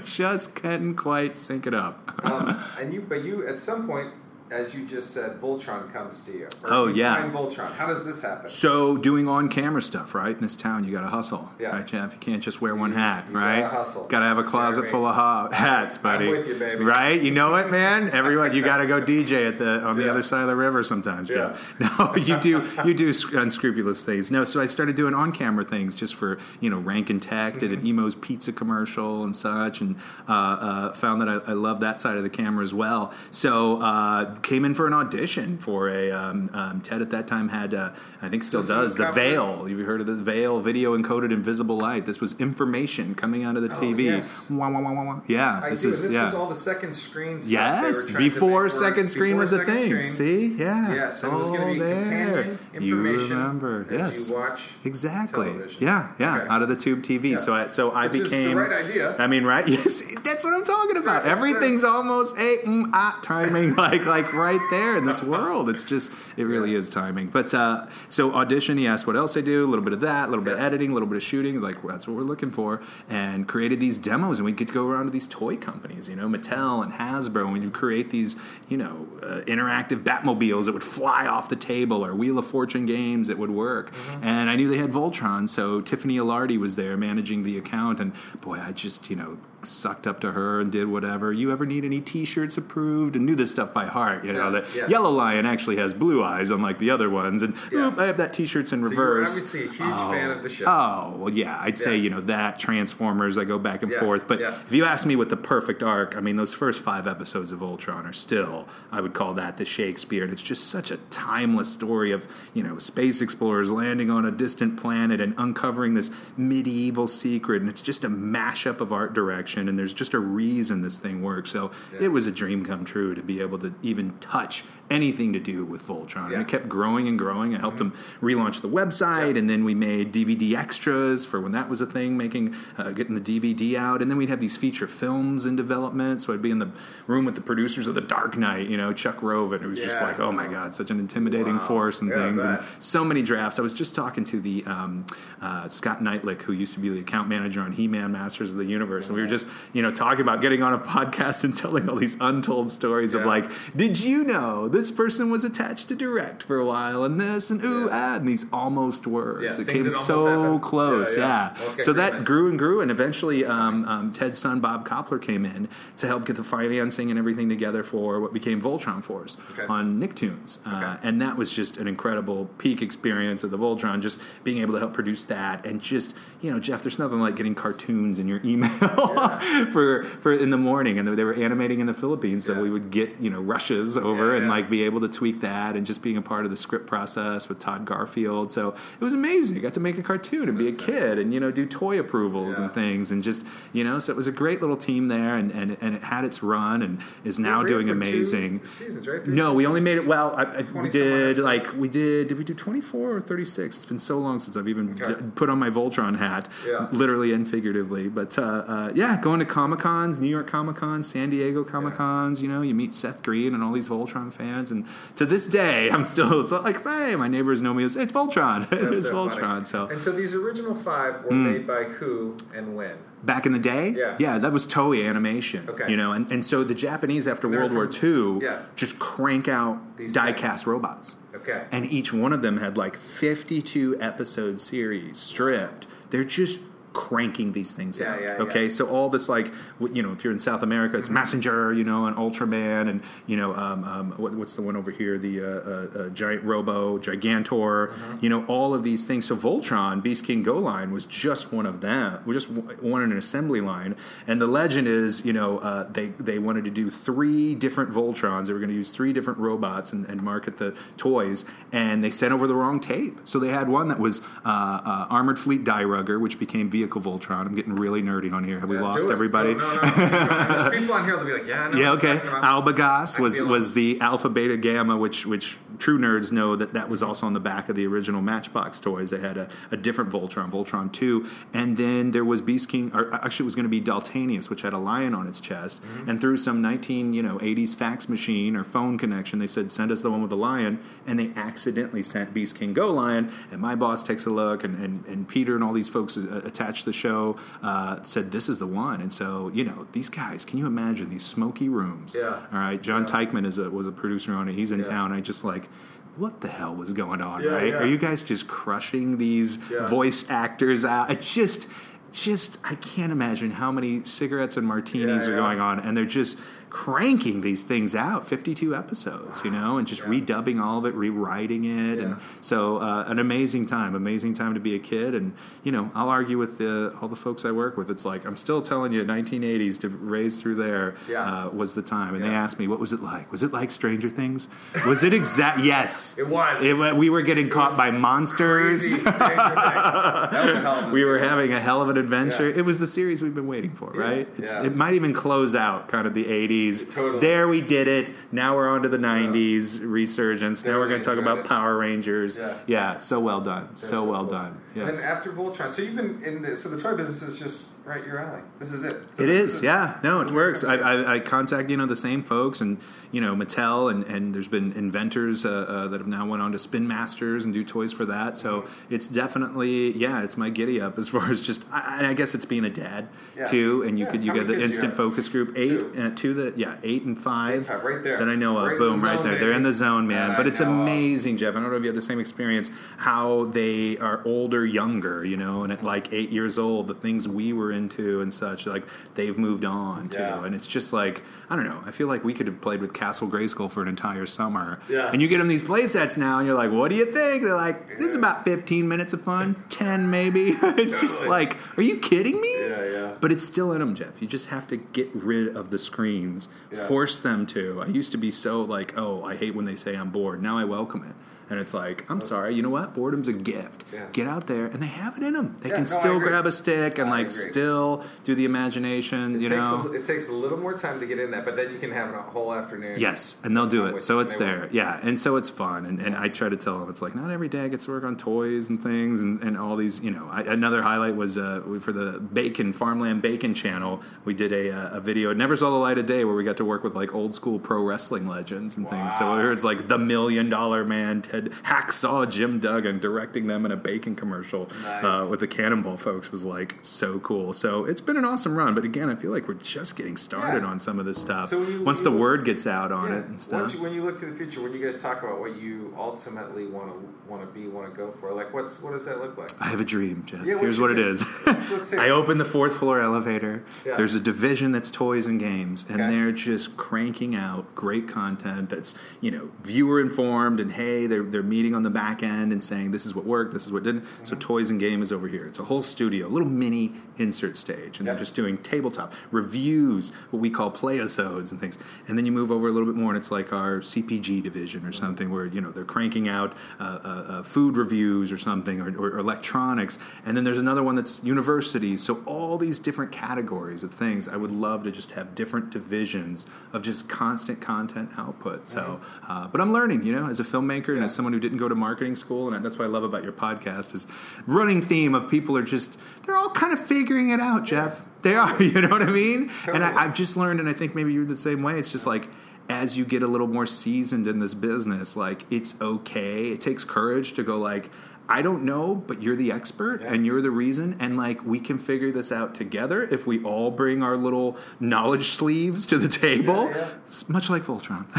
just 0.02 0.54
couldn't 0.54 0.96
quite 0.96 1.36
sync 1.36 1.66
it 1.66 1.74
up. 1.74 2.00
um, 2.24 2.62
and 2.78 2.92
you, 2.94 3.00
but 3.08 3.24
you, 3.24 3.46
at 3.46 3.60
some 3.60 3.86
point, 3.86 4.12
as 4.54 4.74
you 4.74 4.86
just 4.86 5.10
said, 5.10 5.40
Voltron 5.40 5.92
comes 5.92 6.24
to 6.26 6.32
you. 6.32 6.48
Oh, 6.64 6.86
you 6.86 6.94
yeah. 6.96 7.20
Find 7.20 7.32
Voltron. 7.34 7.74
How 7.74 7.86
does 7.86 8.04
this 8.04 8.22
happen? 8.22 8.48
So 8.48 8.96
doing 8.96 9.28
on 9.28 9.48
camera 9.48 9.82
stuff, 9.82 10.14
right? 10.14 10.34
In 10.34 10.40
this 10.42 10.56
town, 10.56 10.84
you 10.84 10.92
got 10.92 11.00
to 11.02 11.08
hustle, 11.08 11.50
Yeah. 11.58 11.68
right, 11.70 11.86
Jeff? 11.86 12.12
You 12.12 12.18
can't 12.20 12.42
just 12.42 12.60
wear 12.60 12.74
one 12.76 12.92
hat, 12.92 13.26
you 13.30 13.36
right? 13.36 13.60
gotta 13.62 13.74
hustle. 13.76 14.06
Got 14.06 14.20
to 14.20 14.26
have 14.26 14.38
a 14.38 14.44
closet 14.44 14.88
full 14.88 15.04
of 15.06 15.14
ha- 15.14 15.50
hats, 15.50 15.98
buddy. 15.98 16.28
with 16.28 16.46
you, 16.46 16.54
baby. 16.54 16.84
Right? 16.84 17.20
You 17.20 17.30
know 17.32 17.54
it, 17.56 17.70
man. 17.70 18.10
Everyone, 18.10 18.54
you 18.54 18.62
got 18.62 18.78
to 18.78 18.86
go 18.86 19.00
DJ 19.00 19.48
at 19.48 19.58
the 19.58 19.82
on 19.82 19.96
the 19.96 20.08
other 20.10 20.22
side 20.22 20.42
of 20.42 20.46
the 20.48 20.56
river 20.56 20.82
sometimes, 20.82 21.28
Yeah. 21.28 21.54
Jeff. 21.54 21.74
No, 21.98 22.16
you 22.16 22.38
do 22.38 22.66
you 22.84 22.94
do 22.94 23.12
unscrupulous 23.32 24.04
things. 24.04 24.30
No, 24.30 24.44
so 24.44 24.60
I 24.60 24.66
started 24.66 24.96
doing 24.96 25.14
on 25.14 25.32
camera 25.32 25.64
things 25.64 25.94
just 25.94 26.14
for 26.14 26.38
you 26.60 26.70
know 26.70 26.78
rank 26.78 27.10
and 27.10 27.20
tech. 27.20 27.58
Did 27.58 27.70
Mm-hmm. 27.70 27.80
an 27.80 27.86
Imo's 27.86 28.14
Pizza 28.14 28.52
commercial 28.52 29.24
and 29.24 29.34
such, 29.34 29.80
and 29.80 29.96
uh, 30.28 30.32
uh, 30.32 30.92
found 30.92 31.20
that 31.20 31.28
I, 31.28 31.34
I 31.50 31.52
love 31.54 31.80
that 31.80 31.98
side 32.00 32.16
of 32.16 32.22
the 32.22 32.30
camera 32.30 32.62
as 32.62 32.72
well. 32.72 33.12
So 33.30 33.80
uh, 33.82 34.34
came 34.44 34.64
in 34.64 34.74
for 34.74 34.86
an 34.86 34.92
audition 34.92 35.58
for 35.58 35.88
a 35.88 36.12
um, 36.12 36.50
um, 36.52 36.80
Ted 36.80 37.02
at 37.02 37.10
that 37.10 37.26
time 37.26 37.48
had 37.48 37.74
uh, 37.74 37.90
I 38.22 38.28
think 38.28 38.44
still 38.44 38.62
does 38.62 38.94
the. 38.94 39.10
Veil. 39.10 39.64
Have 39.66 39.78
you 39.78 39.84
heard 39.84 40.00
of 40.00 40.06
the 40.06 40.14
Veil 40.14 40.60
video 40.60 40.96
encoded 40.96 41.32
invisible 41.32 41.76
light? 41.76 42.06
This 42.06 42.20
was 42.20 42.38
information 42.40 43.14
coming 43.14 43.44
out 43.44 43.56
of 43.56 43.62
the 43.62 43.68
TV. 43.70 44.12
Oh, 44.12 44.16
yes. 44.16 44.50
Wah, 44.50 44.70
wah, 44.70 44.80
wah, 44.80 44.92
wah, 44.92 45.04
wah. 45.04 45.20
Yeah, 45.26 45.60
I 45.62 45.70
this 45.70 45.82
do. 45.82 45.88
is 45.88 46.02
this 46.02 46.12
yeah. 46.12 46.24
was 46.24 46.34
all 46.34 46.48
the 46.48 46.54
second 46.54 46.94
screen 46.94 47.40
stuff. 47.40 47.50
Yes, 47.52 47.80
they 47.80 47.86
were 47.86 47.92
trying 47.92 48.30
to 48.30 48.34
before 48.34 48.68
second 48.70 49.08
screen 49.08 49.38
Before 49.38 49.40
was 49.40 49.52
a 49.52 49.64
thing. 49.64 49.90
screen. 49.90 50.10
See, 50.10 50.46
yeah, 50.58 50.94
Yes, 50.94 51.22
and 51.22 51.32
it 51.32 51.36
was 51.36 51.48
all 51.48 51.56
going 51.56 51.68
to 51.68 51.72
be 51.74 51.80
there. 51.80 52.44
You 52.44 53.04
information. 53.04 53.36
remember? 53.38 53.86
as 53.90 53.90
Yes, 53.90 54.30
you 54.30 54.36
watch 54.36 54.60
exactly. 54.84 55.46
television. 55.46 55.82
Yeah, 55.82 56.12
yeah, 56.18 56.36
Okay. 56.38 56.48
out 56.48 56.62
of 56.62 56.68
the 56.68 56.76
tube 56.76 57.02
TV. 57.02 57.30
Yeah. 57.30 57.36
So, 57.36 57.54
I, 57.54 57.66
so 57.68 57.90
I 57.90 58.06
Which 58.06 58.12
the 58.12 58.22
became 58.24 58.56
right 58.58 58.84
idea. 58.84 59.16
I 59.18 59.26
mean, 59.26 59.44
right? 59.44 59.64
Yes, 59.74 60.02
that's 60.22 60.44
what 60.44 60.54
I'm 60.54 60.64
talking 60.64 60.96
about. 60.96 61.24
Right, 61.24 61.32
Everything's 61.32 61.84
almost 61.84 62.36
a 62.36 62.58
mm, 62.64 62.90
ah, 62.92 63.18
timing, 63.22 63.74
like 63.76 64.04
like 64.06 64.23
right 64.32 64.60
there 64.70 64.96
in 64.96 65.04
this 65.04 65.22
world. 65.34 65.68
It's 65.68 65.84
just 65.84 66.10
it 66.36 66.44
really 66.44 66.74
is 66.74 66.88
timing. 66.88 67.28
But 67.28 67.52
uh, 67.54 67.86
so 68.08 68.32
audition, 68.32 68.78
he 68.78 68.86
asked 68.86 69.06
what 69.06 69.16
else 69.16 69.36
I 69.36 69.40
do. 69.40 69.64
A 69.64 69.68
little 69.68 69.84
bit 69.84 69.92
of 69.92 70.00
that, 70.00 70.28
a 70.28 70.30
little 70.30 70.44
bit 70.44 70.54
of 70.54 70.60
editing, 70.60 70.90
a 70.90 70.94
little 70.94 71.08
bit 71.08 71.16
of 71.16 71.22
shooting. 71.22 71.60
Like 71.60 71.82
that's 71.82 72.06
what 72.06 72.16
we're 72.16 72.22
looking 72.22 72.50
for, 72.50 72.80
and 73.08 73.46
created 73.46 73.80
these 73.80 73.98
demos. 73.98 74.38
And 74.38 74.46
we 74.46 74.52
could 74.52 74.72
go 74.72 74.88
around 74.88 75.06
to 75.06 75.10
these 75.10 75.26
toy 75.26 75.56
companies, 75.56 76.08
you 76.08 76.16
know, 76.16 76.28
Mattel 76.28 76.82
and 76.82 76.92
Hasbro, 76.94 77.44
and 77.44 77.52
we 77.52 77.60
would 77.60 77.72
create 77.72 78.10
these, 78.10 78.36
you 78.68 78.76
know, 78.76 79.08
uh, 79.22 79.40
interactive 79.46 80.02
Batmobiles 80.04 80.66
that 80.66 80.72
would 80.72 80.84
fly 80.84 81.26
off 81.26 81.48
the 81.48 81.56
table, 81.56 82.04
or 82.04 82.14
Wheel 82.14 82.38
of 82.38 82.46
Fortune 82.46 82.86
games 82.86 83.28
that 83.28 83.38
would 83.38 83.50
work. 83.50 83.92
Mm-hmm. 83.92 84.24
And 84.24 84.50
I 84.50 84.56
knew 84.56 84.68
they 84.68 84.78
had 84.78 84.90
Voltron, 84.90 85.48
so 85.48 85.80
Tiffany 85.80 86.16
Alardi 86.16 86.58
was 86.58 86.76
there 86.76 86.96
managing 86.96 87.42
the 87.42 87.58
account, 87.58 88.00
and 88.00 88.12
boy, 88.40 88.60
I 88.60 88.72
just 88.72 89.10
you 89.10 89.16
know 89.16 89.38
sucked 89.64 90.06
up 90.06 90.20
to 90.20 90.32
her 90.32 90.60
and 90.60 90.70
did 90.70 90.86
whatever. 90.88 91.32
You 91.32 91.50
ever 91.52 91.66
need 91.66 91.84
any 91.84 92.00
T-shirts 92.00 92.56
approved? 92.56 93.16
And 93.16 93.26
knew 93.26 93.34
this 93.34 93.50
stuff 93.50 93.72
by 93.74 93.86
heart. 93.86 94.24
You 94.24 94.32
know, 94.32 94.50
Yeah, 94.50 94.60
the 94.60 94.66
yeah. 94.78 94.88
Yellow 94.88 95.10
Lion 95.10 95.46
actually 95.46 95.76
has 95.76 95.92
blue 95.94 96.22
eyes, 96.22 96.50
unlike 96.50 96.78
the 96.78 96.90
other 96.90 97.08
ones, 97.10 97.42
and 97.42 97.54
Yeah. 97.72 97.88
oop, 97.88 97.98
I 97.98 98.06
have 98.06 98.16
that 98.18 98.32
T-shirts 98.32 98.72
in 98.72 98.82
So 98.82 98.88
reverse. 98.90 99.30
obviously 99.30 99.60
a 99.64 99.68
huge 99.68 99.80
oh. 99.82 100.10
fan 100.10 100.30
of 100.30 100.42
the 100.42 100.48
show. 100.48 100.64
Oh 100.66 101.14
well, 101.18 101.32
yeah, 101.34 101.58
I'd 101.60 101.78
say 101.78 101.96
you 101.96 102.10
know 102.10 102.20
that 102.22 102.58
Transformers. 102.58 103.38
I 103.38 103.44
go 103.44 103.58
back 103.58 103.82
and 103.82 103.92
forth, 103.92 104.26
but 104.28 104.40
if 104.40 104.72
you 104.72 104.84
ask 104.84 105.06
me 105.06 105.16
what 105.16 105.28
the 105.28 105.36
perfect 105.36 105.82
arc, 105.82 106.16
I 106.16 106.20
mean, 106.20 106.36
those 106.36 106.54
first 106.54 106.80
five 106.80 107.06
episodes 107.06 107.52
of 107.52 107.60
Voltron 107.60 108.04
are 108.08 108.12
still, 108.12 108.66
I 108.92 109.00
would 109.00 109.14
call 109.14 109.34
that 109.34 109.56
the 109.56 109.64
Shakespeare, 109.64 110.24
and 110.24 110.32
it's 110.32 110.42
just 110.42 110.68
such 110.68 110.90
a 110.90 110.96
timeless 111.10 111.68
story 111.72 112.12
of 112.12 112.26
you 112.52 112.62
know 112.62 112.78
space 112.78 113.20
explorers 113.20 113.70
landing 113.72 114.10
on 114.10 114.24
a 114.24 114.30
distant 114.30 114.78
planet 114.80 115.20
and 115.20 115.34
uncovering 115.38 115.94
this 115.94 116.10
medieval 116.36 117.08
secret, 117.08 117.60
and 117.60 117.70
it's 117.70 117.80
just 117.80 118.04
a 118.04 118.08
mashup 118.08 118.80
of 118.80 118.92
art 118.92 119.14
direction, 119.14 119.53
and 119.56 119.78
there's 119.78 119.92
just 119.92 120.14
a 120.14 120.18
reason 120.18 120.82
this 120.82 120.96
thing 120.96 121.22
works. 121.22 121.50
So 121.50 121.70
Yeah. 121.92 122.00
it 122.02 122.08
was 122.08 122.26
a 122.26 122.32
dream 122.32 122.64
come 122.64 122.84
true 122.84 123.14
to 123.14 123.22
be 123.22 123.40
able 123.40 123.58
to 123.60 123.74
even 123.82 124.12
touch 124.20 124.64
anything 124.90 125.32
to 125.32 125.38
do 125.38 125.64
with 125.64 125.86
Voltron, 125.86 126.32
and 126.32 126.42
it 126.42 126.48
kept 126.48 126.68
growing 126.68 127.06
and 127.08 127.18
growing. 127.18 127.54
I 127.54 127.58
helped 127.60 127.78
them 127.78 127.92
relaunch 128.22 128.60
the 128.62 128.68
website, 128.68 129.32
Yeah. 129.34 129.38
and 129.40 129.50
then 129.50 129.64
we 129.64 129.74
made 129.74 130.12
DVD 130.12 130.56
extras 130.56 131.24
for 131.24 131.40
when 131.40 131.52
that 131.52 131.68
was 131.68 131.80
a 131.80 131.86
thing, 131.86 132.16
making 132.16 132.54
uh, 132.78 132.90
getting 132.92 133.14
the 133.14 133.20
DVD 133.20 133.76
out, 133.76 134.02
and 134.02 134.10
then 134.10 134.18
we'd 134.18 134.28
have 134.30 134.40
these 134.40 134.56
feature 134.56 134.86
films 134.86 135.46
in 135.46 135.56
development. 135.56 136.20
So 136.22 136.32
I'd 136.34 136.42
be 136.42 136.50
in 136.50 136.58
the 136.58 136.70
room 137.06 137.24
with 137.24 137.34
the 137.34 137.40
producers 137.40 137.86
of 137.86 137.94
The 137.94 138.00
Dark 138.00 138.36
Knight, 138.36 138.68
you 138.68 138.76
know, 138.76 138.92
Chuck 138.92 139.22
Roven. 139.22 139.62
It 139.62 139.66
was 139.66 139.78
just 139.78 140.00
like, 140.02 140.18
oh 140.20 140.32
my 140.32 140.46
god, 140.46 140.74
such 140.74 140.90
an 140.90 140.98
intimidating 140.98 141.56
Wow. 141.58 141.64
force 141.66 142.00
and 142.00 142.10
Yeah, 142.10 142.16
things, 142.16 142.42
and 142.44 142.58
so 142.78 143.04
many 143.04 143.22
drafts. 143.22 143.58
I 143.58 143.62
was 143.62 143.72
just 143.72 143.94
talking 143.94 144.24
to 144.24 144.40
the 144.40 144.64
um, 144.66 145.04
uh, 145.42 145.68
Scott 145.68 146.02
Neitlich, 146.02 146.42
who 146.42 146.52
used 146.52 146.74
to 146.74 146.80
be 146.80 146.88
the 146.88 147.00
account 147.00 147.28
manager 147.28 147.60
on 147.60 147.72
He-Man 147.72 148.12
Masters 148.12 148.52
of 148.52 148.58
the 148.58 148.64
Universe, 148.64 149.06
and 149.08 149.14
we 149.16 149.20
were 149.22 149.26
just 149.28 149.34
just 149.34 149.48
you 149.72 149.82
know 149.82 149.90
talking 149.90 150.20
about 150.20 150.40
getting 150.40 150.62
on 150.62 150.72
a 150.74 150.78
podcast 150.94 151.42
and 151.42 151.56
telling 151.56 151.88
all 151.88 151.96
these 151.96 152.16
untold 152.20 152.70
stories 152.70 153.14
of 153.14 153.24
like, 153.26 153.50
did 153.74 153.98
you 154.00 154.22
know 154.22 154.68
this 154.74 154.90
person 154.90 155.30
was 155.30 155.44
attached 155.44 155.88
to 155.88 155.94
direct 155.94 156.42
for 156.42 156.58
a 156.58 156.64
while 156.66 157.04
and 157.04 157.20
this 157.20 157.50
and 157.50 157.62
ooh 157.64 157.88
ah 157.90 158.16
and 158.16 158.26
these 158.28 158.46
almost 158.52 159.06
words. 159.06 159.58
Yeah, 159.58 159.62
it 159.64 159.68
came 159.68 159.90
so 159.90 160.26
happened. 160.26 160.62
close, 160.62 161.16
Yeah, 161.16 161.22
yeah. 161.56 161.60
yeah. 161.60 161.66
Got 161.76 161.80
So 161.82 161.92
that 161.94 162.12
greenlit. 162.12 162.24
grew 162.24 162.48
and 162.50 162.58
grew, 162.58 162.80
and 162.80 162.90
eventually 162.90 163.44
um, 163.44 163.84
um, 163.86 164.12
Ted's 164.12 164.38
son 164.38 164.60
Bob 164.60 164.86
Koplar 164.88 165.20
came 165.22 165.44
in 165.46 165.68
to 165.96 166.06
help 166.06 166.26
get 166.26 166.36
the 166.36 166.44
financing 166.44 167.10
and 167.10 167.18
everything 167.18 167.48
together 167.48 167.82
for 167.82 168.20
what 168.20 168.32
became 168.32 168.60
Voltron 168.60 169.02
Force 169.02 169.36
Okay. 169.52 169.66
on 169.68 170.00
Nicktoons, 170.00 170.58
uh, 170.66 170.76
Okay. 170.76 171.00
and 171.08 171.20
that 171.22 171.36
was 171.36 171.50
just 171.50 171.76
an 171.76 171.86
incredible 171.88 172.50
peak 172.58 172.82
experience 172.82 173.44
of 173.44 173.50
the 173.50 173.58
Voltron. 173.58 174.00
Just 174.00 174.18
being 174.42 174.58
able 174.58 174.72
to 174.74 174.80
help 174.80 174.92
produce 174.94 175.24
that, 175.24 175.64
and 175.64 175.80
just 175.80 176.14
you 176.40 176.50
know, 176.50 176.60
Jeff, 176.60 176.82
there's 176.82 176.98
nothing 176.98 177.20
like 177.20 177.36
getting 177.36 177.54
cartoons 177.54 178.18
in 178.18 178.28
your 178.28 178.40
email 178.44 178.68
for 179.72 180.04
for 180.20 180.32
in 180.32 180.50
the 180.50 180.58
morning, 180.58 180.98
and 180.98 181.06
they 181.16 181.24
were 181.24 181.34
animating 181.34 181.80
in 181.80 181.86
the 181.86 181.94
Philippines, 181.94 182.44
so 182.44 182.52
Yeah. 182.54 182.60
we 182.62 182.70
would 182.70 182.90
get 182.90 183.10
you 183.20 183.30
know 183.30 183.40
rushes 183.40 183.96
over 183.96 184.30
Yeah, 184.30 184.36
and 184.38 184.44
yeah. 184.46 184.50
Like 184.64 184.70
be 184.70 184.82
able 184.84 185.00
to 185.00 185.08
tweak 185.08 185.40
that, 185.42 185.76
and 185.76 185.86
just 185.86 186.02
being 186.02 186.16
a 186.16 186.22
part 186.22 186.44
of 186.44 186.50
the 186.50 186.56
script 186.56 186.86
process 186.86 187.48
with 187.48 187.58
Todd 187.58 187.84
Garfield. 187.84 188.50
So 188.50 188.68
it 189.00 189.04
was 189.04 189.14
amazing. 189.14 189.56
I 189.56 189.60
got 189.60 189.74
to 189.74 189.80
make 189.80 189.98
a 189.98 190.02
cartoon 190.02 190.48
and 190.48 190.56
be 190.58 190.68
a 190.68 190.72
kid, 190.72 191.18
and 191.18 191.32
you 191.32 191.40
know, 191.40 191.50
do 191.50 191.66
toy 191.66 191.98
approvals 191.98 192.58
Yeah. 192.58 192.64
and 192.64 192.72
things, 192.72 193.10
and 193.10 193.22
just 193.22 193.44
you 193.72 193.84
know, 193.84 193.98
so 193.98 194.12
it 194.12 194.16
was 194.16 194.26
a 194.26 194.32
great 194.32 194.60
little 194.60 194.76
team 194.76 195.08
there, 195.08 195.36
and 195.36 195.50
and, 195.52 195.76
and 195.80 195.94
it 195.94 196.02
had 196.02 196.24
its 196.24 196.42
run, 196.42 196.82
and 196.82 197.00
is 197.24 197.38
now 197.38 197.62
doing 197.62 197.88
amazing. 197.90 198.60
seasons, 198.66 199.06
right? 199.06 199.26
No, 199.26 199.52
we 199.54 199.66
only 199.66 199.80
made 199.80 199.96
it. 199.98 200.06
Well, 200.06 200.34
I, 200.36 200.42
I, 200.44 200.62
we 200.82 200.88
did 200.88 201.38
like 201.38 201.72
we 201.74 201.88
did. 201.88 202.28
Did 202.28 202.38
we 202.38 202.44
do 202.44 202.54
twenty 202.54 202.80
four 202.80 203.16
or 203.16 203.20
thirty 203.20 203.44
six? 203.44 203.76
It's 203.76 203.86
been 203.86 203.98
so 203.98 204.18
long 204.18 204.40
since 204.40 204.56
I've 204.56 204.68
even 204.68 205.00
Okay. 205.00 205.14
d- 205.20 205.26
put 205.34 205.48
on 205.48 205.58
my 205.58 205.70
Voltron 205.70 206.18
hat, 206.18 206.48
Yeah. 206.66 206.88
literally 206.92 207.32
and 207.32 207.48
figuratively. 207.48 208.08
But 208.08 208.38
uh, 208.38 208.42
uh, 208.42 208.92
yeah, 208.94 209.20
going 209.20 209.40
to 209.40 209.46
Comic 209.46 209.78
Cons, 209.80 210.20
New 210.20 210.28
York 210.28 210.46
Comic 210.46 210.76
Cons, 210.76 211.06
San 211.08 211.30
Diego 211.30 211.64
Comic 211.64 211.94
Cons. 211.94 212.40
You 212.42 212.48
know, 212.48 212.62
you 212.62 212.74
meet 212.74 212.94
Seth 212.94 213.22
Green 213.22 213.54
and 213.54 213.62
all 213.62 213.72
these 213.72 213.88
Voltron 213.88 214.32
fans, 214.32 214.44
and 214.58 214.86
to 215.16 215.26
this 215.26 215.46
day, 215.46 215.90
I'm 215.92 216.04
still 216.04 216.40
it's 216.40 216.52
like, 216.52 216.82
hey, 216.82 217.16
my 217.16 217.28
neighbors 217.28 217.62
know 217.62 217.74
me 217.74 217.84
as 217.84 217.96
it's 217.96 218.12
Voltron. 218.12 218.68
It's 218.94 219.04
so 219.04 219.14
Voltron. 219.14 219.40
funny. 219.40 219.64
So 219.64 219.86
and 219.86 220.02
so 220.02 220.12
these 220.12 220.34
original 220.34 220.74
five 220.74 221.24
were 221.24 221.30
hmm. 221.30 221.52
made 221.52 221.66
by 221.66 221.84
who 221.84 222.36
and 222.54 222.76
when? 222.76 222.96
back 223.24 223.46
in 223.46 223.52
the 223.52 223.58
day, 223.58 223.90
Yeah. 223.90 224.16
yeah, 224.18 224.38
that 224.38 224.52
was 224.52 224.66
Toei 224.66 225.08
Animation. 225.08 225.68
Okay. 225.68 225.90
You 225.90 225.96
know, 225.96 226.12
and, 226.12 226.30
and 226.30 226.44
so 226.44 226.64
the 226.64 226.74
Japanese 226.74 227.26
after 227.26 227.48
World 227.48 227.72
War 227.72 227.88
II 227.88 228.40
yeah. 228.42 228.62
just 228.76 228.98
crank 228.98 229.48
out 229.48 229.78
These 229.96 230.12
die-cast 230.12 230.66
robots. 230.66 231.16
Okay. 231.34 231.64
And 231.72 231.90
each 231.90 232.12
one 232.12 232.32
of 232.32 232.42
them 232.42 232.58
had 232.58 232.76
like 232.76 232.96
52 232.96 233.96
episode 234.00 234.60
series 234.60 235.18
stripped. 235.18 235.86
They're 236.10 236.24
just 236.24 236.60
cranking 236.94 237.52
these 237.52 237.72
things 237.74 237.98
Yeah, 237.98 238.12
out. 238.14 238.22
yeah, 238.22 238.36
okay, 238.44 238.62
yeah. 238.64 238.68
so 238.70 238.86
all 238.88 239.10
this 239.10 239.28
like 239.28 239.52
you 239.92 240.02
know, 240.02 240.12
if 240.12 240.24
you're 240.24 240.32
in 240.32 240.38
South 240.38 240.62
America, 240.62 240.96
it's 240.96 241.10
Messenger, 241.10 241.74
you 241.74 241.84
know, 241.84 242.06
and 242.06 242.16
Ultraman, 242.16 242.88
and 242.88 243.02
you 243.26 243.36
know, 243.36 243.52
um, 243.54 243.84
um, 243.84 244.12
what, 244.12 244.32
what's 244.34 244.54
the 244.54 244.62
one 244.62 244.76
over 244.76 244.90
here? 244.90 245.18
The 245.18 245.40
uh, 245.40 245.46
uh, 245.46 245.98
uh, 246.04 246.08
Giant 246.10 246.42
Robo, 246.44 246.98
Gigantor, 246.98 247.92
Uh-huh. 247.92 248.16
you 248.20 248.28
know, 248.28 248.44
all 248.46 248.72
of 248.74 248.84
these 248.84 249.04
things. 249.04 249.26
So 249.26 249.36
Voltron, 249.36 250.02
Beast 250.02 250.24
King 250.24 250.44
GoLion 250.44 250.90
was 250.92 251.04
just 251.04 251.52
one 251.52 251.66
of 251.66 251.80
them. 251.80 252.20
We 252.24 252.32
just 252.34 252.48
one 252.48 253.02
in 253.02 253.12
an 253.12 253.18
assembly 253.18 253.60
line, 253.60 253.96
and 254.26 254.40
the 254.40 254.46
legend 254.46 254.86
is, 254.88 255.24
you 255.26 255.32
know, 255.32 255.58
uh, 255.58 255.84
they 255.92 256.06
they 256.18 256.38
wanted 256.38 256.64
to 256.64 256.70
do 256.70 256.88
three 256.90 257.54
different 257.54 257.90
Voltrons. 257.90 258.46
They 258.46 258.52
were 258.52 258.58
going 258.60 258.70
to 258.70 258.76
use 258.76 258.90
three 258.92 259.12
different 259.12 259.38
robots 259.40 259.92
and, 259.92 260.06
and 260.06 260.22
market 260.22 260.58
the 260.58 260.74
toys, 260.96 261.44
and 261.72 262.02
they 262.04 262.10
sent 262.10 262.32
over 262.32 262.46
the 262.46 262.54
wrong 262.54 262.78
tape. 262.80 263.18
So 263.24 263.38
they 263.40 263.48
had 263.48 263.68
one 263.68 263.88
that 263.88 263.98
was 263.98 264.20
uh, 264.44 264.48
uh, 264.48 265.06
Armored 265.10 265.38
Fleet 265.38 265.64
Dairugger, 265.64 266.20
which 266.20 266.38
became 266.38 266.70
Vehicle 266.84 267.00
Voltron. 267.00 267.46
I'm 267.46 267.54
getting 267.54 267.74
really 267.74 268.02
nerdy 268.02 268.32
on 268.32 268.44
here. 268.44 268.60
Have 268.60 268.68
we 268.68 268.78
lost 268.78 269.08
everybody? 269.08 269.54
No, 269.54 269.74
no, 269.74 269.80
no. 269.80 269.88
There's 269.88 270.80
people 270.80 270.94
on 270.94 271.04
here 271.04 271.16
that'll 271.16 271.24
be 271.24 271.32
like, 271.32 271.46
yeah, 271.46 271.62
I 271.62 271.70
know. 271.70 271.78
Yeah, 271.78 271.92
okay. 271.92 272.14
talking 272.16 272.28
about. 272.28 272.64
Albegas 272.64 273.18
I 273.18 273.22
was 273.22 273.42
was 273.42 273.74
the 273.74 273.98
Alpha 274.00 274.28
Beta 274.28 274.56
Gamma, 274.56 274.96
which 274.96 275.24
which 275.24 275.58
true 275.78 275.98
nerds 275.98 276.30
know 276.30 276.56
that 276.56 276.74
that 276.74 276.88
was 276.90 277.02
also 277.02 277.26
on 277.26 277.32
the 277.32 277.40
back 277.40 277.68
of 277.68 277.76
the 277.76 277.86
original 277.86 278.20
Matchbox 278.20 278.80
toys. 278.80 279.10
They 279.10 279.18
had 279.18 279.36
a, 279.36 279.48
a 279.70 279.76
different 279.76 280.10
Voltron, 280.10 280.50
Voltron 280.50 280.92
Two, 280.92 281.28
and 281.54 281.76
then 281.76 282.10
there 282.10 282.24
was 282.24 282.42
Beast 282.42 282.68
King. 282.68 282.90
Or 282.94 283.12
actually, 283.14 283.44
it 283.44 283.46
was 283.46 283.54
going 283.54 283.64
to 283.64 283.70
be 283.70 283.80
Daltanius, 283.80 284.50
which 284.50 284.62
had 284.62 284.74
a 284.74 284.78
lion 284.78 285.14
on 285.14 285.26
its 285.26 285.40
chest. 285.40 285.82
Mm-hmm. 285.82 286.10
And 286.10 286.20
through 286.20 286.36
some 286.36 286.60
nineteen 286.60 287.14
you 287.14 287.22
know 287.22 287.38
eighties 287.40 287.74
fax 287.74 288.08
machine 288.08 288.56
or 288.56 288.64
phone 288.64 288.98
connection, 288.98 289.38
they 289.38 289.46
said 289.46 289.70
send 289.70 289.90
us 289.90 290.02
the 290.02 290.10
one 290.10 290.20
with 290.20 290.30
the 290.30 290.36
lion, 290.36 290.80
and 291.06 291.18
they 291.18 291.30
accidentally 291.34 292.02
sent 292.02 292.34
Beast 292.34 292.58
King 292.58 292.74
GoLion. 292.74 293.32
And 293.50 293.60
my 293.60 293.74
boss 293.74 294.02
takes 294.02 294.26
a 294.26 294.30
look, 294.30 294.64
and 294.64 294.78
and, 294.78 295.06
and 295.06 295.26
Peter 295.26 295.54
and 295.54 295.64
all 295.64 295.72
these 295.72 295.88
folks 295.88 296.16
uh, 296.16 296.42
attached 296.44 296.73
to 296.80 296.86
the 296.86 296.92
show 296.92 297.36
uh, 297.62 298.02
said 298.02 298.30
this 298.30 298.48
is 298.48 298.58
the 298.58 298.66
one. 298.66 299.00
And 299.00 299.12
so 299.12 299.50
you 299.54 299.64
know 299.64 299.86
these 299.92 300.08
guys, 300.08 300.44
can 300.44 300.58
you 300.58 300.66
imagine 300.66 301.08
these 301.10 301.24
smoky 301.24 301.68
rooms? 301.68 302.14
Yeah. 302.18 302.40
All 302.52 302.58
right, 302.58 302.80
John 302.82 303.06
Teichman 303.06 303.46
is 303.46 303.58
a, 303.58 303.70
was 303.70 303.86
a 303.86 303.92
producer 303.92 304.32
on 304.34 304.48
it. 304.48 304.54
He's 304.54 304.72
in 304.72 304.80
Yeah. 304.80 304.86
town. 304.86 305.12
I 305.12 305.20
just 305.20 305.44
like, 305.44 305.68
what 306.16 306.40
the 306.40 306.48
hell 306.48 306.74
was 306.74 306.92
going 306.92 307.20
on? 307.20 307.42
Yeah, 307.42 307.50
right? 307.50 307.68
yeah. 307.68 307.74
Are 307.78 307.86
you 307.86 307.98
guys 307.98 308.22
just 308.22 308.46
crushing 308.48 309.18
these 309.18 309.58
Yeah. 309.70 309.86
voice 309.88 310.28
actors 310.30 310.84
out? 310.84 311.10
It's 311.10 311.34
just, 311.34 311.68
just 312.12 312.58
I 312.64 312.76
can't 312.76 313.10
imagine 313.10 313.50
how 313.50 313.72
many 313.72 314.04
cigarettes 314.04 314.56
and 314.56 314.66
martinis 314.66 315.22
Yeah, 315.22 315.28
are 315.28 315.30
yeah. 315.32 315.36
going 315.38 315.60
on, 315.60 315.80
and 315.80 315.96
they're 315.96 316.04
just 316.04 316.38
cranking 316.74 317.40
these 317.40 317.62
things 317.62 317.94
out 317.94 318.26
52 318.28 318.74
episodes 318.74 319.44
you 319.44 319.50
know 319.52 319.78
and 319.78 319.86
just 319.86 320.02
Yeah. 320.02 320.08
redubbing 320.08 320.60
all 320.60 320.78
of 320.78 320.86
it 320.86 320.94
rewriting 320.94 321.62
it 321.64 321.98
Yeah. 321.98 322.04
and 322.04 322.16
so 322.40 322.78
uh, 322.78 323.04
an 323.06 323.20
amazing 323.20 323.66
time 323.66 323.94
amazing 323.94 324.34
time 324.34 324.54
to 324.54 324.60
be 324.60 324.74
a 324.74 324.80
kid 324.80 325.14
and 325.14 325.34
you 325.62 325.70
know 325.70 325.92
i'll 325.94 326.08
argue 326.08 326.36
with 326.36 326.58
the, 326.58 326.92
all 327.00 327.06
the 327.06 327.14
folks 327.14 327.44
i 327.44 327.52
work 327.52 327.76
with 327.76 327.90
it's 327.90 328.04
like 328.04 328.26
i'm 328.26 328.36
still 328.36 328.60
telling 328.60 328.92
you 328.92 329.04
1980s 329.04 329.80
to 329.82 329.88
raise 329.88 330.42
through 330.42 330.56
there 330.56 330.96
Yeah. 331.08 331.46
uh, 331.46 331.50
was 331.50 331.74
the 331.74 331.82
time 331.82 332.16
and 332.16 332.24
they 332.24 332.28
asked 332.44 332.58
me 332.58 332.66
what 332.66 332.80
was 332.80 332.92
it 332.92 333.00
like 333.00 333.30
was 333.30 333.44
it 333.44 333.52
like 333.52 333.70
stranger 333.70 334.10
things 334.10 334.48
was 334.84 335.04
it 335.04 335.14
exact 335.14 335.60
yes 335.72 336.18
It 336.18 336.26
was. 336.28 336.60
it, 336.60 336.96
we 336.96 337.08
were 337.08 337.22
getting 337.22 337.48
caught 337.48 337.76
by 337.76 337.92
monsters 337.92 338.80
Crazy 338.80 338.98
Stranger 338.98 339.12
Things. 339.12 339.54
That 339.54 340.44
was 340.44 340.52
a 340.54 340.60
hell 340.60 340.78
of 340.80 340.84
a 340.86 340.90
we 340.96 341.04
were 341.04 341.18
having 341.20 341.52
a 341.52 341.60
hell 341.60 341.80
of 341.82 341.88
an 341.88 341.96
adventure. 341.98 342.48
It 342.48 342.64
was 342.64 342.80
the 342.80 342.86
series 342.86 343.22
we've 343.22 343.34
been 343.34 343.46
waiting 343.46 343.70
for, 343.70 343.90
right? 343.90 344.26
It 344.38 344.74
might 344.74 344.94
even 344.94 345.12
close 345.12 345.54
out 345.54 345.88
kind 345.88 346.06
of 346.06 346.14
the 346.14 346.24
80s. 346.24 346.63
Totally. 346.72 347.20
There 347.20 347.48
we 347.48 347.60
did 347.60 347.88
it. 347.88 348.10
Now 348.32 348.56
we're 348.56 348.68
on 348.68 348.82
to 348.82 348.88
the 348.88 348.98
90s 348.98 349.80
resurgence. 349.82 350.64
Now 350.64 350.78
we're 350.78 350.88
going 350.88 351.00
to 351.00 351.04
talk 351.04 351.18
about 351.18 351.38
it. 351.38 351.44
Power 351.46 351.76
Rangers. 351.76 352.38
Yeah. 352.66 352.96
so 352.98 353.20
well 353.20 353.40
done. 353.40 353.66
That's 353.68 353.88
so 353.88 354.04
well 354.04 354.22
cool. 354.22 354.30
done. 354.30 354.60
And 354.74 354.88
then 354.88 355.04
after 355.04 355.32
Voltron, 355.32 355.72
so 355.72 355.82
you've 355.82 355.96
been 355.96 356.22
in 356.24 356.42
the 356.42 356.56
so 356.56 356.68
the 356.68 356.80
toy 356.80 356.96
business 356.96 357.22
is 357.22 357.38
just 357.38 357.70
right 357.84 358.04
your 358.06 358.18
alley. 358.18 358.40
This 358.58 358.72
is 358.72 358.84
it. 358.84 358.92
So 359.12 359.22
It 359.22 359.26
this 359.26 359.54
is, 359.56 359.62
yeah. 359.62 359.98
No, 360.02 360.20
it 360.20 360.30
works. 360.30 360.64
I, 360.64 360.76
I, 360.76 361.14
I 361.14 361.18
contact 361.20 361.70
you 361.70 361.76
know 361.76 361.86
the 361.86 361.96
same 361.96 362.22
folks, 362.22 362.60
and 362.60 362.78
you 363.12 363.20
know 363.20 363.34
Mattel, 363.34 363.90
and, 363.90 364.04
and 364.04 364.34
there's 364.34 364.48
been 364.48 364.72
inventors 364.72 365.44
uh, 365.44 365.50
uh, 365.50 365.88
that 365.88 366.00
have 366.00 366.06
now 366.06 366.26
went 366.26 366.42
on 366.42 366.52
to 366.52 366.58
Spin 366.58 366.88
Masters 366.88 367.44
and 367.44 367.52
do 367.52 367.62
toys 367.64 367.92
for 367.92 368.04
that. 368.06 368.36
So 368.38 368.66
it's 368.90 369.06
definitely, 369.08 369.92
yeah, 369.96 370.22
it's 370.22 370.36
my 370.36 370.50
giddy 370.50 370.80
up 370.80 370.98
as 370.98 371.08
far 371.14 371.30
as 371.30 371.40
just, 371.40 371.64
I, 371.70 371.96
and 371.98 372.06
I 372.06 372.14
guess 372.14 372.34
it's 372.34 372.44
being 372.44 372.64
a 372.64 372.70
dad 372.70 373.08
Yeah. 373.36 373.44
too. 373.44 373.82
And 373.82 373.98
you 373.98 374.04
Yeah. 374.06 374.10
could 374.10 374.24
you 374.24 374.32
How 374.32 374.38
get 374.38 374.48
the 374.48 374.62
instant 374.62 374.96
focus 374.96 375.28
group 375.28 375.52
eight, 375.56 375.80
Two. 375.80 375.92
uh, 375.98 376.10
two 376.14 376.34
that 376.34 376.58
yeah, 376.58 376.76
eight 376.82 377.02
and 377.04 377.18
five, 377.18 377.60
Eight, 377.60 377.66
five, 377.66 377.84
right 377.84 378.02
there. 378.02 378.18
that 378.18 378.28
I 378.28 378.34
know 378.34 378.56
of. 378.58 378.64
Right 378.64 378.72
in 378.72 378.78
the 378.78 378.84
Boom, 378.84 379.02
right 379.04 379.22
there. 379.22 379.38
They're 379.38 379.52
in 379.52 379.62
the 379.62 379.72
zone, 379.72 380.06
man. 380.06 380.30
That 380.30 380.36
but 380.38 380.46
it's 380.46 380.60
amazing, 380.60 381.36
Jeff. 381.36 381.54
I 381.56 381.60
don't 381.60 381.70
know 381.70 381.76
if 381.76 381.82
you 381.82 381.88
had 381.88 381.96
the 381.96 382.00
same 382.02 382.18
experience. 382.20 382.70
How 382.98 383.44
they 383.46 383.98
are 383.98 384.22
older, 384.24 384.64
younger, 384.64 385.24
you 385.24 385.36
know, 385.36 385.62
and 385.64 385.72
at 385.72 385.82
like 385.84 386.12
eight 386.12 386.30
years 386.30 386.58
old, 386.58 386.88
the 386.88 386.94
things 386.94 387.28
we 387.28 387.52
were 387.52 387.72
into 387.74 388.20
and 388.22 388.32
such, 388.32 388.66
like 388.66 388.84
they've 389.16 389.36
moved 389.36 389.64
on 389.64 390.08
to, 390.10 390.18
Yeah. 390.18 390.44
and 390.44 390.54
it's 390.54 390.66
just 390.66 390.92
like 390.92 391.22
I 391.50 391.56
don't 391.56 391.66
know. 391.66 391.82
I 391.84 391.90
feel 391.90 392.06
like 392.08 392.24
we 392.24 392.32
could 392.32 392.46
have 392.46 392.60
played 392.62 392.80
with 392.80 392.94
Castle 392.94 393.28
Grayskull 393.28 393.70
for 393.70 393.82
an 393.82 393.88
entire 393.88 394.24
summer. 394.24 394.80
Yeah. 394.88 395.10
And 395.12 395.20
you 395.20 395.28
get 395.28 395.38
them 395.38 395.48
these 395.48 395.62
play 395.62 395.86
sets 395.86 396.16
now, 396.16 396.38
and 396.38 396.46
you're 396.46 396.56
like, 396.56 396.72
"What 396.72 396.88
do 396.90 396.96
you 396.96 397.04
think?" 397.04 397.42
They're 397.42 397.54
like, 397.54 397.98
"This 397.98 398.08
is 398.08 398.14
about 398.14 398.44
15 398.46 398.88
minutes 398.88 399.12
of 399.12 399.20
fun, 399.20 399.56
10 399.68 400.10
maybe." 400.10 400.56
it's 400.62 401.00
just 401.00 401.26
like, 401.26 401.58
"Are 401.76 401.82
you 401.82 401.98
kidding 401.98 402.40
me?" 402.40 402.54
Yeah, 402.68 402.84
yeah. 402.84 403.03
But 403.20 403.32
it's 403.32 403.44
still 403.44 403.72
in 403.72 403.80
them, 403.80 403.94
Jeff. 403.94 404.20
You 404.22 404.28
just 404.28 404.48
have 404.50 404.66
to 404.68 404.76
get 404.76 405.10
rid 405.14 405.56
of 405.56 405.70
the 405.70 405.78
screens, 405.78 406.48
Yeah. 406.72 406.86
force 406.86 407.18
them 407.18 407.46
to. 407.46 407.82
I 407.82 407.86
used 407.86 408.12
to 408.12 408.18
be 408.18 408.30
so 408.30 408.62
like, 408.62 408.96
"Oh, 408.96 409.22
I 409.24 409.36
hate 409.36 409.54
when 409.54 409.64
they 409.64 409.76
say 409.76 409.94
I'm 409.96 410.10
bored." 410.10 410.42
Now 410.42 410.58
I 410.58 410.64
welcome 410.64 411.02
it. 411.04 411.14
And 411.50 411.60
it's 411.60 411.74
like, 411.74 412.10
I'm 412.10 412.22
sorry, 412.22 412.54
you 412.54 412.62
know 412.62 412.70
what? 412.70 412.94
Boredom's 412.94 413.28
a 413.28 413.32
gift. 413.34 413.84
Yeah. 413.92 414.06
Get 414.12 414.26
out 414.26 414.46
there, 414.46 414.64
and 414.64 414.82
they 414.82 414.86
have 414.86 415.18
it 415.18 415.22
in 415.22 415.34
them. 415.34 415.56
They 415.60 415.68
Yeah, 415.68 415.74
can 415.74 415.84
no, 415.84 415.90
still 415.90 416.18
grab 416.18 416.46
a 416.46 416.52
stick 416.52 416.96
and 416.98 417.10
I 417.10 417.18
like 417.18 417.26
agree. 417.26 417.50
still 417.50 418.02
do 418.24 418.34
the 418.34 418.46
imagination. 418.46 419.36
It 419.36 419.42
you 419.42 419.48
takes 419.50 419.60
know, 419.60 419.86
a, 419.88 419.92
it 419.92 420.06
takes 420.06 420.30
a 420.30 420.32
little 420.32 420.56
more 420.58 420.72
time 420.72 421.00
to 421.00 421.06
get 421.06 421.18
in 421.18 421.30
that, 421.32 421.44
but 421.44 421.54
then 421.54 421.70
you 421.70 421.78
can 421.78 421.90
have 421.92 422.14
a 422.14 422.22
whole 422.22 422.52
afternoon. 422.52 422.98
Yes, 422.98 423.36
and 423.44 423.54
they'll 423.54 423.66
do 423.66 423.84
it. 423.84 424.00
So 424.02 424.20
it's 424.20 424.32
will. 424.32 424.40
there. 424.46 424.68
Yeah, 424.72 424.98
and 425.02 425.20
so 425.20 425.36
it's 425.36 425.50
fun. 425.50 425.84
And, 425.84 426.00
and 426.00 426.16
I 426.16 426.28
try 426.28 426.48
to 426.48 426.56
tell 426.56 426.80
them 426.80 426.88
it's 426.88 427.02
like 427.02 427.14
not 427.14 427.30
every 427.30 427.48
day 427.48 427.64
I 427.64 427.68
get 427.68 427.80
to 427.80 427.90
work 427.90 428.04
on 428.04 428.16
toys 428.16 428.70
and 428.70 428.82
things 428.82 429.20
and, 429.20 429.42
and 429.42 429.58
all 429.58 429.76
these. 429.76 430.00
You 430.00 430.12
know, 430.12 430.26
I, 430.30 430.40
another 430.42 430.80
highlight 430.80 431.14
was 431.14 431.36
uh, 431.36 431.60
for 431.80 431.92
the 431.92 432.20
Bacon 432.20 432.72
Farmland 432.94 433.22
Bacon 433.22 433.54
channel. 433.54 434.00
We 434.24 434.34
did 434.34 434.52
a, 434.52 434.70
uh, 434.70 434.96
a 434.98 435.00
video. 435.00 435.30
It 435.32 435.36
never 435.36 435.56
saw 435.56 435.68
the 435.70 435.76
light 435.76 435.98
of 435.98 436.06
day 436.06 436.24
where 436.24 436.36
we 436.36 436.44
got 436.44 436.56
to 436.58 436.64
work 436.64 436.84
with 436.84 436.94
like 436.94 437.12
old 437.12 437.34
school 437.34 437.58
pro 437.58 437.82
wrestling 437.82 438.28
legends 438.28 438.76
and 438.76 438.88
things. 438.88 439.18
So 439.18 439.36
it 439.36 439.48
was 439.48 439.64
like 439.64 439.88
the 439.88 439.98
Million 439.98 440.48
Dollar 440.48 440.84
Man, 440.84 441.20
Ted 441.20 441.50
hacksaw 441.64 442.30
Jim 442.30 442.60
Duggan 442.60 443.00
directing 443.00 443.48
them 443.48 443.66
in 443.66 443.72
a 443.72 443.76
bacon 443.76 444.14
commercial 444.14 444.68
Nice. 444.84 445.04
uh, 445.04 445.26
with 445.28 445.40
the 445.40 445.48
Cannonball 445.48 445.96
folks 445.96 446.30
was 446.30 446.44
like 446.44 446.76
so 446.82 447.18
cool. 447.18 447.52
So 447.52 447.84
it's 447.84 448.00
been 448.00 448.16
an 448.16 448.24
awesome 448.24 448.56
run. 448.56 448.74
But 448.76 448.84
again, 448.84 449.10
I 449.10 449.16
feel 449.16 449.32
like 449.32 449.48
we're 449.48 449.54
just 449.54 449.96
getting 449.96 450.16
started 450.16 450.62
Yeah. 450.62 450.68
on 450.68 450.78
some 450.78 451.00
of 451.00 451.04
this 451.04 451.20
stuff. 451.20 451.48
So 451.48 451.62
you- 451.62 451.82
Once 451.82 452.00
the 452.00 452.12
word 452.12 452.44
gets 452.44 452.64
out 452.64 452.92
on 452.92 453.10
Yeah. 453.10 453.18
it 453.18 453.24
and 453.26 453.40
stuff. 453.40 453.74
you, 453.74 453.82
when 453.82 453.92
you 453.92 454.04
look 454.04 454.18
to 454.20 454.26
the 454.26 454.32
future, 454.36 454.62
when 454.62 454.72
you 454.72 454.84
guys 454.84 455.02
talk 455.02 455.20
about 455.24 455.40
what 455.40 455.56
you 455.60 455.92
ultimately 455.98 456.66
want 456.66 456.92
to 456.92 457.08
want 457.28 457.40
to 457.42 457.46
be, 457.58 457.66
want 457.66 457.90
to 457.90 457.96
go 457.96 458.12
for, 458.12 458.32
like 458.32 458.52
what's 458.54 458.80
what 458.80 458.92
does 458.92 459.04
that 459.06 459.18
look 459.18 459.36
like? 459.36 459.50
I 459.60 459.64
have 459.66 459.80
a 459.80 459.84
dream, 459.84 460.22
Jeff. 460.26 460.44
Yeah, 460.44 460.58
Here's 460.58 460.78
what 460.78 460.90
it 460.92 460.98
is. 461.00 461.24
Let's- 461.46 461.72
let's 461.72 461.92
I 462.04 462.10
open 462.10 462.38
the 462.38 462.44
fourth 462.44 462.76
floor 462.84 463.00
elevator. 463.00 463.64
Yeah. 463.84 463.96
There's 463.96 464.14
a 464.14 464.20
division 464.20 464.72
that's 464.72 464.90
toys 464.90 465.26
and 465.26 465.40
games, 465.40 465.86
and 465.88 466.00
Okay. 466.02 466.14
they're 466.14 466.32
just 466.32 466.76
cranking 466.76 467.34
out 467.34 467.74
great 467.74 468.06
content 468.06 468.68
that's 468.68 468.94
you 469.20 469.30
know 469.30 469.48
viewer 469.62 470.00
informed. 470.00 470.60
And 470.60 470.72
hey, 470.72 471.06
they're 471.06 471.22
they're 471.22 471.42
meeting 471.42 471.74
on 471.74 471.82
the 471.82 471.90
back 471.90 472.22
end 472.22 472.52
and 472.52 472.62
saying 472.62 472.90
this 472.90 473.06
is 473.06 473.14
what 473.14 473.24
worked, 473.24 473.52
this 473.54 473.66
is 473.66 473.72
what 473.72 473.82
didn't. 473.82 474.02
Mm-hmm. 474.04 474.24
So 474.26 474.36
toys 474.38 474.70
and 474.70 474.78
game 474.78 475.00
is 475.02 475.12
over 475.12 475.28
here. 475.28 475.46
It's 475.46 475.58
a 475.58 475.64
whole 475.64 475.82
studio, 475.82 476.26
a 476.26 476.32
little 476.36 476.48
mini 476.48 476.92
insert 477.16 477.56
stage, 477.56 477.98
and 477.98 478.06
Yep. 478.06 478.16
they're 478.16 478.16
just 478.24 478.34
doing 478.34 478.58
tabletop 478.58 479.12
reviews, 479.30 480.10
what 480.30 480.40
we 480.40 480.50
call 480.50 480.70
playosodes 480.70 481.50
and 481.52 481.60
things. 481.60 481.78
And 482.08 482.18
then 482.18 482.26
you 482.26 482.32
move 482.32 482.50
over 482.50 482.68
a 482.68 482.70
little 482.72 482.86
bit 482.86 482.96
more, 482.96 483.10
and 483.10 483.16
it's 483.18 483.30
like 483.30 483.52
our 483.52 483.80
CPG 483.80 484.42
division 484.42 484.84
or 484.84 484.92
something 484.92 485.30
where 485.30 485.46
you 485.46 485.60
know 485.60 485.70
they're 485.70 485.84
cranking 485.84 486.28
out 486.28 486.54
uh, 486.80 486.82
uh, 486.82 487.08
uh, 487.08 487.42
food 487.42 487.76
reviews 487.76 488.30
or 488.32 488.38
something, 488.38 488.80
or, 488.80 488.88
or 488.98 489.18
electronics. 489.18 489.98
And 490.26 490.36
then 490.36 490.44
there's 490.44 490.58
another 490.58 490.82
one 490.82 490.96
that's 490.96 491.22
universities. 491.24 492.02
So 492.02 492.22
all 492.26 492.58
these 492.58 492.73
different 492.78 493.12
categories 493.12 493.82
of 493.82 493.92
things. 493.92 494.28
I 494.28 494.36
would 494.36 494.50
love 494.50 494.82
to 494.84 494.90
just 494.90 495.12
have 495.12 495.34
different 495.34 495.70
divisions 495.70 496.46
of 496.72 496.82
just 496.82 497.08
constant 497.08 497.60
content 497.60 498.10
output. 498.16 498.66
So, 498.68 499.00
uh, 499.28 499.48
but 499.48 499.60
I'm 499.60 499.72
learning, 499.72 500.04
you 500.04 500.12
know, 500.12 500.26
as 500.28 500.40
a 500.40 500.44
filmmaker 500.44 500.88
and 500.90 500.98
Yeah. 500.98 501.04
as 501.04 501.14
someone 501.14 501.32
who 501.32 501.40
didn't 501.40 501.58
go 501.58 501.68
to 501.68 501.74
marketing 501.74 502.16
school, 502.16 502.52
and 502.52 502.64
that's 502.64 502.78
what 502.78 502.84
I 502.86 502.88
love 502.88 503.04
about 503.04 503.22
your 503.22 503.32
podcast 503.32 503.94
is 503.94 504.06
running 504.46 504.82
theme 504.82 505.14
of 505.14 505.28
people 505.30 505.56
are 505.56 505.62
just 505.62 505.98
they're 506.24 506.36
all 506.36 506.50
kind 506.50 506.72
of 506.72 506.78
figuring 506.84 507.28
it 507.30 507.40
out, 507.40 507.64
Jeff. 507.64 508.04
They 508.22 508.34
are, 508.34 508.62
you 508.62 508.80
know 508.80 508.88
what 508.88 509.02
I 509.02 509.06
mean? 509.10 509.42
And 509.42 509.50
Totally. 509.50 509.84
I, 509.84 510.04
I've 510.04 510.14
just 510.14 510.36
learned, 510.36 510.60
and 510.60 510.68
I 510.68 510.72
think 510.72 510.94
maybe 510.94 511.12
you're 511.12 511.24
the 511.26 511.36
same 511.36 511.62
way. 511.62 511.78
It's 511.78 511.90
just 511.90 512.06
like 512.06 512.28
as 512.66 512.96
you 512.96 513.04
get 513.04 513.22
a 513.22 513.26
little 513.26 513.46
more 513.46 513.66
seasoned 513.66 514.26
in 514.26 514.38
this 514.38 514.54
business, 514.54 515.16
like 515.18 515.44
it's 515.50 515.78
okay. 515.82 516.48
It 516.50 516.60
takes 516.62 516.82
courage 516.84 517.34
to 517.34 517.42
go 517.42 517.58
like. 517.58 517.90
I 518.28 518.40
don't 518.40 518.64
know, 518.64 518.94
but 518.94 519.22
you're 519.22 519.36
the 519.36 519.52
expert 519.52 520.00
Yeah. 520.00 520.12
and 520.14 520.24
you're 520.24 520.40
the 520.40 520.50
reason. 520.50 520.96
And 520.98 521.16
like, 521.16 521.44
we 521.44 521.60
can 521.60 521.78
figure 521.78 522.10
this 522.10 522.32
out 522.32 522.54
together 522.54 523.02
if 523.02 523.26
we 523.26 523.42
all 523.44 523.70
bring 523.70 524.02
our 524.02 524.16
little 524.16 524.56
knowledge 524.80 525.26
sleeves 525.26 525.84
to 525.86 525.98
the 525.98 526.08
table. 526.08 526.64
Yeah, 526.70 526.76
yeah. 526.76 526.88
It's 527.06 527.28
much 527.28 527.50
like 527.50 527.64
Voltron. 527.64 528.06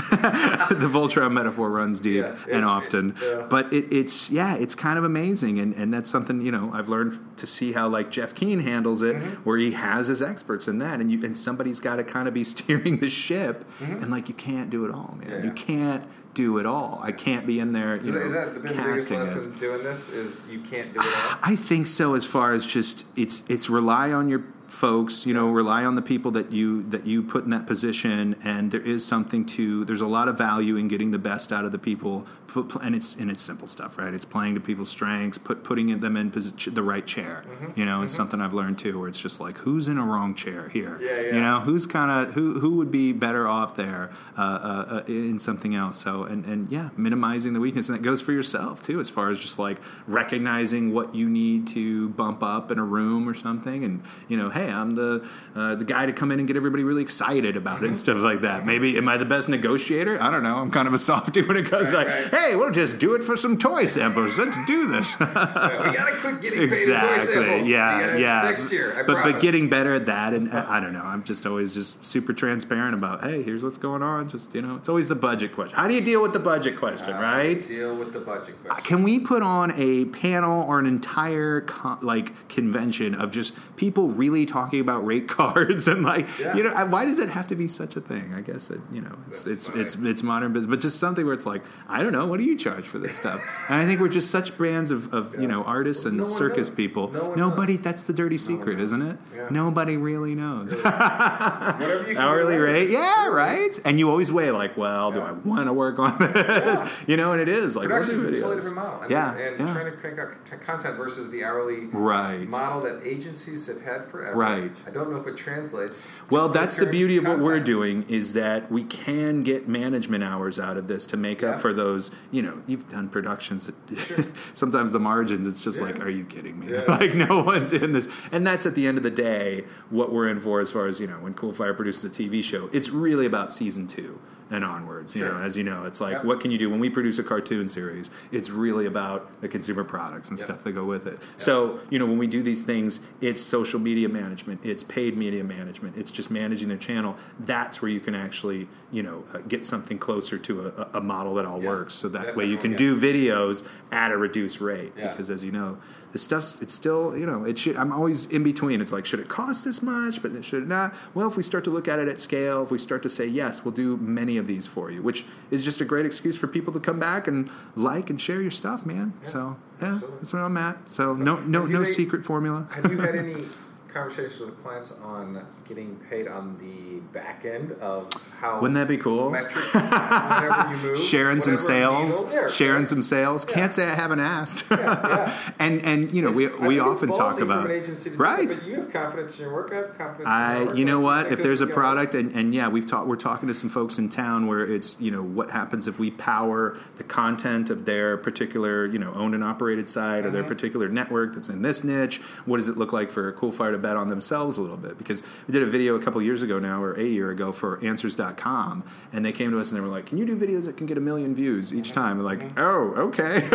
the 0.69 0.87
Voltron 0.87 1.31
metaphor 1.31 1.69
runs 1.71 1.99
deep 1.99 2.25
and 2.51 2.63
often. 2.63 3.15
But 3.49 3.73
it, 3.73 3.91
it's, 3.91 4.29
yeah, 4.29 4.55
it's 4.55 4.75
kind 4.75 4.97
of 4.99 5.03
amazing. 5.03 5.57
And, 5.59 5.73
and 5.73 5.93
that's 5.93 6.09
something, 6.09 6.41
you 6.41 6.51
know, 6.51 6.69
I've 6.73 6.89
learned 6.89 7.17
to 7.37 7.47
see 7.47 7.71
how 7.71 7.87
like 7.87 8.11
Jeff 8.11 8.35
Keen 8.35 8.59
handles 8.59 9.01
it, 9.01 9.15
Mm-hmm. 9.15 9.43
where 9.43 9.57
he 9.57 9.71
has 9.71 10.07
his 10.07 10.21
experts 10.21 10.67
in 10.67 10.79
that. 10.79 10.99
And 10.99 11.09
you, 11.11 11.23
and 11.23 11.37
somebody's 11.37 11.79
got 11.79 11.95
to 11.95 12.03
kind 12.03 12.27
of 12.27 12.33
be 12.33 12.43
steering 12.55 12.99
the 12.99 13.09
ship. 13.09 13.65
Mm-hmm. 13.79 14.03
And 14.03 14.11
like, 14.11 14.27
you 14.29 14.35
can't 14.35 14.69
do 14.69 14.85
it 14.85 14.91
all, 14.91 15.17
man. 15.19 15.43
You 15.45 15.51
can't 15.51 16.03
do 16.35 16.59
it 16.59 16.65
all. 16.67 16.99
I 17.01 17.11
can't 17.11 17.47
be 17.47 17.59
in 17.59 17.73
there, 17.73 17.95
you 17.95 18.03
So 18.03 18.11
know, 18.11 18.21
is 18.21 18.33
that 18.33 18.53
the 18.53 18.59
biggest 18.59 19.09
casting 19.09 19.21
it. 19.21 19.59
doing 19.59 19.83
this? 19.83 20.09
Is 20.09 20.41
you 20.47 20.59
can't 20.59 20.93
do 20.93 20.99
it 20.99 21.05
all. 21.05 21.39
I 21.41 21.55
think 21.55 21.87
so. 21.87 22.13
As 22.13 22.25
far 22.25 22.53
as 22.53 22.65
just 22.65 23.05
it's 23.15 23.43
it's 23.49 23.69
rely 23.69 24.11
on 24.11 24.29
your 24.29 24.43
folks. 24.67 25.25
You 25.25 25.33
know, 25.33 25.47
rely 25.49 25.83
on 25.85 25.95
the 25.95 26.01
people 26.01 26.31
that 26.31 26.51
you 26.51 26.83
that 26.89 27.07
you 27.07 27.23
put 27.23 27.45
in 27.45 27.49
that 27.51 27.65
position. 27.65 28.35
And 28.43 28.71
there 28.71 28.81
is 28.81 29.03
something 29.03 29.45
to. 29.47 29.85
There's 29.85 30.01
a 30.01 30.07
lot 30.07 30.27
of 30.27 30.37
value 30.37 30.75
in 30.75 30.87
getting 30.87 31.11
the 31.11 31.19
best 31.19 31.51
out 31.51 31.65
of 31.65 31.71
the 31.71 31.79
people. 31.79 32.27
Put, 32.63 32.81
and 32.81 32.95
it's 32.95 33.15
and 33.15 33.29
it's 33.29 33.43
simple 33.43 33.67
stuff, 33.67 33.97
right? 33.97 34.13
It's 34.13 34.23
playing 34.23 34.55
to 34.55 34.61
people's 34.61 34.89
strengths, 34.89 35.37
put 35.37 35.65
putting 35.65 35.99
them 35.99 36.15
in 36.15 36.31
posi- 36.31 36.73
the 36.73 36.83
right 36.83 37.05
chair. 37.05 37.43
Mm-hmm. 37.45 37.77
You 37.79 37.85
know, 37.85 38.01
it's 38.01 38.13
something 38.15 38.39
I've 38.39 38.53
learned 38.53 38.79
too, 38.79 38.97
where 38.97 39.09
it's 39.09 39.19
just 39.19 39.41
like 39.41 39.57
who's 39.57 39.89
in 39.89 39.97
a 39.97 40.05
wrong 40.05 40.35
chair 40.35 40.69
here. 40.69 40.97
Yeah, 41.01 41.19
yeah. 41.19 41.33
You 41.35 41.41
know, 41.41 41.59
who's 41.59 41.85
kind 41.85 42.09
of 42.09 42.33
who 42.33 42.59
who 42.61 42.77
would 42.77 42.91
be 42.91 43.11
better 43.11 43.45
off 43.45 43.75
there 43.75 44.09
uh, 44.37 44.41
uh, 44.41 44.85
uh, 44.89 45.03
in 45.07 45.37
something 45.37 45.75
else. 45.75 46.01
So 46.01 46.23
and 46.23 46.45
and 46.45 46.71
yeah, 46.71 46.91
minimizing 46.95 47.51
the 47.51 47.59
weakness, 47.59 47.89
and 47.89 47.97
that 47.97 48.01
goes 48.03 48.21
for 48.21 48.31
yourself 48.31 48.81
too, 48.81 49.01
as 49.01 49.09
far 49.09 49.29
as 49.29 49.37
just 49.37 49.59
like 49.59 49.77
recognizing 50.07 50.93
what 50.93 51.13
you 51.13 51.29
need 51.29 51.67
to 51.67 52.09
bump 52.09 52.41
up 52.41 52.71
in 52.71 52.79
a 52.79 52.83
room 52.83 53.27
or 53.27 53.33
something, 53.33 53.83
and 53.83 54.01
you 54.27 54.37
know, 54.37 54.49
hey, 54.49 54.71
I'm 54.71 54.95
the 54.95 55.27
uh, 55.55 55.75
the 55.75 55.85
guy 55.85 56.05
to 56.05 56.13
come 56.13 56.31
in 56.31 56.39
and 56.39 56.47
get 56.47 56.55
everybody 56.55 56.83
really 56.83 57.01
excited 57.03 57.57
about 57.57 57.83
it 57.83 57.87
and 57.87 57.97
stuff 57.97 58.17
like 58.17 58.41
that. 58.41 58.65
Maybe 58.65 58.97
am 58.97 59.07
I 59.09 59.17
the 59.17 59.25
best 59.25 59.49
negotiator? 59.49 60.21
I 60.21 60.31
don't 60.31 60.43
know. 60.43 60.55
I'm 60.57 60.71
kind 60.71 60.87
of 60.87 60.93
a 60.93 60.97
softy 61.09 61.41
when 61.41 61.57
it 61.57 61.65
comes 61.69 61.91
Right, 61.91 62.07
like, 62.07 62.07
right. 62.07 62.33
hey, 62.33 62.44
we'll 62.53 62.71
just 62.71 62.99
do 62.99 63.15
it 63.15 63.23
for 63.23 63.35
some 63.37 63.57
toy 63.57 63.85
samples. 63.85 64.37
Let's 64.37 64.57
do 64.65 64.87
this. 64.87 65.15
We 65.19 65.25
gotta 65.25 66.15
quit 66.21 66.41
getting 66.41 66.59
paid 66.59 66.69
toy 66.69 66.75
samples. 66.75 67.29
exactly. 67.29 67.71
Yeah, 67.71 68.17
yeah. 68.17 68.41
Next 68.43 68.71
year, 68.71 68.99
I 68.99 69.03
but 69.03 69.23
but 69.23 69.39
getting 69.39 69.69
better 69.69 69.93
at 69.93 70.05
that, 70.07 70.33
and 70.33 70.51
uh, 70.51 70.65
I 70.67 70.79
don't 70.79 70.93
know. 70.93 71.01
I'm 71.03 71.23
just 71.23 71.45
always 71.45 71.73
just 71.73 72.05
super 72.05 72.33
transparent 72.33 72.93
about. 72.93 73.23
Hey, 73.23 73.41
here's 73.41 73.63
what's 73.63 73.77
going 73.77 74.03
on. 74.03 74.29
Just 74.29 74.53
you 74.53 74.61
know, 74.61 74.75
it's 74.75 74.89
always 74.89 75.07
the 75.07 75.15
budget 75.15 75.53
question. 75.53 75.75
How 75.77 75.87
do 75.87 75.93
you 75.93 76.01
deal 76.01 76.21
with 76.21 76.33
the 76.33 76.39
budget 76.39 76.77
question, 76.77 77.13
Uh, 77.13 77.21
right? 77.21 77.59
Deal 77.65 77.95
with 77.95 78.13
the 78.13 78.19
budget 78.19 78.55
question. 78.63 78.83
Can 78.85 79.03
we 79.03 79.19
put 79.19 79.41
on 79.41 79.71
a 79.77 80.05
panel 80.05 80.63
or 80.63 80.77
an 80.79 80.85
entire 80.85 81.61
con- 81.61 81.99
like 82.01 82.47
convention 82.49 83.15
of 83.15 83.31
just 83.31 83.53
people 83.77 84.09
really 84.09 84.45
talking 84.45 84.79
about 84.79 85.05
rate 85.05 85.27
cards 85.37 85.87
and 85.87 86.03
like 86.03 86.27
Yeah. 86.39 86.55
you 86.55 86.63
know 86.63 86.71
why 86.87 87.05
does 87.05 87.19
it 87.19 87.29
have 87.29 87.47
to 87.47 87.55
be 87.55 87.67
such 87.67 87.95
a 87.95 88.01
thing? 88.01 88.33
I 88.35 88.41
guess 88.41 88.69
it 88.69 88.81
you 88.91 89.01
know 89.01 89.15
it's 89.29 89.43
That's 89.45 89.47
it's 89.47 89.67
fine. 89.67 89.79
it's 89.81 89.95
it's 89.95 90.23
modern 90.23 90.53
business, 90.53 90.69
but 90.69 90.79
just 90.81 90.99
something 90.99 91.25
where 91.25 91.33
it's 91.33 91.45
like 91.45 91.63
I 91.87 92.01
don't 92.03 92.11
know 92.13 92.25
what 92.35 92.41
do 92.43 92.47
you 92.49 92.57
charge 92.57 92.85
for 92.85 92.99
this 92.99 93.15
stuff? 93.15 93.41
And 93.69 93.81
I 93.81 93.85
think 93.85 94.01
we're 94.01 94.09
just 94.09 94.29
such 94.29 94.57
brands 94.57 94.91
of, 94.91 95.13
of 95.13 95.39
you 95.39 95.47
know 95.47 95.63
artists 95.63 96.03
and 96.03 96.17
No 96.17 96.25
circus 96.25 96.67
knows. 96.67 96.75
people. 96.75 97.09
No 97.13 97.33
Nobody. 97.33 97.75
knows. 97.75 97.81
That's 97.83 98.03
the 98.03 98.11
dirty 98.11 98.37
secret, 98.37 98.73
knows. 98.77 98.87
isn't 98.87 99.01
it? 99.03 99.17
Yeah. 99.33 99.47
Nobody 99.49 99.95
really 99.95 100.35
knows. 100.35 100.73
Whatever 100.73 102.11
you 102.11 102.17
Hourly 102.25 102.57
rate, 102.57 102.89
yeah, 102.89 103.27
right. 103.27 103.79
And 103.85 103.99
you 103.99 104.09
always 104.09 104.33
weigh 104.33 104.51
like, 104.51 104.75
well, 104.75 105.13
do 105.13 105.21
I 105.21 105.31
want 105.31 105.67
to 105.67 105.73
work 105.73 105.97
on 105.97 106.17
this? 106.19 106.81
You 107.07 107.15
know, 107.15 107.31
and 107.31 107.39
it 107.41 107.47
is 107.47 107.77
like 107.77 107.87
Production 107.87 108.17
working 108.17 108.33
is 108.33 108.39
a 108.39 108.41
totally 108.41 108.55
different 108.57 108.75
model. 108.75 109.01
And, 109.03 109.11
Yeah, 109.11 109.33
and 109.37 109.59
yeah. 109.59 109.73
trying 109.73 109.85
to 109.91 109.97
crank 109.97 110.19
out 110.19 110.61
content 110.61 110.97
versus 110.97 111.29
the 111.31 111.43
hourly 111.45 111.85
Right. 111.93 112.49
model 112.49 112.81
that 112.81 113.05
agencies 113.07 113.67
have 113.67 113.81
had 113.81 114.05
forever. 114.07 114.35
Right. 114.35 114.77
I 114.85 114.89
don't 114.91 115.09
know 115.09 115.17
if 115.17 115.25
it 115.27 115.37
translates. 115.37 116.07
Well, 116.31 116.49
that's 116.49 116.75
the 116.75 116.85
beauty 116.85 117.15
of 117.15 117.25
what 117.27 117.39
we're 117.39 117.61
doing 117.61 118.03
is 118.09 118.33
that 118.33 118.69
we 118.69 118.83
can 118.83 119.43
get 119.43 119.69
management 119.69 120.23
hours 120.23 120.59
out 120.59 120.75
of 120.77 120.87
this 120.89 121.05
to 121.07 121.17
make 121.17 121.41
Yeah. 121.41 121.51
up 121.51 121.61
for 121.61 121.73
those. 121.73 122.11
You 122.31 122.41
know, 122.41 122.61
you've 122.67 122.87
done 122.89 123.09
productions. 123.09 123.67
That 123.67 124.27
sometimes 124.53 124.91
the 124.91 124.99
margins, 124.99 125.47
it's 125.47 125.61
just 125.61 125.79
Yeah. 125.79 125.85
like, 125.85 125.99
are 125.99 126.09
you 126.09 126.25
kidding 126.25 126.59
me? 126.59 126.71
Yeah. 126.73 126.81
like 126.87 127.13
no 127.13 127.43
one's 127.43 127.73
in 127.73 127.91
this, 127.93 128.09
and 128.31 128.45
that's 128.45 128.65
at 128.65 128.75
the 128.75 128.87
end 128.87 128.97
of 128.97 129.03
the 129.03 129.11
day 129.11 129.63
what 129.89 130.11
we're 130.11 130.27
in 130.27 130.39
for. 130.39 130.59
As 130.59 130.71
far 130.71 130.87
as 130.87 130.99
you 130.99 131.07
know, 131.07 131.19
when 131.19 131.33
Coolfire 131.33 131.75
produces 131.75 132.03
a 132.05 132.09
TV 132.09 132.43
show, 132.43 132.69
it's 132.73 132.89
really 132.89 133.25
about 133.25 133.51
season 133.51 133.87
two 133.87 134.19
and 134.51 134.63
onwards. 134.63 135.15
You 135.15 135.21
Sure. 135.23 135.33
know, 135.33 135.39
as 135.41 135.57
you 135.57 135.63
know, 135.63 135.85
it's 135.85 135.99
like 135.99 136.13
Yeah. 136.13 136.23
what 136.23 136.39
can 136.39 136.51
you 136.51 136.57
do 136.57 136.69
when 136.69 136.79
we 136.79 136.89
produce 136.89 137.17
a 137.17 137.23
cartoon 137.23 137.67
series? 137.67 138.11
It's 138.31 138.49
really 138.49 138.85
about 138.85 139.41
the 139.41 139.47
consumer 139.47 139.83
products 139.83 140.29
and 140.29 140.37
Yeah. 140.37 140.45
stuff 140.45 140.63
that 140.63 140.73
go 140.73 140.83
with 140.85 141.07
it. 141.07 141.19
So 141.37 141.79
you 141.89 141.97
know, 141.99 142.05
when 142.05 142.17
we 142.17 142.27
do 142.27 142.43
these 142.43 142.61
things, 142.61 142.99
it's 143.21 143.41
social 143.41 143.79
media 143.79 144.07
management, 144.09 144.59
it's 144.63 144.83
paid 144.83 145.17
media 145.17 145.43
management, 145.43 145.97
it's 145.97 146.11
just 146.11 146.29
managing 146.29 146.69
their 146.69 146.77
channel. 146.77 147.17
That's 147.39 147.81
where 147.81 147.89
you 147.89 147.99
can 147.99 148.13
actually 148.15 148.67
you 148.91 149.01
know 149.03 149.23
uh, 149.33 149.39
get 149.47 149.65
something 149.65 149.97
closer 149.97 150.37
to 150.37 150.67
a, 150.93 150.97
a 150.99 151.01
model 151.01 151.33
that 151.35 151.45
all 151.45 151.59
works. 151.59 151.93
So 151.95 152.07
that 152.09 152.35
way 152.35 152.45
you 152.45 152.57
can 152.57 152.75
do 152.75 152.95
videos 152.95 153.67
at 153.91 154.11
a 154.11 154.17
reduced 154.17 154.61
rate 154.61 154.93
because 154.95 155.29
as 155.29 155.43
you 155.43 155.51
know 155.51 155.77
the 156.15 156.19
stuff's 156.19 156.61
it's 156.61 156.73
still 156.73 157.17
you 157.17 157.25
know 157.25 157.43
it 157.43 157.57
should 157.59 157.75
i'm 157.75 157.91
always 157.91 158.25
in 158.27 158.41
between. 158.41 158.79
It's 158.79 158.93
like 158.93 159.05
should 159.05 159.19
it 159.19 159.27
cost 159.27 159.65
this 159.65 159.81
much 159.81 160.21
but 160.21 160.45
should 160.45 160.63
it 160.63 160.67
not? 160.69 160.95
Well 161.13 161.27
if 161.27 161.35
we 161.35 161.43
start 161.43 161.65
to 161.65 161.69
look 161.69 161.89
at 161.89 161.99
it 161.99 162.07
at 162.07 162.21
scale 162.21 162.63
if 162.63 162.71
we 162.71 162.77
start 162.77 163.03
to 163.03 163.09
say 163.09 163.25
yes 163.25 163.65
we'll 163.65 163.73
do 163.73 163.97
many 163.97 164.37
of 164.37 164.47
these 164.47 164.65
for 164.65 164.89
you 164.89 165.03
which 165.03 165.25
is 165.51 165.61
just 165.61 165.81
a 165.81 165.85
great 165.85 166.05
excuse 166.05 166.37
for 166.37 166.47
people 166.47 166.71
to 166.71 166.79
come 166.79 166.99
back 167.01 167.27
and 167.27 167.49
like 167.75 168.09
and 168.09 168.21
share 168.21 168.41
your 168.41 168.49
stuff 168.49 168.85
man. 168.85 169.11
So 169.25 169.57
yeah 169.81 169.95
absolutely. 169.95 170.17
that's 170.19 170.31
where 170.31 170.43
i'm 170.43 170.55
at. 170.55 170.89
So 170.89 171.11
no 171.11 171.39
no 171.41 171.65
no 171.65 171.79
they- 171.83 171.91
secret 171.91 172.23
formula. 172.23 172.69
Have 172.71 172.89
you 172.89 172.97
had 172.97 173.15
any 173.15 173.43
conversations 173.95 174.41
with 174.41 174.61
clients 174.61 174.99
on 174.99 175.47
getting 175.67 175.95
paid 176.09 176.27
on 176.27 176.57
the 176.57 176.99
back 177.17 177.45
end 177.45 177.71
of 177.73 178.11
how 178.41 178.59
wouldn't 178.59 178.75
that 178.75 178.89
be 178.89 178.97
cool 178.97 179.29
metric 179.31 179.63
you 179.73 180.89
move, 180.89 180.99
sharing 181.11 181.39
some 181.39 181.57
sales 181.57 182.29
yeah, 182.31 182.45
sharing 182.47 182.79
right. 182.79 182.87
some 182.87 183.01
sales 183.01 183.47
Yeah. 183.47 183.55
can't 183.55 183.71
say 183.73 183.85
i 183.89 183.95
haven't 183.95 184.19
asked 184.19 184.65
yeah. 184.69 185.51
and 185.59 185.81
and 185.83 186.13
you 186.13 186.21
know 186.21 186.31
we 186.31 186.45
It's- 186.47 186.61
we 186.61 186.75
it's 186.75 186.85
often 186.85 187.13
talk 187.13 187.39
about 187.39 187.65
an 187.67 187.71
agency 187.71 188.09
to 188.09 188.09
do 188.09 188.17
that, 188.17 188.23
right 188.23 188.49
but 188.49 188.67
you 188.67 188.75
have 188.75 188.91
confidence 188.91 189.37
in 189.37 189.45
your 189.45 189.53
work. 189.53 189.71
I 189.71 189.75
have 189.77 189.97
confidence. 189.97 190.25
in 190.25 190.31
I, 190.31 190.73
you 190.73 190.85
know 190.85 190.99
what? 190.99 191.31
If 191.31 191.41
there's 191.41 191.61
a 191.61 191.63
is 191.65 191.69
gonna 191.69 191.69
work. 191.69 191.75
product, 191.75 192.15
and, 192.15 192.35
and 192.35 192.53
yeah, 192.53 192.67
we've 192.67 192.85
talked. 192.85 193.07
We're 193.07 193.15
talking 193.15 193.47
to 193.47 193.53
some 193.53 193.69
folks 193.69 193.97
in 193.97 194.09
town 194.09 194.47
where 194.47 194.63
it's 194.63 194.99
you 194.99 195.11
know 195.11 195.23
what 195.23 195.51
happens 195.51 195.87
if 195.87 195.99
we 195.99 196.11
power 196.11 196.77
the 196.97 197.03
content 197.03 197.69
of 197.69 197.85
their 197.85 198.17
particular 198.17 198.85
you 198.85 198.99
know 198.99 199.13
owned 199.13 199.35
and 199.35 199.43
operated 199.43 199.89
site 199.89 200.25
or 200.25 200.31
their 200.31 200.41
mm-hmm. 200.41 200.49
particular 200.49 200.89
network 200.89 201.33
that's 201.35 201.49
in 201.49 201.61
this 201.61 201.83
niche. 201.83 202.21
What 202.45 202.57
does 202.57 202.69
it 202.69 202.77
look 202.77 202.93
like 202.93 203.09
for 203.09 203.27
a 203.29 203.33
Coolfire 203.33 203.71
to 203.71 203.77
bet 203.85 203.95
on 203.95 204.09
themselves 204.09 204.57
a 204.57 204.61
little 204.61 204.77
bit 204.77 204.97
because 204.97 205.21
we 205.47 205.51
did 205.51 205.61
a 205.61 205.65
video 205.67 205.93
a 205.93 206.01
couple 206.01 206.19
years 206.19 206.41
ago 206.41 206.57
now 206.57 206.81
or 206.81 206.93
a 206.93 207.03
year 207.03 207.29
ago 207.29 207.51
for 207.51 207.79
answers.com 207.85 208.83
and 209.13 209.23
they 209.23 209.31
came 209.31 209.51
to 209.51 209.59
us 209.59 209.69
and 209.69 209.77
they 209.77 209.81
were 209.81 209.87
like 209.87 210.07
can 210.07 210.17
you 210.17 210.25
do 210.25 210.35
videos 210.35 210.65
that 210.65 210.75
can 210.75 210.87
get 210.87 210.97
a 210.97 211.01
million 211.01 211.35
views 211.35 211.71
each 211.71 211.91
time 211.91 212.19
like 212.23 212.39
mm-hmm. 212.39 212.57
oh 212.57 212.93
okay 212.95 213.47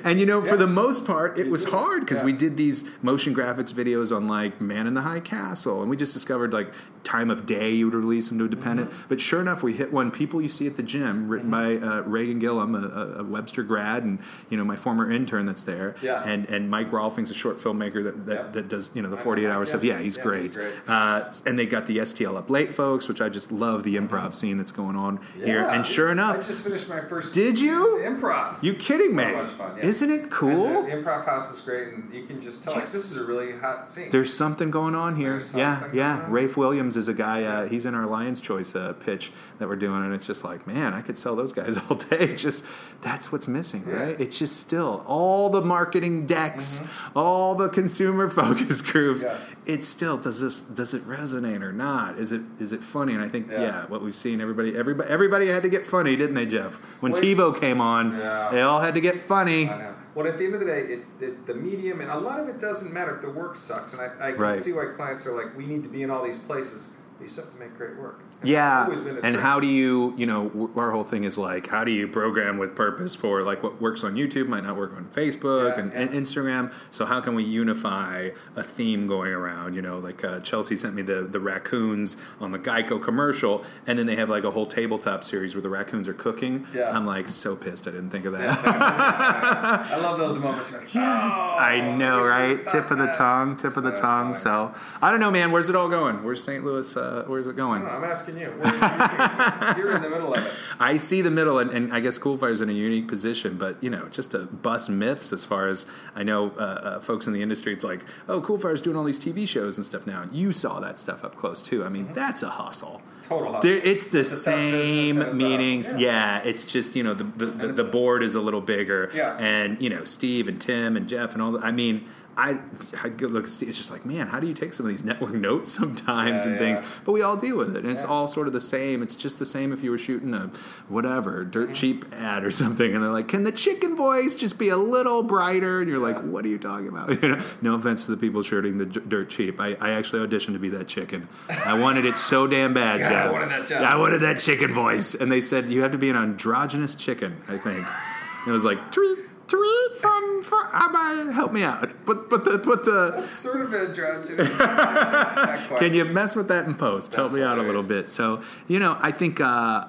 and 0.04 0.18
you 0.18 0.24
know 0.24 0.42
yeah. 0.42 0.48
for 0.48 0.56
the 0.56 0.66
most 0.66 1.04
part 1.04 1.36
it 1.36 1.50
was 1.50 1.64
hard 1.64 2.00
because 2.00 2.20
yeah. 2.20 2.24
we 2.24 2.32
did 2.32 2.56
these 2.56 2.88
motion 3.02 3.34
graphics 3.34 3.70
videos 3.70 4.16
on 4.16 4.26
like 4.26 4.62
man 4.62 4.86
in 4.86 4.94
the 4.94 5.02
high 5.02 5.20
castle 5.20 5.82
and 5.82 5.90
we 5.90 5.96
just 5.96 6.14
discovered 6.14 6.54
like 6.54 6.72
time 7.02 7.30
of 7.30 7.44
day 7.44 7.70
you 7.70 7.84
would 7.84 7.94
release 7.94 8.30
them 8.30 8.38
to 8.38 8.46
a 8.46 8.48
dependent 8.48 8.88
mm-hmm. 8.88 9.02
but 9.10 9.20
sure 9.20 9.42
enough 9.42 9.62
we 9.62 9.74
hit 9.74 9.92
one 9.92 10.10
people 10.10 10.40
you 10.40 10.48
see 10.48 10.66
at 10.66 10.78
the 10.78 10.82
gym 10.82 11.28
written 11.28 11.50
mm-hmm. 11.50 11.84
by 11.84 11.86
uh, 11.86 12.00
reagan 12.02 12.38
gillum 12.38 12.74
a, 12.74 13.18
a, 13.18 13.24
webster 13.24 13.62
grad 13.62 14.04
and 14.04 14.18
you 14.48 14.56
know 14.56 14.64
my 14.64 14.76
former 14.76 15.10
intern 15.10 15.44
that's 15.44 15.64
there 15.64 15.94
yeah. 16.00 16.22
and 16.24 16.48
and 16.48 16.70
mike 16.70 16.90
rolfing's 16.90 17.30
a 17.30 17.34
short 17.34 17.58
filmmaker 17.58 18.02
that 18.02 18.24
that, 18.24 18.52
that 18.54 18.68
does 18.68 18.88
you 18.94 19.02
know 19.02 19.10
the 19.10 19.18
four 19.18 19.33
48 19.34 19.50
hour 19.50 19.62
yeah. 19.62 19.68
stuff. 19.68 19.84
Yeah, 19.84 20.00
he's 20.00 20.16
yeah, 20.16 20.22
great. 20.22 20.42
He's 20.42 20.56
great. 20.56 20.74
Uh, 20.86 21.32
and 21.46 21.58
they 21.58 21.66
got 21.66 21.86
the 21.86 21.98
STL 21.98 22.36
Up 22.36 22.50
Late 22.50 22.72
folks, 22.72 23.08
which 23.08 23.20
I 23.20 23.28
just 23.28 23.50
love 23.50 23.82
the 23.84 23.96
improv 23.96 24.34
scene 24.34 24.56
that's 24.56 24.72
going 24.72 24.96
on 24.96 25.20
yeah. 25.38 25.46
here. 25.46 25.68
And 25.68 25.86
sure 25.86 26.10
enough, 26.10 26.44
I 26.44 26.46
just 26.46 26.64
finished 26.64 26.88
my 26.88 27.00
first. 27.00 27.34
Did 27.34 27.58
you 27.58 28.00
improv? 28.04 28.62
You 28.62 28.74
kidding 28.74 29.10
so 29.10 29.16
me? 29.16 29.46
Fun, 29.46 29.78
Isn't 29.78 30.10
it 30.10 30.30
cool? 30.30 30.82
The, 30.82 30.90
improv 30.90 31.24
house 31.24 31.52
is 31.52 31.60
great, 31.60 31.94
and 31.94 32.12
you 32.14 32.24
can 32.24 32.40
just 32.40 32.62
tell 32.62 32.74
yes. 32.74 32.82
like 32.82 32.92
this 32.92 33.10
is 33.10 33.16
a 33.16 33.24
really 33.24 33.52
hot 33.52 33.90
scene. 33.90 34.10
There's 34.10 34.32
something 34.32 34.70
going 34.70 34.94
on 34.94 35.16
here. 35.16 35.40
Yeah, 35.54 35.88
yeah. 35.92 36.24
Rafe 36.28 36.56
Williams 36.56 36.96
is 36.96 37.08
a 37.08 37.14
guy. 37.14 37.42
Uh, 37.44 37.68
he's 37.68 37.86
in 37.86 37.94
our 37.94 38.06
Lions 38.06 38.40
Choice 38.40 38.76
uh, 38.76 38.92
pitch 38.92 39.32
that 39.58 39.68
we're 39.68 39.76
doing, 39.76 40.04
and 40.04 40.14
it's 40.14 40.26
just 40.26 40.44
like, 40.44 40.66
man, 40.66 40.94
I 40.94 41.00
could 41.00 41.16
sell 41.16 41.36
those 41.36 41.52
guys 41.52 41.76
all 41.88 41.96
day. 41.96 42.34
Just 42.34 42.66
that's 43.02 43.30
what's 43.32 43.48
missing, 43.48 43.84
right? 43.84 44.20
It's 44.20 44.38
just 44.38 44.60
still 44.60 45.04
all 45.06 45.50
the 45.50 45.60
marketing 45.60 46.26
decks, 46.26 46.80
mm-hmm. 46.80 47.18
all 47.18 47.54
the 47.54 47.68
consumer 47.68 48.28
focus 48.30 48.82
groups. 48.82 49.23
Yeah. 49.24 49.38
It's 49.66 49.88
still 49.88 50.16
does 50.18 50.40
this 50.40 50.60
does 50.60 50.94
it 50.94 51.02
resonate 51.08 51.62
or 51.62 51.72
not? 51.72 52.18
Is 52.18 52.32
it 52.32 52.42
is 52.58 52.72
it 52.72 52.82
funny? 52.82 53.14
And 53.14 53.22
I 53.22 53.28
think 53.28 53.50
yeah, 53.50 53.60
Yeah. 53.62 53.86
what 53.86 54.02
we've 54.02 54.14
seen 54.16 54.40
everybody 54.40 54.76
everybody 54.76 55.08
everybody 55.10 55.46
had 55.48 55.62
to 55.62 55.68
get 55.68 55.86
funny, 55.86 56.14
didn't 56.16 56.34
they, 56.34 56.46
Jeff? 56.46 56.74
When 57.00 57.12
Wait. 57.12 57.22
TiVo 57.22 57.58
came 57.58 57.80
on, 57.80 58.16
Yeah. 58.18 58.50
they 58.52 58.60
all 58.62 58.80
had 58.80 58.94
to 58.94 59.00
get 59.00 59.24
funny. 59.24 59.70
Well, 60.14 60.28
at 60.28 60.38
the 60.38 60.44
end 60.44 60.54
of 60.54 60.60
the 60.60 60.66
day, 60.66 60.82
it's 60.82 61.10
the, 61.18 61.34
the 61.46 61.54
medium, 61.54 62.00
and 62.00 62.08
a 62.08 62.16
lot 62.18 62.38
of 62.38 62.48
it 62.48 62.60
doesn't 62.60 62.92
matter 62.92 63.16
if 63.16 63.20
the 63.20 63.30
work 63.30 63.56
sucks. 63.56 63.92
And 63.94 64.00
I, 64.00 64.10
I 64.20 64.30
can 64.32 64.40
Right. 64.40 64.62
see 64.62 64.72
why 64.72 64.84
clients 64.94 65.26
are 65.26 65.32
like, 65.32 65.56
we 65.56 65.66
need 65.66 65.82
to 65.82 65.88
be 65.88 66.04
in 66.04 66.10
all 66.10 66.22
these 66.24 66.38
places, 66.38 66.92
but 67.18 67.22
you 67.24 67.28
still 67.28 67.42
have 67.44 67.52
to 67.54 67.58
make 67.58 67.76
great 67.76 67.96
work. 67.96 68.20
Yeah, 68.42 68.84
always 68.84 69.00
been 69.00 69.16
a 69.16 69.20
and 69.22 69.36
how 69.36 69.58
do 69.60 69.66
you, 69.66 70.12
you 70.18 70.26
know, 70.26 70.48
w- 70.48 70.70
our 70.76 70.90
whole 70.90 71.04
thing 71.04 71.24
is 71.24 71.38
like, 71.38 71.66
how 71.68 71.82
do 71.84 71.90
you 71.92 72.06
program 72.08 72.58
with 72.58 72.74
purpose 72.76 73.14
for 73.14 73.42
like 73.42 73.62
what 73.62 73.80
works 73.80 74.04
on 74.04 74.16
YouTube 74.16 74.48
might 74.48 74.64
not 74.64 74.76
work 74.76 74.92
on 74.96 75.06
Facebook 75.06 75.76
Yeah, 75.76 75.80
and, 75.82 75.92
yeah. 75.92 76.00
and 76.00 76.10
Instagram. 76.10 76.72
So 76.90 77.06
how 77.06 77.20
can 77.20 77.34
we 77.34 77.42
unify 77.44 78.30
a 78.56 78.62
theme 78.62 79.06
going 79.06 79.32
around? 79.32 79.74
You 79.74 79.82
know, 79.82 79.98
like 79.98 80.22
uh, 80.24 80.40
Chelsea 80.40 80.76
sent 80.76 80.94
me 80.94 81.02
the 81.02 81.22
the 81.22 81.40
raccoons 81.40 82.16
on 82.40 82.52
the 82.52 82.58
Geico 82.58 83.02
commercial, 83.02 83.64
and 83.86 83.98
then 83.98 84.06
they 84.06 84.16
have 84.16 84.28
like 84.28 84.44
a 84.44 84.50
whole 84.50 84.66
tabletop 84.66 85.24
series 85.24 85.54
where 85.54 85.62
the 85.62 85.70
raccoons 85.70 86.06
are 86.08 86.14
cooking. 86.14 86.66
Yeah. 86.74 86.90
I'm 86.90 87.06
like 87.06 87.28
so 87.28 87.56
pissed 87.56 87.88
I 87.88 87.92
didn't 87.92 88.10
think 88.10 88.24
of 88.26 88.32
that. 88.32 88.58
I 88.64 89.96
love 90.00 90.18
those 90.18 90.38
moments. 90.38 90.72
Like, 90.72 90.82
Yes, 90.94 91.52
"Oh, 91.56 91.58
I 91.58 91.80
know, 91.96 92.18
right? 92.24 92.66
Tip 92.66 92.90
of 92.90 92.98
the 92.98 93.06
tongue, 93.08 93.56
tip 93.56 93.76
of 93.76 93.82
the 93.84 93.90
tongue. 93.92 94.32
funny. 94.34 94.36
So 94.42 94.74
I 95.00 95.10
don't 95.10 95.20
know, 95.20 95.30
man. 95.30 95.50
Where's 95.50 95.70
it 95.70 95.76
all 95.76 95.88
going? 95.88 96.22
Where's 96.22 96.42
St. 96.42 96.64
Louis? 96.64 96.96
Uh, 96.96 97.24
where's 97.26 97.48
it 97.48 97.56
going? 97.56 97.82
I'm 97.86 98.04
asking 98.04 98.33
you. 98.38 98.48
What 98.58 98.74
are 98.74 99.76
you 99.78 99.82
You're 99.84 99.96
in 99.96 100.02
the 100.02 100.08
middle 100.10 100.34
of 100.34 100.44
it. 100.44 100.52
I 100.78 100.96
see 100.96 101.20
the 101.22 101.30
middle, 101.30 101.58
and, 101.58 101.70
and 101.70 101.92
I 101.92 102.00
guess 102.00 102.18
Coolfire's 102.18 102.60
in 102.60 102.68
a 102.68 102.72
unique 102.72 103.08
position, 103.08 103.56
but 103.56 103.82
you 103.82 103.90
know, 103.90 104.06
just 104.10 104.32
to 104.32 104.40
bust 104.40 104.88
myths 104.90 105.32
as 105.32 105.44
far 105.44 105.68
as 105.68 105.86
I 106.14 106.22
know, 106.22 106.50
uh, 106.58 106.60
uh, 106.60 107.00
folks 107.00 107.26
in 107.26 107.32
the 107.32 107.42
industry, 107.42 107.72
it's 107.72 107.84
like, 107.84 108.00
oh, 108.28 108.40
Coolfire's 108.40 108.80
doing 108.80 108.96
all 108.96 109.04
these 109.04 109.20
TV 109.20 109.46
shows 109.46 109.76
and 109.76 109.84
stuff 109.86 110.06
now. 110.06 110.22
And 110.22 110.34
you 110.34 110.52
saw 110.52 110.80
that 110.80 110.98
stuff 110.98 111.24
up 111.24 111.36
close 111.36 111.62
too. 111.62 111.84
I 111.84 111.88
mean, 111.88 112.08
that's 112.12 112.42
a 112.42 112.48
hustle. 112.50 113.02
Total 113.28 113.52
hustle. 113.54 113.70
There, 113.70 113.78
it's 113.78 114.08
the 114.08 114.20
It's 114.20 114.42
same 114.42 115.36
meetings. 115.36 115.92
a- 115.92 115.98
yeah. 116.00 116.42
it's 116.44 116.64
just 116.64 116.94
you 116.96 117.02
know 117.02 117.14
the 117.14 117.24
the, 117.24 117.46
the, 117.46 117.68
the 117.68 117.84
board 117.84 118.22
is 118.22 118.34
a 118.34 118.40
little 118.40 118.60
bigger. 118.60 119.10
Yeah. 119.14 119.36
and 119.38 119.80
you 119.80 119.88
know 119.90 120.04
Steve 120.04 120.48
and 120.48 120.60
Tim 120.60 120.96
and 120.96 121.08
Jeff 121.08 121.32
and 121.32 121.40
all. 121.42 121.52
The, 121.52 121.60
I 121.60 121.70
mean. 121.70 122.06
I 122.36 122.58
I 123.02 123.08
look 123.08 123.44
at 123.44 123.50
Steve. 123.50 123.68
It's 123.68 123.78
just 123.78 123.90
like, 123.90 124.04
man, 124.04 124.26
how 124.26 124.40
do 124.40 124.46
you 124.46 124.54
take 124.54 124.74
some 124.74 124.86
of 124.86 124.90
these 124.90 125.04
network 125.04 125.34
notes 125.34 125.72
sometimes 125.72 126.44
Yeah, 126.44 126.50
and 126.50 126.58
things? 126.58 126.80
But 127.04 127.12
we 127.12 127.22
all 127.22 127.36
deal 127.36 127.56
with 127.56 127.76
it, 127.76 127.84
and 127.84 127.92
it's 127.92 128.04
all 128.04 128.26
sort 128.26 128.46
of 128.46 128.52
the 128.52 128.60
same. 128.60 129.02
It's 129.02 129.16
just 129.16 129.38
the 129.38 129.44
same 129.44 129.72
if 129.72 129.82
you 129.82 129.90
were 129.90 129.98
shooting 129.98 130.34
a 130.34 130.50
whatever 130.88 131.44
dirt 131.44 131.74
cheap 131.74 132.04
ad 132.12 132.44
or 132.44 132.50
something, 132.50 132.94
and 132.94 133.02
they're 133.02 133.10
like, 133.10 133.28
"Can 133.28 133.44
the 133.44 133.52
chicken 133.52 133.96
voice 133.96 134.34
just 134.34 134.58
be 134.58 134.68
a 134.68 134.76
little 134.76 135.22
brighter?" 135.22 135.80
And 135.80 135.88
you're 135.88 135.98
like, 135.98 136.20
"What 136.22 136.44
are 136.44 136.48
you 136.48 136.58
talking 136.58 136.88
about?" 136.88 137.10
You 137.24 137.36
know, 137.36 137.44
no 137.62 137.74
offense 137.74 138.04
to 138.06 138.10
the 138.10 138.16
people 138.16 138.42
shooting 138.42 138.76
the 138.76 138.86
dirt 138.86 139.30
cheap. 139.30 139.60
I, 139.60 139.76
I 139.80 139.90
actually 139.92 140.26
auditioned 140.26 140.52
to 140.54 140.58
be 140.58 140.68
that 140.70 140.88
chicken. 140.88 141.28
I 141.48 141.78
wanted 141.78 142.04
it 142.04 142.16
so 142.16 142.46
damn 142.46 142.74
bad. 142.82 143.00
God, 143.00 143.12
I 143.12 143.30
wanted 143.30 143.50
that 143.50 143.68
job. 143.68 143.82
I 143.82 143.96
wanted 143.96 144.20
that 144.22 144.38
chicken 144.40 144.74
voice, 144.74 145.14
and 145.14 145.30
they 145.32 145.40
said 145.40 145.70
you 145.70 145.82
have 145.82 145.92
to 145.92 145.98
be 145.98 146.10
an 146.10 146.16
androgynous 146.16 146.94
chicken. 146.94 147.42
I 147.48 147.58
think. 147.58 147.86
And 148.44 148.50
it 148.50 148.52
was 148.52 148.64
like 148.66 148.92
tweet 148.92 149.20
tweet 149.46 149.92
fun 150.00 150.42
fun. 150.42 150.66
ah, 150.72 151.30
Help 151.32 151.52
me 151.52 151.62
out. 151.62 151.92
But 152.06 152.28
but 152.30 152.44
the 152.44 152.58
but 152.58 152.84
the. 152.84 153.14
It's 153.24 153.34
sort 153.38 153.60
of 153.62 153.74
androgynous. 153.74 154.48
Can 155.78 155.94
you 155.94 156.04
mess 156.04 156.36
with 156.36 156.48
that 156.48 156.66
in 156.66 156.74
post? 156.74 157.14
Help 157.14 157.30
That's 157.30 157.36
me 157.40 157.42
out 157.44 157.58
a 157.58 157.62
little 157.62 157.82
bit. 157.82 158.10
So 158.10 158.42
you 158.68 158.78
know, 158.78 158.96
I 159.00 159.10
think 159.10 159.40
uh, 159.40 159.44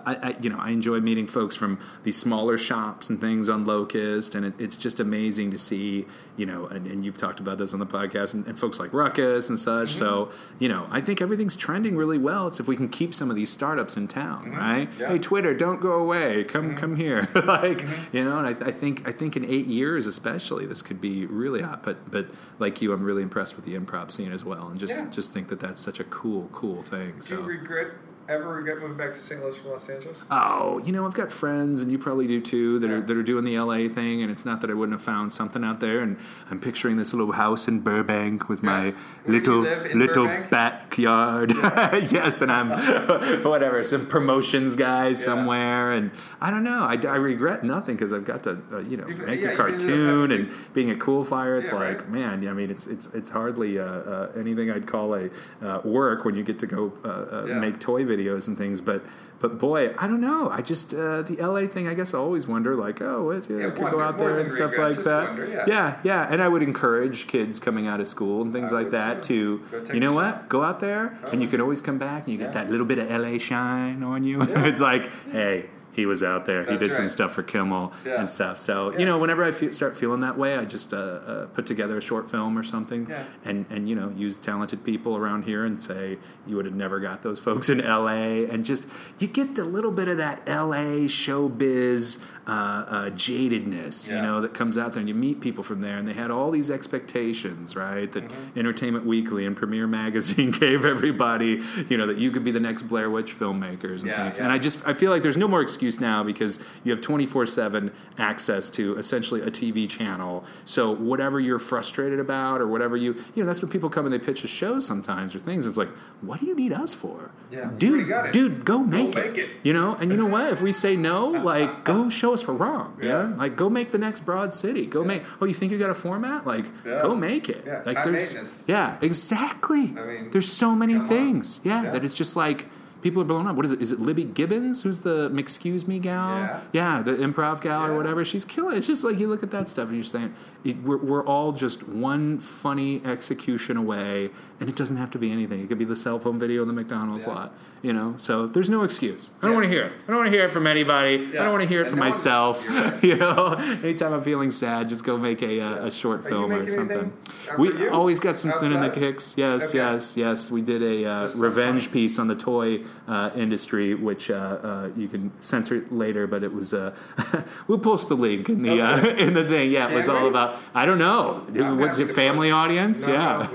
I, 0.05 0.15
I 0.15 0.35
you 0.41 0.49
know 0.49 0.57
I 0.59 0.71
enjoy 0.71 0.99
meeting 0.99 1.27
folks 1.27 1.55
from 1.55 1.79
these 2.03 2.17
smaller 2.17 2.57
shops 2.57 3.09
and 3.09 3.19
things 3.19 3.49
on 3.49 3.65
Locust, 3.65 4.35
and 4.35 4.45
it, 4.45 4.53
it's 4.59 4.77
just 4.77 4.99
amazing 4.99 5.51
to 5.51 5.57
see 5.57 6.05
you 6.37 6.45
know. 6.45 6.65
And, 6.67 6.87
and 6.87 7.05
you've 7.05 7.17
talked 7.17 7.39
about 7.39 7.57
this 7.57 7.73
on 7.73 7.79
the 7.79 7.85
podcast, 7.85 8.33
and, 8.33 8.45
and 8.47 8.57
folks 8.57 8.79
like 8.79 8.93
Ruckus 8.93 9.49
and 9.49 9.59
such. 9.59 9.89
So 9.89 10.15
Mm-hmm. 10.15 10.63
you 10.63 10.69
know, 10.69 10.87
I 10.89 11.01
think 11.01 11.21
everything's 11.21 11.55
trending 11.55 11.95
really 11.97 12.17
well. 12.17 12.47
It's 12.47 12.59
if 12.59 12.67
we 12.67 12.75
can 12.75 12.87
keep 12.89 13.13
some 13.13 13.29
of 13.29 13.35
these 13.35 13.49
startups 13.51 13.97
in 13.97 14.07
town, 14.07 14.51
right? 14.51 14.89
Mm-hmm. 14.89 15.01
Yeah. 15.01 15.09
Hey, 15.09 15.19
Twitter, 15.19 15.53
don't 15.53 15.81
go 15.81 15.93
away. 15.93 16.43
Come 16.45 16.75
come 16.75 16.95
here, 16.95 17.27
like 17.45 17.85
you 18.13 18.23
know. 18.23 18.39
And 18.39 18.47
I, 18.47 18.67
I 18.67 18.71
think 18.71 19.07
I 19.07 19.11
think 19.11 19.35
in 19.35 19.44
eight 19.49 19.67
years, 19.67 20.07
especially, 20.07 20.65
this 20.65 20.81
could 20.81 20.99
be 21.01 21.25
really 21.25 21.61
hot. 21.61 21.83
But 21.83 22.09
but 22.11 22.27
like 22.59 22.81
you, 22.81 22.91
I'm 22.93 23.03
really 23.03 23.23
impressed 23.23 23.55
with 23.55 23.65
the 23.65 23.75
improv 23.75 24.11
scene 24.11 24.31
as 24.31 24.43
well, 24.45 24.67
and 24.67 24.79
just 24.79 24.93
Yeah. 24.93 25.05
just 25.09 25.31
think 25.31 25.47
that 25.49 25.59
that's 25.59 25.81
such 25.81 25.99
a 25.99 26.03
cool 26.05 26.49
cool 26.51 26.81
thing. 26.83 27.11
Do 27.11 27.15
you 27.15 27.21
So. 27.21 27.41
regret 27.41 27.87
ever 28.27 28.47
regret 28.55 28.79
moving 28.79 28.97
back 28.97 29.13
to 29.13 29.19
St. 29.19 29.41
Louis 29.41 29.55
from 29.55 29.71
Los 29.71 29.87
Angeles? 29.89 30.25
Oh, 30.31 30.81
you 30.83 30.91
know, 30.91 31.05
I've 31.05 31.13
got 31.13 31.31
friends, 31.31 31.81
and 31.81 31.91
you 31.91 31.97
probably 31.99 32.27
do 32.27 32.41
too, 32.41 32.79
that 32.79 32.89
are 32.89 33.01
that 33.01 33.15
are 33.15 33.23
doing 33.23 33.43
the 33.45 33.57
LA 33.59 33.87
thing, 33.87 34.21
and 34.21 34.31
it's 34.31 34.45
not 34.45 34.61
that 34.61 34.69
I 34.69 34.73
wouldn't 34.73 34.93
have 34.97 35.03
found 35.03 35.31
something 35.33 35.63
out 35.63 35.79
there. 35.79 35.99
And 36.01 36.17
I'm 36.49 36.59
picturing 36.59 36.97
this 36.97 37.13
little 37.13 37.33
house 37.33 37.67
in 37.67 37.81
Burbank 37.81 38.49
with 38.49 38.63
my 38.63 38.85
Where 38.89 38.95
little 39.25 39.59
little 39.61 40.25
Burbank? 40.25 40.49
backyard. 40.49 41.51
yes, 42.11 42.41
and 42.41 42.51
I'm 42.51 42.69
whatever 43.43 43.83
some 43.83 44.07
promotions 44.07 44.75
guy 44.75 45.13
somewhere, 45.13 45.91
and 45.91 46.11
I 46.41 46.49
don't 46.51 46.63
know. 46.63 46.83
I, 46.83 46.93
I 47.07 47.15
regret 47.17 47.63
nothing 47.63 47.95
because 47.95 48.11
I've 48.13 48.25
got 48.25 48.43
to 48.43 48.57
uh, 48.71 48.79
you 48.79 48.97
know 48.97 49.07
You've- 49.07 49.25
make 49.25 49.39
yeah, 49.39 49.49
a 49.49 49.51
you've 49.51 49.59
ended 49.59 49.59
up 49.59 49.79
cartoon 49.87 50.31
and 50.31 50.51
being 50.73 50.89
a 50.91 50.95
Coolfire. 50.95 51.59
It's 51.61 51.71
Yeah, 51.71 51.77
like 51.77 51.99
right. 52.01 52.09
man, 52.09 52.47
I 52.47 52.53
mean, 52.53 52.71
it's 52.71 52.87
it's 52.87 53.13
it's 53.13 53.29
hardly 53.29 53.77
uh, 53.79 53.83
uh, 53.85 54.31
anything 54.35 54.71
I'd 54.71 54.87
call 54.87 55.13
a 55.15 55.29
uh, 55.61 55.81
work 55.83 56.25
when 56.25 56.35
you 56.35 56.43
get 56.43 56.59
to 56.59 56.67
go 56.67 56.91
uh, 57.03 57.07
uh, 57.07 57.45
Yeah. 57.47 57.59
make 57.59 57.79
toy 57.79 58.03
videos 58.03 58.14
and 58.47 58.57
things, 58.57 58.81
but. 58.81 59.03
But 59.37 59.59
boy, 59.59 59.93
I 59.99 60.07
don't 60.07 60.21
know. 60.21 60.49
I 60.49 60.61
just 60.61 60.93
uh, 60.93 61.21
the 61.21 61.35
LA 61.35 61.67
thing. 61.67 61.89
I 61.89 61.93
guess 61.93 62.13
I 62.13 62.17
always 62.17 62.47
wonder, 62.47 62.73
like, 62.73 63.01
oh, 63.01 63.25
what, 63.25 63.49
yeah, 63.49 63.57
Yeah, 63.57 63.69
could 63.71 63.81
wonder, 63.83 63.97
go 63.97 64.01
out 64.01 64.17
there 64.17 64.39
and 64.39 64.49
stuff 64.49 64.71
regret, 64.71 64.95
like 64.95 65.03
that. 65.03 65.27
wonder, 65.27 65.45
yeah. 65.45 65.65
yeah, 65.67 65.99
yeah. 66.03 66.27
And 66.31 66.41
I 66.41 66.47
would 66.47 66.63
encourage 66.63 67.27
kids 67.27 67.59
coming 67.59 67.85
out 67.85 67.99
of 67.99 68.07
school 68.07 68.41
and 68.41 68.53
things 68.53 68.71
I 68.71 68.77
like 68.77 68.91
that 68.91 69.21
too. 69.21 69.61
to, 69.85 69.93
you 69.93 69.99
know 69.99 70.13
what, 70.13 70.31
shot. 70.35 70.49
go 70.49 70.63
out 70.63 70.79
there 70.79 71.17
and 71.33 71.41
you 71.41 71.49
can 71.49 71.59
always 71.59 71.81
come 71.81 71.97
back 71.97 72.23
and 72.23 72.31
you 72.31 72.39
get 72.39 72.53
that 72.53 72.71
little 72.71 72.85
bit 72.85 72.97
of 72.97 73.09
LA 73.11 73.37
shine 73.37 74.03
on 74.03 74.23
you. 74.23 74.41
it's 74.47 74.81
like, 74.81 75.11
hey. 75.31 75.69
He 75.95 76.05
was 76.05 76.21
out 76.23 76.45
there. 76.45 76.63
he 76.65 76.71
That's 76.71 76.79
did 76.89 76.93
some 76.93 77.07
stuff 77.07 77.33
for 77.33 77.41
Kimmel 77.41 77.93
Yeah. 78.05 78.19
and 78.19 78.27
stuff. 78.27 78.59
So 78.59 78.91
Yeah. 78.91 78.99
you 78.99 79.05
know, 79.05 79.17
whenever 79.17 79.43
I 79.45 79.51
fe- 79.51 79.71
start 79.71 79.95
feeling 79.95 80.19
that 80.21 80.37
way, 80.37 80.57
I 80.57 80.65
just 80.65 80.93
uh, 80.93 80.97
uh, 80.97 81.45
put 81.47 81.65
together 81.65 81.97
a 81.97 82.01
short 82.01 82.29
film 82.29 82.57
or 82.57 82.63
something, 82.63 83.07
Yeah. 83.09 83.23
and 83.45 83.65
and 83.69 83.87
you 83.87 83.95
know, 83.95 84.11
use 84.15 84.37
talented 84.37 84.83
people 84.83 85.15
around 85.15 85.43
here 85.45 85.63
and 85.65 85.79
say 85.79 86.17
you 86.45 86.55
would 86.57 86.65
have 86.65 86.75
never 86.75 86.99
got 86.99 87.23
those 87.23 87.39
folks 87.39 87.69
in 87.69 87.79
L.A. 87.81 88.45
and 88.49 88.65
just 88.65 88.85
you 89.19 89.27
get 89.27 89.55
the 89.55 89.63
little 89.63 89.91
bit 89.91 90.07
of 90.09 90.17
that 90.17 90.41
L.A. 90.47 91.07
showbiz 91.07 92.21
uh, 92.47 92.51
uh, 92.51 93.09
jadedness, 93.11 94.07
you 94.07 94.21
know, 94.21 94.41
that 94.41 94.53
comes 94.53 94.77
out 94.77 94.93
there, 94.93 94.99
and 94.99 95.09
you 95.09 95.15
meet 95.15 95.41
people 95.41 95.63
from 95.63 95.81
there, 95.81 95.97
and 95.97 96.07
they 96.07 96.13
had 96.13 96.29
all 96.31 96.51
these 96.51 96.69
expectations, 96.69 97.75
right? 97.75 98.11
That 98.11 98.25
Mm-hmm. 98.25 98.57
Entertainment 98.59 99.05
Weekly 99.05 99.45
and 99.45 99.55
Premiere 99.55 99.85
Magazine 99.87 100.49
gave 100.59 100.83
everybody, 100.83 101.61
you 101.89 101.97
know, 101.97 102.07
that 102.07 102.17
you 102.17 102.31
could 102.31 102.43
be 102.43 102.49
the 102.51 102.59
next 102.59 102.83
Blair 102.83 103.09
Witch 103.09 103.37
filmmakers 103.37 103.99
and 104.01 104.05
Yeah, 104.07 104.23
things. 104.23 104.37
yeah. 104.39 104.45
And 104.45 104.51
I 104.53 104.57
just 104.57 104.85
I 104.87 104.93
feel 104.95 105.11
like 105.11 105.21
there's 105.21 105.37
no 105.37 105.47
more 105.47 105.61
excuse 105.61 105.99
now 105.99 106.23
because 106.23 106.59
you 106.83 106.91
have 106.91 107.01
24 107.01 107.45
7 107.45 107.91
access 108.17 108.69
to 108.71 108.97
essentially 108.97 109.41
a 109.41 109.51
TV 109.51 109.87
channel. 109.87 110.43
So 110.65 110.91
whatever 110.91 111.39
you're 111.39 111.59
frustrated 111.59 112.19
about 112.19 112.61
or 112.61 112.67
whatever 112.67 112.97
you, 112.97 113.13
you 113.35 113.43
know, 113.43 113.45
that's 113.45 113.61
what 113.61 113.71
people 113.71 113.89
come 113.89 114.05
and 114.05 114.13
they 114.13 114.19
pitch 114.19 114.43
a 114.43 114.47
show 114.47 114.79
sometimes 114.79 115.35
or 115.35 115.39
things. 115.39 115.65
It's 115.67 115.77
like, 115.77 115.89
what 116.21 116.39
do 116.39 116.47
you 116.47 116.55
need 116.55 116.73
us 116.73 116.93
for? 116.93 117.31
Yeah, 117.51 117.69
dude, 117.77 118.09
it. 118.09 118.33
dude, 118.33 118.65
go 118.65 118.79
make, 118.79 119.13
make 119.15 119.37
it. 119.37 119.49
You 119.63 119.73
know, 119.73 119.95
and 119.95 120.09
you 120.11 120.17
know 120.17 120.25
what? 120.27 120.51
If 120.51 120.61
we 120.61 120.73
say 120.73 120.95
no, 120.95 121.27
like, 121.51 121.83
go 121.83 122.09
show 122.09 122.34
us 122.35 122.47
we're 122.47 122.53
wrong. 122.53 122.97
Yeah. 123.01 123.07
Yeah. 123.29 123.35
Like, 123.35 123.55
go 123.55 123.67
make 123.69 123.89
the 123.91 123.97
next 123.97 124.19
Broad 124.21 124.53
City. 124.53 124.85
Go 124.85 125.03
make, 125.03 125.23
oh, 125.41 125.45
you 125.45 125.53
think 125.55 125.71
you 125.71 125.79
got 125.79 125.89
a 125.89 125.95
format? 125.95 126.45
Like, 126.45 126.65
Yeah. 126.85 127.01
go 127.01 127.15
make 127.15 127.49
it. 127.49 127.63
Yeah, 127.65 127.81
Like, 127.85 127.97
high 127.97 128.11
there's, 128.11 128.63
yeah, 128.67 128.97
exactly. 129.01 129.93
I 129.97 130.05
mean, 130.05 130.29
there's 130.31 130.51
so 130.51 130.75
many 130.75 130.99
things. 130.99 131.59
Yeah, 131.63 131.83
Yeah. 131.83 131.91
that 131.91 132.05
it's 132.05 132.13
just 132.13 132.35
like, 132.35 132.67
people 133.01 133.21
are 133.21 133.25
blown 133.25 133.45
up. 133.45 133.55
What 133.55 133.65
is 133.65 133.71
it? 133.71 133.81
Is 133.81 133.91
it 133.91 133.99
Libby 133.99 134.23
Gibbons, 134.23 134.81
who's 134.81 134.99
the 134.99 135.31
Excuse 135.37 135.87
Me 135.87 135.99
gal? 135.99 136.61
Yeah. 136.71 137.01
the 137.03 137.11
improv 137.17 137.61
gal 137.61 137.85
or 137.85 137.95
whatever. 137.95 138.25
She's 138.25 138.43
killing 138.45 138.73
it. 138.73 138.77
It's 138.79 138.87
just 138.87 139.03
like 139.03 139.19
you 139.19 139.27
look 139.27 139.43
at 139.43 139.51
that 139.51 139.69
stuff 139.69 139.87
and 139.89 139.95
you're 139.97 140.03
saying, 140.03 140.33
it, 140.63 140.81
we're, 140.81 140.97
we're 140.97 141.23
all 141.25 141.51
just 141.51 141.87
one 141.87 142.39
funny 142.39 143.01
execution 143.05 143.77
away, 143.77 144.31
and 144.59 144.69
it 144.69 144.75
doesn't 144.75 144.97
have 144.97 145.09
to 145.11 145.19
be 145.19 145.31
anything. 145.31 145.59
It 145.61 145.67
could 145.69 145.77
be 145.79 145.85
the 145.85 145.95
cell 145.95 146.19
phone 146.19 146.39
video 146.39 146.61
in 146.61 146.67
the 146.67 146.73
McDonald's 146.73 147.25
Yeah. 147.25 147.33
lot. 147.33 147.53
You 147.81 147.93
know, 147.93 148.15
so 148.17 148.47
there's 148.47 148.69
no 148.69 148.81
excuse. 148.81 149.29
I 149.41 149.45
don't 149.45 149.51
Yeah. 149.51 149.55
want 149.57 149.63
to 149.65 149.69
hear 149.69 149.83
it. 149.83 149.91
I 150.07 150.11
don't 150.11 150.17
want 150.17 150.31
to 150.31 150.35
hear 150.35 150.45
it 150.47 150.51
from 150.53 150.65
anybody. 150.65 151.29
I 151.37 151.43
don't 151.43 151.51
want 151.51 151.61
to 151.61 151.67
hear 151.67 151.81
it 151.81 151.83
And 151.83 151.89
from 151.91 151.99
no 151.99 152.05
myself. 152.05 152.65
right. 152.67 153.03
you 153.03 153.15
know, 153.15 153.53
anytime 153.83 154.11
I'm 154.13 154.21
feeling 154.21 154.49
sad, 154.49 154.89
just 154.89 155.03
go 155.03 155.17
make 155.17 155.43
a, 155.43 155.61
uh, 155.61 155.85
a 155.85 155.91
short 155.91 156.25
Are 156.25 156.29
film 156.29 156.51
or 156.51 156.71
something. 156.73 157.13
We 157.59 157.67
you? 157.73 157.89
always 157.91 158.19
got 158.19 158.37
some 158.39 158.53
thin 158.53 158.73
in 158.73 158.81
the 158.81 158.89
kicks. 158.89 159.35
Yes, 159.37 159.67
Okay. 159.69 159.77
yes, 159.77 160.17
yes. 160.17 160.49
We 160.49 160.61
did 160.61 160.81
a 160.81 161.05
uh, 161.05 161.29
revenge 161.37 161.91
piece 161.91 162.17
on 162.17 162.27
the 162.27 162.33
toy 162.35 162.81
uh, 163.07 163.29
industry, 163.35 163.93
which 163.93 164.31
uh, 164.31 164.33
uh, 164.33 164.89
you 164.97 165.07
can 165.07 165.31
censor 165.41 165.85
later, 165.91 166.25
but 166.25 166.43
it 166.43 166.53
was. 166.55 166.73
Uh, 166.73 166.95
we'll 167.67 167.77
post 167.77 168.09
the 168.09 168.15
link 168.15 168.49
in 168.49 168.63
the 168.63 168.81
uh, 168.81 169.05
in 169.25 169.33
the 169.35 169.43
thing. 169.47 169.69
Yeah, 169.69 169.89
it 169.89 169.93
was 169.93 170.09
all 170.09 170.27
about. 170.27 170.57
I 170.73 170.85
don't 170.87 170.97
know. 170.97 171.45
What's 171.77 171.99
your 171.99 172.07
family 172.07 172.49
audience? 172.49 173.05
Yeah. 173.05 173.45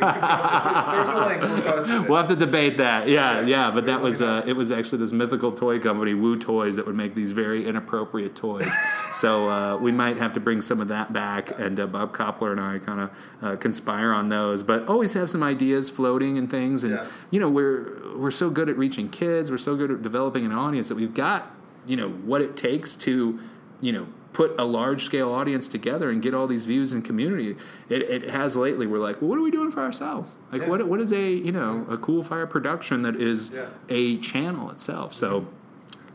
No, 0.93 1.28
we 1.28 1.34
can 1.34 1.41
post 1.41 1.41
it. 1.41 1.43
There's 1.43 1.49
a 1.49 1.49
link. 1.49 1.64
We'll 1.64 1.72
post 1.74 1.91
it. 1.91 2.09
We'll 2.09 2.18
have 2.18 2.26
to 2.28 2.36
debate 2.36 2.76
that. 2.78 3.09
Yeah, 3.09 3.41
Yeah. 3.43 3.70
but 3.70 3.86
that 3.86 4.01
was 4.01 4.20
it 4.20 4.28
uh, 4.28 4.43
it 4.47 4.55
was 4.55 4.70
actually 4.72 4.99
this 4.99 5.12
mythical 5.12 5.53
toy 5.53 5.78
company, 5.78 6.14
Woo 6.14 6.38
Toys, 6.38 6.76
that 6.76 6.86
would 6.86 6.97
make 6.97 7.14
these 7.14 7.30
very 7.32 7.66
inappropriate 7.66 8.34
toys. 8.34 8.70
so 9.11 9.49
uh, 9.49 9.76
we 9.76 9.93
might 9.93 10.16
have 10.18 10.32
to 10.34 10.41
bring 10.41 10.61
some 10.61 10.80
of 10.80 10.88
that 10.88 11.12
back, 11.12 11.59
and 11.59 11.78
uh, 11.80 11.86
Bob 11.86 12.14
Koplar 12.16 12.53
and 12.53 12.61
I 12.61 12.78
kind 12.78 13.01
of 13.01 13.11
uh, 13.43 13.57
conspire 13.57 14.12
on 14.12 14.28
those. 14.28 14.62
But 14.62 14.86
always 14.88 15.12
have 15.14 15.30
some 15.30 15.43
ideas 15.43 15.91
floating 15.91 16.38
and 16.38 16.51
things, 16.51 16.84
and 16.84 16.95
Yeah. 16.95 17.07
you 17.30 17.41
know 17.41 17.49
we're 17.49 18.16
we're 18.16 18.30
so 18.30 18.51
good 18.51 18.68
at 18.68 18.76
reaching 18.76 19.09
kids, 19.09 19.51
we're 19.51 19.57
so 19.59 19.76
good 19.76 19.91
at 19.91 20.03
developing 20.03 20.45
an 20.45 20.53
audience 20.53 20.88
that 20.88 20.97
we've 20.97 21.14
got 21.14 21.55
you 21.86 21.97
know 21.97 22.09
what 22.11 22.43
it 22.43 22.57
takes 22.57 22.95
to 22.95 23.38
you 23.80 23.93
know 23.93 24.07
put 24.33 24.55
a 24.59 24.64
large 24.64 25.05
scale 25.05 25.33
audience 25.33 25.66
together 25.68 26.11
and 26.11 26.22
get 26.22 26.35
all 26.35 26.47
these 26.47 26.64
views 26.64 26.93
and 26.93 27.05
community 27.05 27.57
it, 27.89 28.03
it 28.03 28.31
has 28.31 28.57
lately 28.57 28.87
we're 28.87 28.99
like 28.99 29.20
well 29.20 29.31
what 29.31 29.39
are 29.39 29.43
we 29.43 29.51
doing 29.51 29.70
for 29.70 29.81
ourselves 29.81 30.35
like 30.53 30.62
Yeah. 30.62 30.68
what 30.68 30.87
what 30.89 31.01
is 31.01 31.12
a 31.12 31.33
you 31.33 31.53
know 31.53 31.85
a 31.91 31.97
Coolfire 31.99 32.49
production 32.49 33.03
that 33.03 33.16
is 33.16 33.51
Yeah. 33.53 33.66
a 33.89 34.18
channel 34.18 34.70
itself 34.70 35.12
so 35.14 35.39
is 35.39 35.45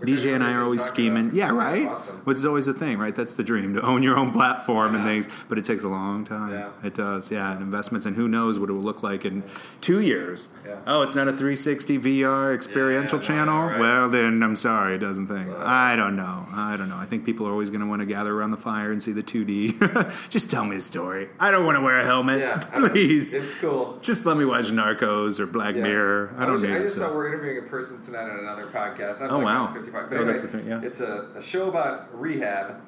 DJ 0.01 0.33
and 0.35 0.43
I 0.43 0.53
are 0.53 0.63
always 0.63 0.83
scheming. 0.83 1.25
about. 1.27 1.35
Yeah, 1.35 1.51
right. 1.51 1.87
Awesome. 1.87 2.17
Which 2.25 2.37
is 2.37 2.45
always 2.45 2.67
a 2.67 2.73
thing, 2.73 2.97
right? 2.97 3.15
That's 3.15 3.33
the 3.33 3.43
dream 3.43 3.73
to 3.75 3.81
own 3.81 4.03
your 4.03 4.17
own 4.17 4.31
platform 4.31 4.95
and 4.95 5.03
things. 5.03 5.27
But 5.47 5.57
it 5.57 5.65
takes 5.65 5.83
a 5.83 5.87
long 5.89 6.25
time. 6.25 6.51
Yeah. 6.51 6.69
It 6.83 6.93
does. 6.93 7.31
Yeah, 7.31 7.51
and 7.53 7.61
investments, 7.61 8.05
and 8.05 8.15
who 8.15 8.27
knows 8.27 8.59
what 8.59 8.69
it 8.69 8.73
will 8.73 8.81
look 8.81 9.03
like 9.03 9.25
in 9.25 9.43
two 9.81 10.01
years. 10.01 10.47
Yeah. 10.65 10.75
Oh, 10.87 11.01
it's 11.01 11.15
not 11.15 11.27
a 11.27 11.31
360 11.31 11.97
VR 11.99 12.53
experiential 12.53 13.19
channel. 13.19 13.67
right. 13.69 13.79
Well, 13.79 14.09
then 14.09 14.43
I'm 14.43 14.55
sorry, 14.55 14.95
it 14.95 14.99
doesn't 14.99 15.27
think. 15.27 15.49
I 15.49 15.95
don't 15.95 16.15
know. 16.15 16.45
I 16.51 16.75
don't 16.77 16.89
know. 16.89 16.97
I 16.97 17.05
think 17.05 17.25
people 17.25 17.47
are 17.47 17.51
always 17.51 17.69
going 17.69 17.81
to 17.81 17.87
want 17.87 18.01
to 18.01 18.05
gather 18.05 18.33
around 18.33 18.51
the 18.51 18.57
fire 18.57 18.91
and 18.91 19.01
see 19.01 19.11
the 19.11 19.23
2D. 19.23 20.11
Just 20.29 20.49
tell 20.51 20.65
me 20.65 20.75
a 20.77 20.81
story. 20.81 21.29
I 21.39 21.51
don't 21.51 21.65
want 21.65 21.77
to 21.77 21.81
wear 21.81 21.99
a 21.99 22.05
helmet. 22.05 22.39
Yeah, 22.39 22.57
Please. 22.57 23.33
It's 23.33 23.53
cool. 23.59 23.97
Just 24.01 24.25
let 24.25 24.37
me 24.37 24.45
watch 24.45 24.65
Narcos 24.67 25.39
or 25.39 25.45
Black 25.45 25.75
Yeah. 25.75 25.83
Mirror. 25.83 26.33
I 26.37 26.43
don't 26.43 26.53
was- 26.53 26.63
need 26.63 26.73
I 26.75 26.79
just 26.79 26.95
so- 26.95 27.07
saw 27.09 27.15
we're 27.15 27.27
interviewing 27.27 27.59
a 27.59 27.61
person 27.69 28.01
tonight 28.03 28.29
on 28.29 28.39
another 28.39 28.67
podcast. 28.67 29.21
I'm 29.21 29.31
Oh, 29.31 29.37
like 29.37 29.45
wow. 29.45 29.73
55. 29.85 30.03
Oh, 30.05 30.09
But 30.09 30.17
anyway, 30.17 30.47
thing, 30.47 30.67
yeah. 30.67 30.81
it's 30.83 31.01
a, 31.01 31.29
a 31.35 31.41
show 31.41 31.69
about 31.69 32.17
rehab. 32.19 32.81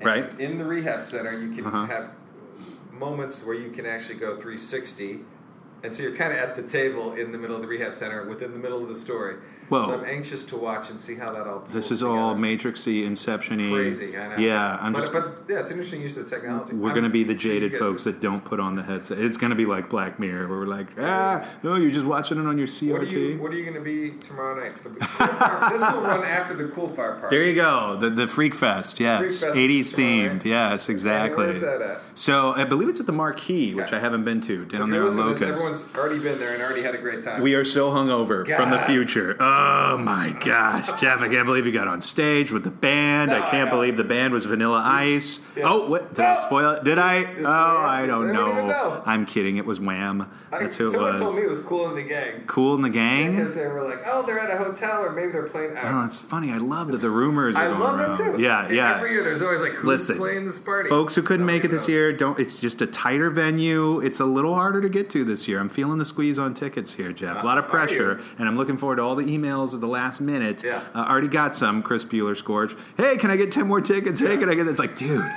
And 0.00 0.04
Right. 0.06 0.40
In 0.40 0.58
the 0.58 0.64
rehab 0.64 1.02
center, 1.02 1.38
you 1.38 1.54
can 1.54 1.66
Uh-huh. 1.66 1.86
have 1.86 2.10
moments 2.92 3.44
where 3.44 3.54
you 3.56 3.70
can 3.70 3.86
actually 3.86 4.18
go 4.18 4.36
360. 4.36 5.20
And 5.82 5.94
so 5.94 6.02
you're 6.02 6.16
kind 6.16 6.32
of 6.32 6.38
at 6.38 6.56
the 6.56 6.62
table 6.62 7.12
in 7.12 7.30
the 7.32 7.38
middle 7.38 7.56
of 7.56 7.62
the 7.62 7.68
rehab 7.68 7.94
center 7.94 8.24
within 8.28 8.52
the 8.52 8.58
middle 8.58 8.82
of 8.82 8.88
the 8.88 8.94
story. 8.94 9.36
Whoa. 9.68 9.86
So 9.86 9.98
I'm 9.98 10.04
anxious 10.04 10.44
to 10.46 10.56
watch 10.56 10.90
and 10.90 11.00
see 11.00 11.14
how 11.14 11.32
that 11.32 11.46
all 11.46 11.64
This 11.70 11.90
is 11.90 12.00
together. 12.00 12.18
all 12.18 12.34
Matrixy, 12.34 13.04
Inception-y. 13.04 13.70
crazy. 13.70 14.16
I 14.16 14.28
know. 14.28 14.36
Yeah, 14.36 14.78
I'm 14.80 14.92
but, 14.92 15.00
just. 15.00 15.12
But 15.12 15.44
yeah, 15.48 15.60
it's 15.60 15.70
an 15.70 15.78
interesting 15.78 16.02
use 16.02 16.16
of 16.16 16.28
the 16.28 16.36
technology. 16.36 16.74
we're 16.74 16.90
going 16.92 17.04
to 17.04 17.10
be 17.10 17.24
the 17.24 17.34
jaded 17.34 17.74
folks 17.76 18.04
that 18.04 18.20
don't 18.20 18.44
put 18.44 18.60
on 18.60 18.76
the 18.76 18.82
headset. 18.82 19.18
It's 19.18 19.36
going 19.38 19.50
to 19.50 19.56
be 19.56 19.66
like 19.66 19.88
Black 19.88 20.18
Mirror, 20.18 20.48
where 20.48 20.58
we're 20.60 20.66
like, 20.66 20.88
ah, 20.98 21.48
no, 21.62 21.76
you're 21.76 21.90
just 21.90 22.06
watching 22.06 22.38
it 22.38 22.46
on 22.46 22.58
your 22.58 22.66
CRT. 22.66 22.92
What 22.92 23.02
are 23.02 23.06
you 23.06 23.38
What 23.38 23.52
are 23.52 23.56
you 23.56 23.62
going 23.64 23.74
to 23.76 23.80
be 23.80 24.10
tomorrow 24.18 24.60
night? 24.60 24.78
For 24.78 24.88
the, 24.90 24.98
this 25.00 25.80
will 25.80 26.02
run 26.02 26.24
after 26.24 26.54
the 26.54 26.64
Coolfire 26.64 27.20
Party. 27.20 27.36
there 27.36 27.44
you 27.46 27.54
go, 27.54 27.96
the 28.00 28.10
the 28.10 28.28
Freak 28.28 28.54
Fest, 28.54 29.00
yes, 29.00 29.20
Freak 29.20 29.32
Fest 29.54 29.56
80s 29.58 29.94
themed, 29.96 30.44
yes, 30.44 30.88
And 30.88 30.94
exactly. 30.94 31.44
Where's 31.46 31.60
that 31.60 31.80
at? 31.82 32.00
So 32.14 32.52
I 32.52 32.64
believe 32.64 32.88
it's 32.88 33.00
at 33.00 33.06
the 33.06 33.12
Marquee, 33.12 33.74
which 33.74 33.86
Okay. 33.88 33.96
I 33.96 34.00
haven't 34.00 34.24
been 34.24 34.40
to, 34.42 34.64
down 34.64 34.82
if 34.82 34.90
there 34.90 35.00
you're 35.02 35.10
on 35.10 35.16
listening 35.16 35.34
to 35.34 35.38
this, 35.40 35.60
Locust. 35.62 35.88
Everyone's 35.90 35.96
already 35.96 36.22
been 36.22 36.38
there 36.38 36.52
and 36.54 36.62
already 36.62 36.82
had 36.82 36.94
a 36.94 36.98
great 36.98 37.22
time. 37.22 37.42
We 37.42 37.54
are 37.54 37.64
so 37.64 37.90
hungover 37.90 38.46
from 38.56 38.70
the 38.70 38.76
God. 38.78 38.86
future. 38.86 39.36
Oh 39.56 39.98
my 39.98 40.30
gosh, 40.44 40.88
Jeff! 41.00 41.20
I 41.20 41.28
can't 41.28 41.46
believe 41.46 41.64
you 41.64 41.70
got 41.70 41.86
on 41.86 42.00
stage 42.00 42.50
with 42.50 42.64
the 42.64 42.70
band. 42.72 43.30
No, 43.30 43.36
I 43.40 43.50
can't 43.50 43.68
I 43.68 43.70
believe 43.70 43.96
the 43.96 44.02
band 44.02 44.32
was 44.34 44.46
Vanilla 44.46 44.82
Ice. 44.84 45.38
Yeah. 45.56 45.64
Oh, 45.68 45.88
what? 45.88 46.12
Did 46.14 46.24
I 46.24 46.42
spoil 46.44 46.72
it? 46.72 46.82
Did 46.84 46.98
I? 46.98 47.16
It's- 47.18 47.36
oh, 47.44 47.50
I 47.78 48.04
don't 48.06 48.32
know. 48.32 48.66
know. 48.66 49.02
I'm 49.06 49.26
kidding. 49.26 49.56
It 49.56 49.64
was 49.64 49.78
Wham. 49.78 50.28
I, 50.50 50.60
That's 50.60 50.76
who 50.76 50.86
it 50.86 50.90
someone 50.90 51.12
was. 51.12 51.20
told 51.20 51.36
me 51.36 51.42
it 51.42 51.48
was 51.48 51.60
Kool 51.62 51.86
and 51.88 51.96
the 51.96 52.02
Gang. 52.02 52.42
Kool 52.46 52.74
and 52.74 52.84
the 52.84 52.90
Gang. 52.90 53.36
Because 53.36 53.54
they 53.54 53.66
were 53.66 53.82
like, 53.84 54.02
oh, 54.06 54.24
they're 54.26 54.38
at 54.40 54.50
a 54.50 54.56
hotel 54.58 55.02
or 55.02 55.12
maybe 55.12 55.30
they're 55.32 55.42
playing. 55.48 55.76
Oh, 55.80 56.04
it's 56.04 56.20
funny. 56.20 56.50
I 56.52 56.58
love 56.58 56.90
that 56.92 56.98
the 56.98 57.10
rumors 57.10 57.54
are 57.56 57.62
I 57.64 57.68
going 57.68 57.80
love 57.80 57.98
around. 58.00 58.20
it 58.34 58.36
too. 58.36 58.42
Yeah, 58.42 58.66
And 58.66 58.74
yeah. 58.74 58.96
Every 58.96 59.12
year 59.12 59.22
there's 59.24 59.42
always 59.42 59.62
like, 59.62 59.72
who's 59.72 59.84
Listen, 59.86 60.16
playing 60.16 60.44
this 60.46 60.58
party? 60.58 60.88
Folks 60.88 61.14
who 61.14 61.22
couldn't 61.22 61.46
make 61.46 61.64
it 61.64 61.70
this 61.70 61.88
year, 61.88 62.12
don't. 62.12 62.38
It's 62.40 62.58
just 62.58 62.82
a 62.82 62.86
tighter 62.86 63.30
venue. 63.30 64.00
It's 64.00 64.18
a 64.20 64.24
little 64.24 64.54
harder 64.54 64.80
to 64.80 64.88
get 64.88 65.10
to 65.10 65.24
this 65.24 65.46
year. 65.48 65.60
I'm 65.60 65.68
feeling 65.68 65.98
the 65.98 66.04
squeeze 66.04 66.38
on 66.38 66.54
tickets 66.54 66.94
here, 66.94 67.12
Jeff. 67.12 67.42
A 67.42 67.46
lot 67.46 67.58
of 67.58 67.68
pressure, 67.68 68.20
and 68.38 68.48
I'm 68.48 68.56
looking 68.56 68.76
forward 68.76 68.96
to 68.96 69.02
all 69.02 69.14
the 69.16 69.24
emails 69.24 69.43
at 69.48 69.80
the 69.80 69.86
last 69.88 70.20
minute. 70.20 70.62
Yeah. 70.62 70.82
Uh, 70.94 71.06
already 71.08 71.28
got 71.28 71.54
some. 71.54 71.82
Chris 71.82 72.04
Bueller 72.04 72.36
Scorch. 72.36 72.74
Hey, 72.96 73.16
can 73.16 73.30
I 73.30 73.36
get 73.36 73.52
ten 73.52 73.66
more 73.66 73.80
tickets? 73.80 74.20
Hey, 74.20 74.36
can 74.36 74.48
I 74.48 74.54
get? 74.54 74.66
It's 74.66 74.78
like, 74.78 74.96
dude. 74.96 75.30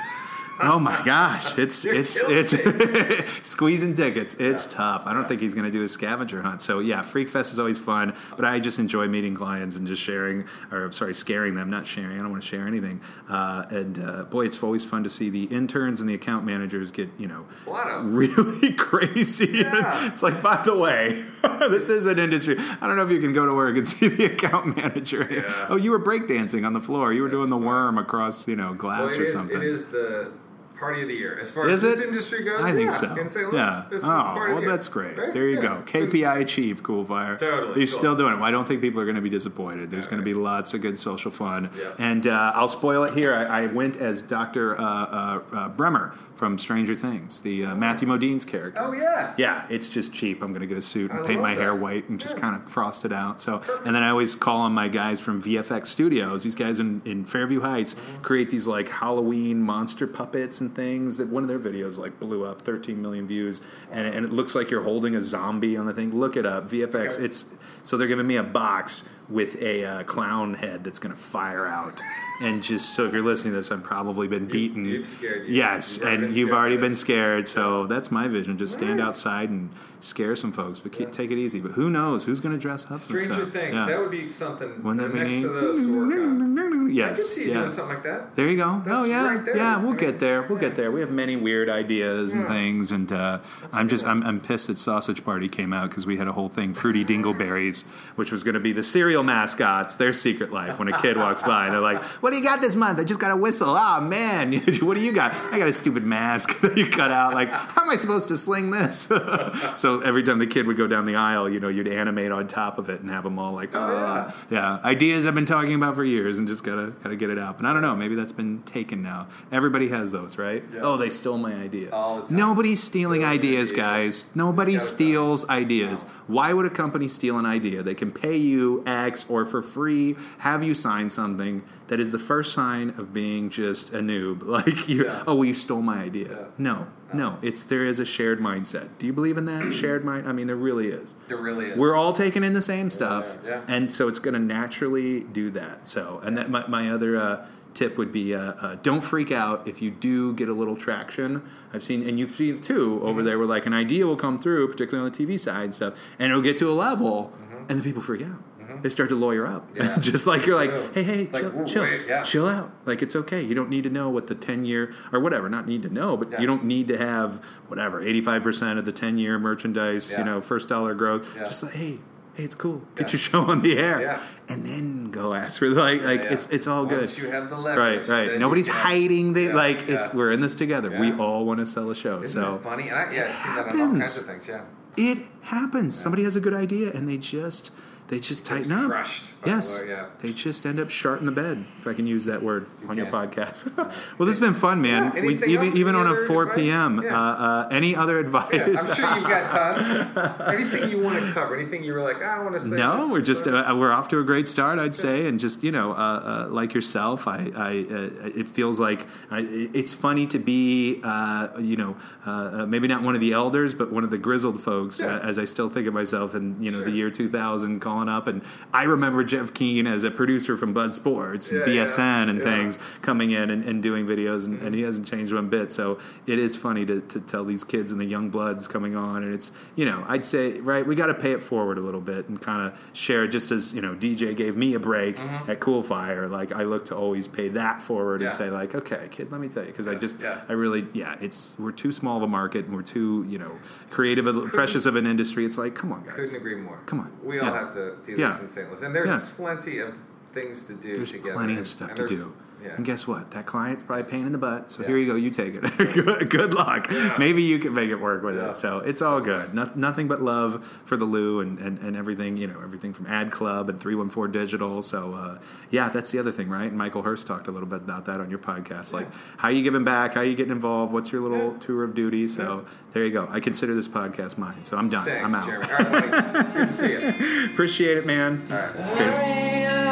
Oh 0.59 0.79
my 0.79 1.03
gosh, 1.05 1.55
it's 1.59 1.85
it's 1.85 2.17
it's 2.19 3.47
squeezing 3.47 3.93
tickets. 3.93 4.33
It's 4.39 4.65
tough. 4.73 5.03
I 5.05 5.13
don't 5.13 5.27
think 5.27 5.39
he's 5.39 5.53
going 5.53 5.65
to 5.65 5.71
do 5.71 5.83
a 5.83 5.87
scavenger 5.87 6.41
hunt. 6.41 6.63
So 6.63 6.79
yeah, 6.79 7.03
Freak 7.03 7.29
Fest 7.29 7.53
is 7.53 7.59
always 7.59 7.77
fun, 7.77 8.15
but 8.35 8.43
I 8.43 8.59
just 8.59 8.79
enjoy 8.79 9.07
meeting 9.07 9.35
clients 9.35 9.75
and 9.75 9.85
just 9.85 10.01
sharing, 10.01 10.45
or 10.71 10.91
sorry, 10.91 11.13
scaring 11.13 11.53
them, 11.53 11.69
not 11.69 11.85
sharing. 11.85 12.17
I 12.17 12.21
don't 12.21 12.31
want 12.31 12.41
to 12.41 12.47
share 12.49 12.65
anything. 12.65 13.01
Uh, 13.29 13.65
and 13.69 13.99
uh, 13.99 14.23
boy, 14.23 14.45
it's 14.47 14.63
always 14.63 14.83
fun 14.83 15.03
to 15.03 15.11
see 15.11 15.29
the 15.29 15.43
interns 15.43 16.01
and 16.01 16.09
the 16.09 16.15
account 16.15 16.43
managers 16.43 16.89
get 16.89 17.09
you 17.19 17.27
know 17.27 17.45
A 17.67 17.69
lot 17.69 17.87
of- 17.91 18.05
really 18.11 18.73
crazy. 18.77 19.59
Yeah. 19.59 20.07
it's 20.11 20.23
like, 20.23 20.41
by 20.41 20.59
the 20.63 20.75
way, 20.75 21.23
this 21.69 21.89
is 21.89 22.05
an 22.07 22.19
industry. 22.19 22.55
I 22.59 22.87
don't 22.87 22.95
know 22.95 23.05
if 23.05 23.11
you 23.11 23.19
can 23.19 23.33
go 23.33 23.45
to 23.45 23.53
work 23.53 23.75
and 23.77 23.87
see 23.87 24.07
the 24.07 24.25
account 24.25 24.75
manager. 24.77 25.27
Yeah. 25.29 25.67
Oh, 25.69 25.75
you 25.75 25.91
were 25.91 25.99
breakdancing 25.99 26.65
on 26.65 26.73
the 26.73 26.81
floor. 26.81 27.13
You 27.13 27.21
were 27.23 27.29
doing 27.29 27.49
the 27.49 27.55
fun. 27.57 27.65
worm 27.65 27.97
across 27.97 28.47
you 28.47 28.55
know 28.55 28.73
glass 28.73 29.11
Well, 29.11 29.19
or 29.19 29.23
is, 29.23 29.33
something. 29.33 29.57
it 29.57 29.63
is 29.63 29.87
the 29.89 30.31
party 30.79 31.01
of 31.01 31.07
the 31.07 31.13
year 31.15 31.39
as 31.39 31.49
far 31.49 31.67
Is 31.67 31.83
as 31.83 31.97
this 31.97 32.07
industry 32.07 32.43
goes. 32.43 32.63
I 32.63 32.71
think 32.71 32.91
yeah, 32.91 32.97
so. 32.97 33.15
In 33.15 33.27
St. 33.27 33.47
Louis, 33.51 33.57
yeah. 33.57 33.85
This 33.89 34.03
is 34.03 34.07
oh, 34.07 34.35
well, 34.35 34.61
that's 34.61 34.87
great. 34.87 35.17
Right? 35.17 35.33
There 35.33 35.47
you 35.47 35.55
Yeah. 35.55 35.61
go. 35.61 35.83
KPI 35.85 36.41
achieved, 36.41 36.83
Coolfire. 36.83 37.37
Totally. 37.39 37.79
He's 37.79 37.91
Cool. 37.91 37.99
still 37.99 38.15
doing 38.15 38.33
it. 38.33 38.41
I 38.41 38.51
don't 38.51 38.67
think 38.67 38.81
people 38.81 39.01
are 39.01 39.05
going 39.05 39.15
to 39.15 39.21
be 39.21 39.29
disappointed. 39.29 39.89
There's 39.89 40.05
going 40.05 40.19
to 40.19 40.23
be 40.25 40.35
lots 40.35 40.73
of 40.75 40.81
good 40.81 40.99
social 40.99 41.31
fun. 41.31 41.71
Yeah. 41.77 41.93
And 41.97 42.27
uh, 42.27 42.51
I'll 42.53 42.67
spoil 42.67 43.03
it 43.05 43.13
here. 43.15 43.33
I, 43.33 43.63
I 43.63 43.65
went 43.67 43.97
as 43.97 44.21
Dr. 44.21 44.79
Uh, 44.79 44.83
uh, 44.83 45.41
uh, 45.51 45.69
Brenner 45.69 46.13
from 46.37 46.57
Stranger 46.57 46.95
Things, 46.95 47.41
the 47.41 47.65
uh, 47.65 47.75
Matthew 47.75 48.07
Modine's 48.07 48.45
character. 48.45 48.79
Oh 48.81 48.93
yeah. 48.93 49.33
Yeah, 49.37 49.65
it's 49.69 49.89
just 49.89 50.13
cheap. 50.13 50.41
I'm 50.41 50.53
to 50.61 50.67
get 50.67 50.77
a 50.77 50.81
suit 50.81 51.11
and 51.11 51.21
I 51.21 51.27
paint 51.27 51.41
my 51.41 51.55
that. 51.55 51.61
hair 51.61 51.75
white 51.75 52.07
and 52.09 52.19
just 52.19 52.35
Yeah. 52.35 52.41
kind 52.41 52.55
of 52.55 52.69
frost 52.69 53.05
it 53.05 53.11
out. 53.11 53.41
So, 53.41 53.61
and 53.85 53.95
then 53.95 54.03
I 54.03 54.09
always 54.09 54.35
call 54.35 54.61
on 54.61 54.71
my 54.73 54.87
guys 54.87 55.19
from 55.19 55.41
VFX 55.41 55.87
Studios. 55.87 56.43
These 56.43 56.55
guys 56.55 56.79
in, 56.79 57.01
in 57.05 57.25
Fairview 57.25 57.61
Heights 57.61 57.95
Mm-hmm. 57.95 58.21
create 58.21 58.49
these 58.49 58.67
like 58.67 58.89
Halloween 58.89 59.61
monster 59.61 60.07
puppets 60.07 60.61
and 60.61 60.75
things. 60.75 61.17
That 61.17 61.29
one 61.29 61.43
of 61.43 61.49
their 61.49 61.59
videos 61.59 61.97
like 61.97 62.19
blew 62.19 62.45
up, 62.45 62.61
13 62.61 63.01
million 63.01 63.27
views, 63.27 63.61
and, 63.91 64.05
and 64.07 64.25
it 64.25 64.31
looks 64.31 64.55
like 64.55 64.69
you're 64.69 64.83
holding 64.83 65.15
a 65.15 65.21
zombie 65.21 65.75
on 65.77 65.85
the 65.85 65.93
thing. 65.93 66.13
Look 66.13 66.37
it 66.37 66.45
up, 66.45 66.69
VFX. 66.69 67.13
Okay. 67.15 67.25
It's 67.25 67.45
so 67.83 67.97
they're 67.97 68.07
giving 68.07 68.27
me 68.27 68.35
a 68.35 68.43
box 68.43 69.07
with 69.29 69.61
a 69.61 69.83
uh, 69.83 70.03
clown 70.03 70.53
head 70.53 70.83
that's 70.83 70.99
going 70.99 71.13
to 71.13 71.19
fire 71.19 71.65
out. 71.65 72.01
And 72.39 72.61
just 72.61 72.95
so 72.95 73.05
if 73.05 73.13
you're 73.13 73.23
listening 73.23 73.53
to 73.53 73.57
this, 73.57 73.71
I've 73.71 73.83
probably 73.83 74.27
been 74.27 74.45
beaten. 74.45 74.85
you've 74.85 75.07
scared 75.07 75.47
you. 75.47 75.55
Yes, 75.55 75.97
You've 75.97 76.07
and 76.07 76.35
you've 76.35 76.51
already 76.51 76.77
been 76.77 76.95
scared. 76.95 77.47
So 77.47 77.87
that's 77.87 78.11
my 78.11 78.27
vision. 78.27 78.57
Just 78.57 78.73
stand 78.73 78.97
Nice. 78.97 79.07
outside 79.07 79.49
and 79.49 79.69
scare 79.99 80.35
some 80.35 80.51
folks, 80.51 80.79
but 80.79 80.91
keep, 80.91 81.11
take 81.11 81.31
it 81.31 81.37
easy. 81.37 81.59
But 81.59 81.71
who 81.71 81.89
knows 81.89 82.23
who's 82.25 82.39
going 82.39 82.53
to 82.53 82.61
dress 82.61 82.89
up? 82.91 82.99
Stranger 82.99 83.33
stuff. 83.33 83.49
Things. 83.51 83.73
Yeah. 83.73 83.85
That 83.85 83.99
would 83.99 84.11
be 84.11 84.27
something 84.27 84.83
Wouldn't 84.83 85.01
that 85.01 85.13
be 85.13 85.19
next 85.19 85.41
to 85.41 85.49
those 85.49 85.79
to 85.79 85.99
work 85.99 86.13
on. 86.13 86.47
Yes. 86.89 87.11
I 87.11 87.15
can 87.15 87.25
see 87.25 87.41
you 87.43 87.47
yeah. 87.49 87.53
doing 87.59 87.71
something 87.71 87.95
like 87.95 88.03
that. 88.03 88.35
There 88.35 88.47
you 88.47 88.57
go. 88.57 88.81
That's 88.85 88.97
oh 88.97 89.03
yeah, 89.03 89.35
right 89.35 89.55
yeah. 89.55 89.77
We'll 89.77 89.93
I 89.93 89.97
get 89.97 90.19
there. 90.19 90.43
We'll 90.43 90.61
yeah. 90.61 90.69
get 90.69 90.75
there. 90.77 90.91
We 90.91 91.01
have 91.01 91.11
many 91.11 91.35
weird 91.35 91.69
ideas 91.69 92.33
and 92.33 92.47
things, 92.47 92.91
and 92.91 93.11
uh, 93.11 93.39
I'm 93.71 93.89
just 93.89 94.05
I'm, 94.05 94.23
I'm 94.23 94.39
pissed 94.39 94.67
that 94.67 94.77
Sausage 94.77 95.23
Party 95.23 95.49
came 95.49 95.73
out 95.73 95.89
because 95.89 96.05
we 96.05 96.17
had 96.17 96.27
a 96.27 96.33
whole 96.33 96.49
thing, 96.49 96.73
Fruity 96.73 97.03
Dingleberries, 97.03 97.85
which 98.15 98.31
was 98.31 98.43
going 98.43 98.53
to 98.53 98.59
be 98.59 98.71
the 98.71 98.83
cereal 98.83 99.16
mascots, 99.23 99.95
their 99.95 100.13
secret 100.13 100.51
life. 100.51 100.79
When 100.79 100.87
a 100.87 100.97
kid 101.01 101.17
walks 101.17 101.41
by 101.43 101.65
and 101.65 101.73
they're 101.73 101.81
like, 101.81 102.03
"What 102.21 102.31
do 102.31 102.37
you 102.37 102.43
got 102.43 102.61
this 102.61 102.75
month? 102.75 102.99
I 102.99 103.03
just 103.03 103.19
got 103.19 103.31
a 103.31 103.35
whistle. 103.35 103.75
Ah 103.77 103.99
man, 103.99 104.53
what 104.81 104.95
do 104.95 105.01
you 105.03 105.11
got? 105.11 105.33
I 105.53 105.57
got 105.57 105.67
a 105.67 105.73
stupid 105.73 106.03
mask 106.03 106.59
that 106.61 106.77
you 106.77 106.87
cut 106.87 107.11
out. 107.11 107.33
Like, 107.33 107.49
how 107.49 107.83
am 107.83 107.89
I 107.89 107.95
supposed 107.95 108.27
to 108.29 108.37
sling 108.37 108.71
this?" 108.71 109.01
so 109.75 110.01
every 110.01 110.23
time 110.23 110.39
the 110.39 110.47
kid 110.47 110.67
would 110.67 110.77
go 110.77 110.87
down 110.87 111.05
the 111.05 111.15
aisle, 111.15 111.49
you 111.49 111.59
know, 111.59 111.69
you'd 111.69 111.87
animate 111.87 112.31
on 112.31 112.47
top 112.47 112.77
of 112.77 112.89
it 112.89 113.01
and 113.01 113.09
have 113.09 113.23
them 113.23 113.39
all 113.39 113.53
like, 113.53 113.69
Oh, 113.73 113.79
yeah. 113.91 114.25
"Ah." 114.29 114.35
yeah, 114.49 114.79
ideas 114.83 115.25
I've 115.27 115.35
been 115.35 115.45
talking 115.45 115.73
about 115.73 115.95
for 115.95 116.03
years, 116.03 116.37
and 116.39 116.47
just 116.47 116.63
gotta 116.63 116.93
gotta 117.03 117.15
get 117.15 117.29
it 117.29 117.39
out. 117.39 117.57
But 117.57 117.65
I 117.67 117.73
don't 117.73 117.81
know, 117.81 117.95
maybe 117.95 118.15
that's 118.15 118.31
been 118.31 118.61
taken 118.63 119.01
now. 119.01 119.27
Everybody 119.51 119.87
has 119.89 120.11
those, 120.11 120.37
right? 120.37 120.63
Yeah. 120.73 120.81
Oh, 120.83 120.97
they 120.97 121.09
stole 121.09 121.37
my 121.37 121.53
idea. 121.53 121.89
Nobody's 122.29 122.83
stealing 122.83 122.97
Stealing 123.07 123.23
ideas, 123.23 123.71
ideas. 123.71 123.71
guys. 123.71 124.25
Nobody 124.35 124.79
steals 124.79 125.47
ideas. 125.49 126.01
Why 126.25 126.51
would 126.51 126.65
a 126.65 126.69
company 126.69 127.07
steal 127.07 127.37
an 127.37 127.45
idea? 127.45 127.83
They 127.83 127.93
can 127.95 128.11
pay 128.11 128.35
you 128.35 128.83
X 129.07 129.25
or 129.29 129.45
for 129.45 129.61
free 129.61 130.15
have 130.39 130.63
you 130.63 130.73
sign 130.73 131.09
something 131.09 131.63
that 131.87 131.99
is 131.99 132.11
the 132.11 132.19
first 132.19 132.53
sign 132.53 132.89
of 132.97 133.13
being 133.13 133.49
just 133.49 133.93
a 133.93 133.99
noob. 133.99 134.43
Like 134.57 134.87
you, 134.89 135.05
Yeah. 135.05 135.23
oh, 135.27 135.35
well, 135.35 135.45
you 135.45 135.53
stole 135.53 135.81
my 135.81 135.99
idea. 136.03 136.29
Yeah. 136.29 136.45
No, 136.57 136.87
no, 137.13 137.37
it's 137.41 137.63
there 137.63 137.85
is 137.85 137.99
a 137.99 138.05
shared 138.05 138.39
mindset. 138.39 138.89
Do 138.99 139.05
you 139.05 139.13
believe 139.13 139.37
in 139.37 139.45
that 139.45 139.73
shared 139.81 140.03
mind? 140.03 140.27
I 140.27 140.33
mean, 140.33 140.47
there 140.47 140.55
really 140.69 140.89
is. 140.89 141.15
There 141.29 141.37
really 141.37 141.67
is. 141.67 141.77
We're 141.77 141.95
all 141.95 142.11
taking 142.13 142.43
in 142.43 142.53
the 142.53 142.61
same 142.61 142.91
stuff, 142.91 143.37
yeah, 143.45 143.49
yeah. 143.49 143.61
and 143.75 143.91
so 143.91 144.07
it's 144.09 144.19
going 144.19 144.33
to 144.33 144.39
naturally 144.39 145.21
do 145.21 145.49
that. 145.51 145.87
So, 145.87 146.19
and 146.23 146.37
that 146.37 146.49
my, 146.49 146.67
my 146.67 146.89
other 146.91 147.17
uh, 147.17 147.45
tip 147.73 147.97
would 147.97 148.11
be: 148.11 148.35
uh, 148.35 148.39
uh, 148.39 148.75
don't 148.83 149.01
freak 149.03 149.31
out 149.31 149.65
if 149.67 149.81
you 149.81 149.89
do 149.91 150.33
get 150.33 150.49
a 150.49 150.53
little 150.53 150.75
traction. 150.75 151.41
I've 151.73 151.83
seen, 151.83 152.07
and 152.07 152.19
you've 152.19 152.31
seen 152.31 152.59
too 152.59 152.99
over 153.03 153.19
Mm-hmm. 153.21 153.25
there, 153.27 153.37
where 153.37 153.47
like 153.47 153.65
an 153.65 153.73
idea 153.73 154.05
will 154.05 154.17
come 154.17 154.37
through, 154.39 154.67
particularly 154.67 155.05
on 155.05 155.11
the 155.11 155.17
TV 155.25 155.39
side 155.39 155.63
and 155.65 155.73
stuff, 155.73 155.93
and 156.19 156.29
it'll 156.31 156.41
get 156.43 156.57
to 156.57 156.69
a 156.69 156.73
level, 156.87 157.31
and 157.69 157.79
the 157.79 157.83
people 157.83 158.01
freak 158.01 158.23
out. 158.23 158.41
They 158.81 158.89
start 158.89 159.09
to 159.09 159.15
lawyer 159.15 159.45
up, 159.47 159.67
Mm-hmm. 159.73 159.81
Yeah. 159.83 159.97
just 159.99 160.27
like 160.27 160.45
you're 160.45 160.55
like, 160.55 160.93
hey, 160.93 161.03
hey, 161.03 161.29
Like, 161.31 161.41
chill, 161.43 161.65
chill, 161.65 161.83
wait, 161.83 162.07
yeah. 162.07 162.23
chill 162.23 162.47
out. 162.47 162.71
Like 162.85 163.01
it's 163.01 163.15
okay. 163.15 163.41
You 163.41 163.55
don't 163.55 163.69
need 163.69 163.83
to 163.85 163.89
know 163.89 164.09
what 164.09 164.27
the 164.27 164.35
ten 164.35 164.65
year 164.65 164.93
or 165.11 165.19
whatever. 165.19 165.49
Not 165.49 165.67
need 165.67 165.83
to 165.83 165.89
know, 165.89 166.17
but 166.17 166.31
Yeah. 166.31 166.41
you 166.41 166.47
don't 166.47 166.65
need 166.65 166.87
to 166.89 166.97
have 166.97 167.41
whatever 167.67 168.01
eighty 168.01 168.21
five 168.21 168.43
percent 168.43 168.79
of 168.79 168.85
the 168.85 168.91
ten 168.91 169.17
year 169.17 169.37
merchandise. 169.39 170.11
You 170.17 170.23
know, 170.23 170.41
first 170.41 170.69
dollar 170.69 170.93
growth. 170.93 171.25
Just 171.37 171.63
like, 171.63 171.73
hey, 171.73 171.99
hey, 172.35 172.43
it's 172.43 172.55
cool. 172.55 172.81
Get 172.95 173.11
your 173.13 173.19
show 173.19 173.41
on 173.45 173.61
the 173.61 173.77
air, 173.77 173.99
Yeah. 174.01 174.21
and 174.47 174.65
then 174.65 175.09
go 175.11 175.33
ask 175.33 175.59
for 175.59 175.67
like, 175.69 176.01
like 176.03 176.21
it's 176.21 176.45
it's 176.47 176.67
all 176.67 176.85
Once 176.85 177.13
good. 177.15 177.23
you 177.23 177.29
have 177.31 177.49
the 177.49 177.55
Right, 177.55 177.77
leverage, 177.77 178.07
right. 178.09 178.31
you 178.33 178.39
Nobody's 178.39 178.67
hiding 178.67 179.33
the 179.33 179.51
like. 179.53 179.89
It's 179.89 180.13
we're 180.13 180.31
in 180.31 180.39
this 180.39 180.55
together. 180.55 180.99
We 180.99 181.13
all 181.13 181.45
want 181.45 181.59
to 181.61 181.65
sell 181.65 181.89
a 181.89 181.95
show. 181.95 182.21
Isn't 182.21 182.41
so 182.41 182.57
funny? 182.59 182.89
And 182.89 182.97
I, 182.97 183.11
yeah, 183.13 183.23
it 183.25 183.29
I've 183.31 183.37
seen 183.37 183.55
that 183.55 183.59
on 183.59 183.69
all 183.71 183.77
happens. 183.77 183.99
kinds 184.01 184.17
of 184.21 184.25
things. 184.27 184.47
Yeah. 184.47 184.61
it 184.97 185.17
happens. 185.41 185.95
Somebody 185.95 186.23
has 186.23 186.35
a 186.35 186.41
good 186.41 186.53
idea, 186.55 186.91
and 186.91 187.07
they 187.09 187.17
just 187.17 187.71
they 188.07 188.19
just 188.19 188.45
tighten 188.45 188.71
up. 188.71 188.89
crushed 188.89 189.37
Yes, 189.45 189.81
yeah. 189.87 190.07
they 190.21 190.33
just 190.33 190.65
end 190.65 190.79
up 190.79 190.89
shart 190.89 191.19
in 191.19 191.25
the 191.25 191.31
bed. 191.31 191.63
If 191.79 191.87
I 191.87 191.93
can 191.93 192.07
use 192.07 192.25
that 192.25 192.41
word 192.41 192.65
on 192.87 192.97
your 192.97 193.05
podcast. 193.07 193.75
well, 194.17 194.25
this 194.25 194.37
has 194.37 194.39
been 194.39 194.53
fun, 194.53 194.81
man. 194.81 195.13
Yeah, 195.15 195.21
we, 195.21 195.45
even 195.45 195.77
even 195.77 195.95
on 195.95 196.07
a 196.07 196.15
four 196.25 196.43
advice? 196.43 196.57
p.m. 196.57 197.01
Yeah. 197.01 197.17
Uh, 197.17 197.23
uh, 197.23 197.69
any 197.71 197.95
other 197.95 198.19
advice? 198.19 198.53
Yeah, 198.53 198.65
I'm 198.65 198.95
sure 198.95 199.15
you've 199.15 199.29
got 199.29 199.49
tons. 199.49 200.41
Anything 200.47 200.89
you 200.89 201.01
want 201.01 201.19
to 201.19 201.31
cover? 201.31 201.57
Anything 201.57 201.83
you 201.83 201.93
were 201.93 202.01
like, 202.01 202.21
I 202.21 202.43
want 202.43 202.55
to 202.55 202.59
say? 202.59 202.75
No, 202.75 203.03
this, 203.03 203.11
we're 203.11 203.21
just 203.21 203.47
uh, 203.47 203.75
we're 203.77 203.91
off 203.91 204.07
to 204.09 204.19
a 204.19 204.23
great 204.23 204.47
start, 204.47 204.79
I'd 204.79 204.95
say, 204.95 205.27
and 205.27 205.39
just 205.39 205.63
you 205.63 205.71
know, 205.71 205.91
uh, 205.91 205.95
uh, 205.95 206.47
like 206.49 206.73
yourself, 206.73 207.27
I, 207.27 207.51
I 207.55 207.69
uh, 207.89 208.29
it 208.35 208.47
feels 208.47 208.79
like 208.79 209.05
I, 209.31 209.41
it's 209.49 209.93
funny 209.93 210.27
to 210.27 210.39
be, 210.39 210.99
uh, 211.03 211.49
you 211.59 211.77
know, 211.77 211.95
uh, 212.25 212.29
uh, 212.29 212.65
maybe 212.65 212.87
not 212.87 213.03
one 213.03 213.15
of 213.15 213.21
the 213.21 213.33
elders, 213.33 213.73
but 213.73 213.91
one 213.91 214.03
of 214.03 214.09
the 214.09 214.17
grizzled 214.17 214.61
folks, 214.61 214.99
uh, 214.99 215.21
as 215.23 215.39
I 215.39 215.45
still 215.45 215.69
think 215.69 215.87
of 215.87 215.93
myself 215.93 216.35
in 216.35 216.61
you 216.61 216.71
know 216.71 216.81
the 216.81 216.91
year 216.91 217.09
2000, 217.09 217.79
calling 217.79 217.96
up, 218.07 218.27
and 218.27 218.43
I 218.71 218.83
remember 218.83 219.23
Jeff 219.23 219.53
Keane 219.53 219.87
as 219.87 220.03
a 220.03 220.11
producer 220.11 220.55
from 220.55 220.71
Bud 220.71 220.93
Sports 220.93 221.49
and 221.49 221.61
Yeah, 221.61 221.85
BSN 221.85 221.97
yeah, 221.97 222.21
and 222.21 222.37
yeah. 222.39 222.45
Mm-hmm. 222.45 222.61
things, 222.61 222.79
coming 223.01 223.31
in 223.31 223.49
and, 223.49 223.63
and 223.63 223.81
doing 223.81 224.05
videos, 224.05 224.45
and, 224.45 224.61
and 224.61 224.75
he 224.75 224.81
hasn't 224.81 225.07
changed 225.07 225.33
one 225.33 225.49
bit. 225.49 225.71
So 225.73 225.97
it 226.27 226.37
is 226.37 226.55
funny 226.55 226.85
to, 226.85 227.01
to 227.01 227.19
tell 227.19 227.43
these 227.43 227.63
kids 227.63 227.91
and 227.91 227.99
the 227.99 228.05
young 228.05 228.29
bloods 228.29 228.67
coming 228.67 228.95
on, 228.95 229.23
and 229.23 229.33
it's 229.33 229.51
you 229.75 229.85
know 229.85 230.05
I'd 230.07 230.25
say 230.25 230.59
right 230.59 230.85
we 230.85 230.93
got 230.93 231.07
to 231.07 231.15
pay 231.15 231.31
it 231.31 231.41
forward 231.41 231.79
a 231.79 231.81
little 231.81 232.01
bit 232.01 232.29
and 232.29 232.39
kind 232.39 232.67
of 232.67 232.79
share 232.93 233.23
it 233.23 233.29
just 233.29 233.49
as 233.51 233.73
you 233.73 233.81
know 233.81 233.95
DJ 233.95 234.35
gave 234.35 234.55
me 234.55 234.75
a 234.75 234.79
break 234.79 235.19
at 235.19 235.59
Coolfire. 235.59 236.29
Like 236.29 236.51
I 236.51 236.63
look 236.63 236.85
to 236.85 236.95
always 236.95 237.27
pay 237.27 237.49
that 237.49 237.81
forward 237.81 238.21
and 238.21 238.27
Mm-hmm. 238.27 238.43
Say 238.43 238.49
like 238.49 238.75
okay 238.75 239.07
kid 239.09 239.31
let 239.31 239.39
me 239.39 239.47
tell 239.47 239.63
you 239.63 239.71
because 239.71 239.87
I 239.87 239.95
just 239.95 240.19
yeah. 240.19 240.41
I 240.49 240.53
really 240.53 240.85
yeah 240.93 241.15
it's 241.21 241.53
we're 241.57 241.71
too 241.71 241.91
small 241.93 242.17
of 242.17 242.23
a 242.23 242.27
market 242.27 242.65
and 242.65 242.75
we're 242.75 242.81
too 242.81 243.25
you 243.29 243.37
know 243.39 243.57
creative 243.89 244.25
precious 244.51 244.85
of 244.85 244.95
an 244.97 245.07
industry. 245.07 245.45
It's 245.45 245.57
like 245.57 245.73
come 245.75 245.91
on 245.93 246.03
guys. 246.03 246.15
Couldn't 246.15 246.35
agree 246.35 246.55
more. 246.55 246.79
Come 246.85 246.99
on. 246.99 247.11
We 247.23 247.39
all 247.39 247.53
have 247.53 247.73
to 247.75 247.86
this 248.05 248.17
Yeah. 248.19 248.39
in 248.41 248.47
St. 248.47 248.69
Louis, 248.69 248.81
and 248.81 248.95
there's 248.95 249.09
Yes. 249.09 249.31
plenty 249.31 249.79
of 249.79 249.93
things 250.31 250.65
to 250.65 250.73
do. 250.73 250.95
There's 250.95 251.11
together. 251.11 251.33
plenty 251.33 251.57
of 251.57 251.67
stuff 251.67 251.89
and 251.89 251.97
to 251.97 252.07
do. 252.07 252.33
Yeah. 252.63 252.69
And 252.75 252.85
guess 252.85 253.07
what? 253.07 253.31
That 253.31 253.45
client's 253.45 253.83
probably 253.83 254.01
a 254.01 254.05
pain 254.05 254.25
in 254.25 254.31
the 254.31 254.37
butt. 254.37 254.71
So 254.71 254.81
Yeah. 254.81 254.87
here 254.87 254.97
you 254.97 255.05
go. 255.07 255.15
You 255.15 255.29
take 255.29 255.53
it. 255.55 255.61
good, 255.93 256.29
good 256.29 256.53
luck. 256.53 256.89
Maybe 257.19 257.43
you 257.43 257.59
can 257.59 257.73
make 257.73 257.89
it 257.89 257.97
work 257.97 258.23
with 258.23 258.35
Yeah. 258.35 258.49
it. 258.49 258.55
So 258.55 258.79
it's 258.79 259.01
all 259.01 259.21
good. 259.21 259.53
No, 259.53 259.69
nothing 259.75 260.07
but 260.07 260.21
love 260.21 260.67
for 260.83 260.97
the 260.97 261.05
Lou 261.05 261.39
and, 261.39 261.59
and, 261.59 261.77
and 261.79 261.95
everything, 261.95 262.35
you 262.37 262.47
know, 262.47 262.59
everything 262.63 262.93
from 262.93 263.05
Ad 263.07 263.31
Club 263.31 263.69
and 263.69 263.79
314 263.79 264.31
Digital. 264.31 264.81
So, 264.81 265.13
uh, 265.13 265.37
yeah, 265.69 265.89
that's 265.89 266.11
the 266.11 266.19
other 266.19 266.31
thing, 266.31 266.49
right? 266.49 266.67
And 266.69 266.77
Michael 266.77 267.03
Hurst 267.03 267.27
talked 267.27 267.47
a 267.47 267.51
little 267.51 267.69
bit 267.69 267.81
about 267.81 268.05
that 268.05 268.19
on 268.19 268.29
your 268.29 268.39
podcast. 268.39 268.91
Like, 268.93 269.07
how 269.37 269.49
are 269.49 269.51
you 269.51 269.61
giving 269.63 269.83
back? 269.83 270.13
How 270.15 270.21
are 270.21 270.25
you 270.25 270.35
getting 270.35 270.51
involved? 270.51 270.91
What's 270.93 271.11
your 271.11 271.21
little 271.21 271.51
Yeah. 271.53 271.59
tour 271.59 271.83
of 271.83 271.93
duty? 271.93 272.27
So 272.27 272.65
there 272.93 273.05
you 273.05 273.11
go. 273.11 273.27
I 273.29 273.39
consider 273.39 273.75
this 273.75 273.87
podcast 273.87 274.37
mine. 274.37 274.63
So 274.63 274.77
I'm 274.77 274.89
done. 274.89 275.05
Thanks, 275.05 275.23
I'm 275.25 275.35
out. 275.35 275.45
Jeremy. 275.45 275.65
All 275.65 275.77
right, 275.77 276.11
buddy. 276.11 276.53
Good 276.53 276.67
to 276.67 276.73
see 276.73 276.91
you. 276.91 277.45
Appreciate 277.45 277.97
it, 277.97 278.05
man. 278.05 278.41
All 278.49 278.57
right. 278.57 278.73
Cheers. 278.97 279.17
Worry 279.19 279.86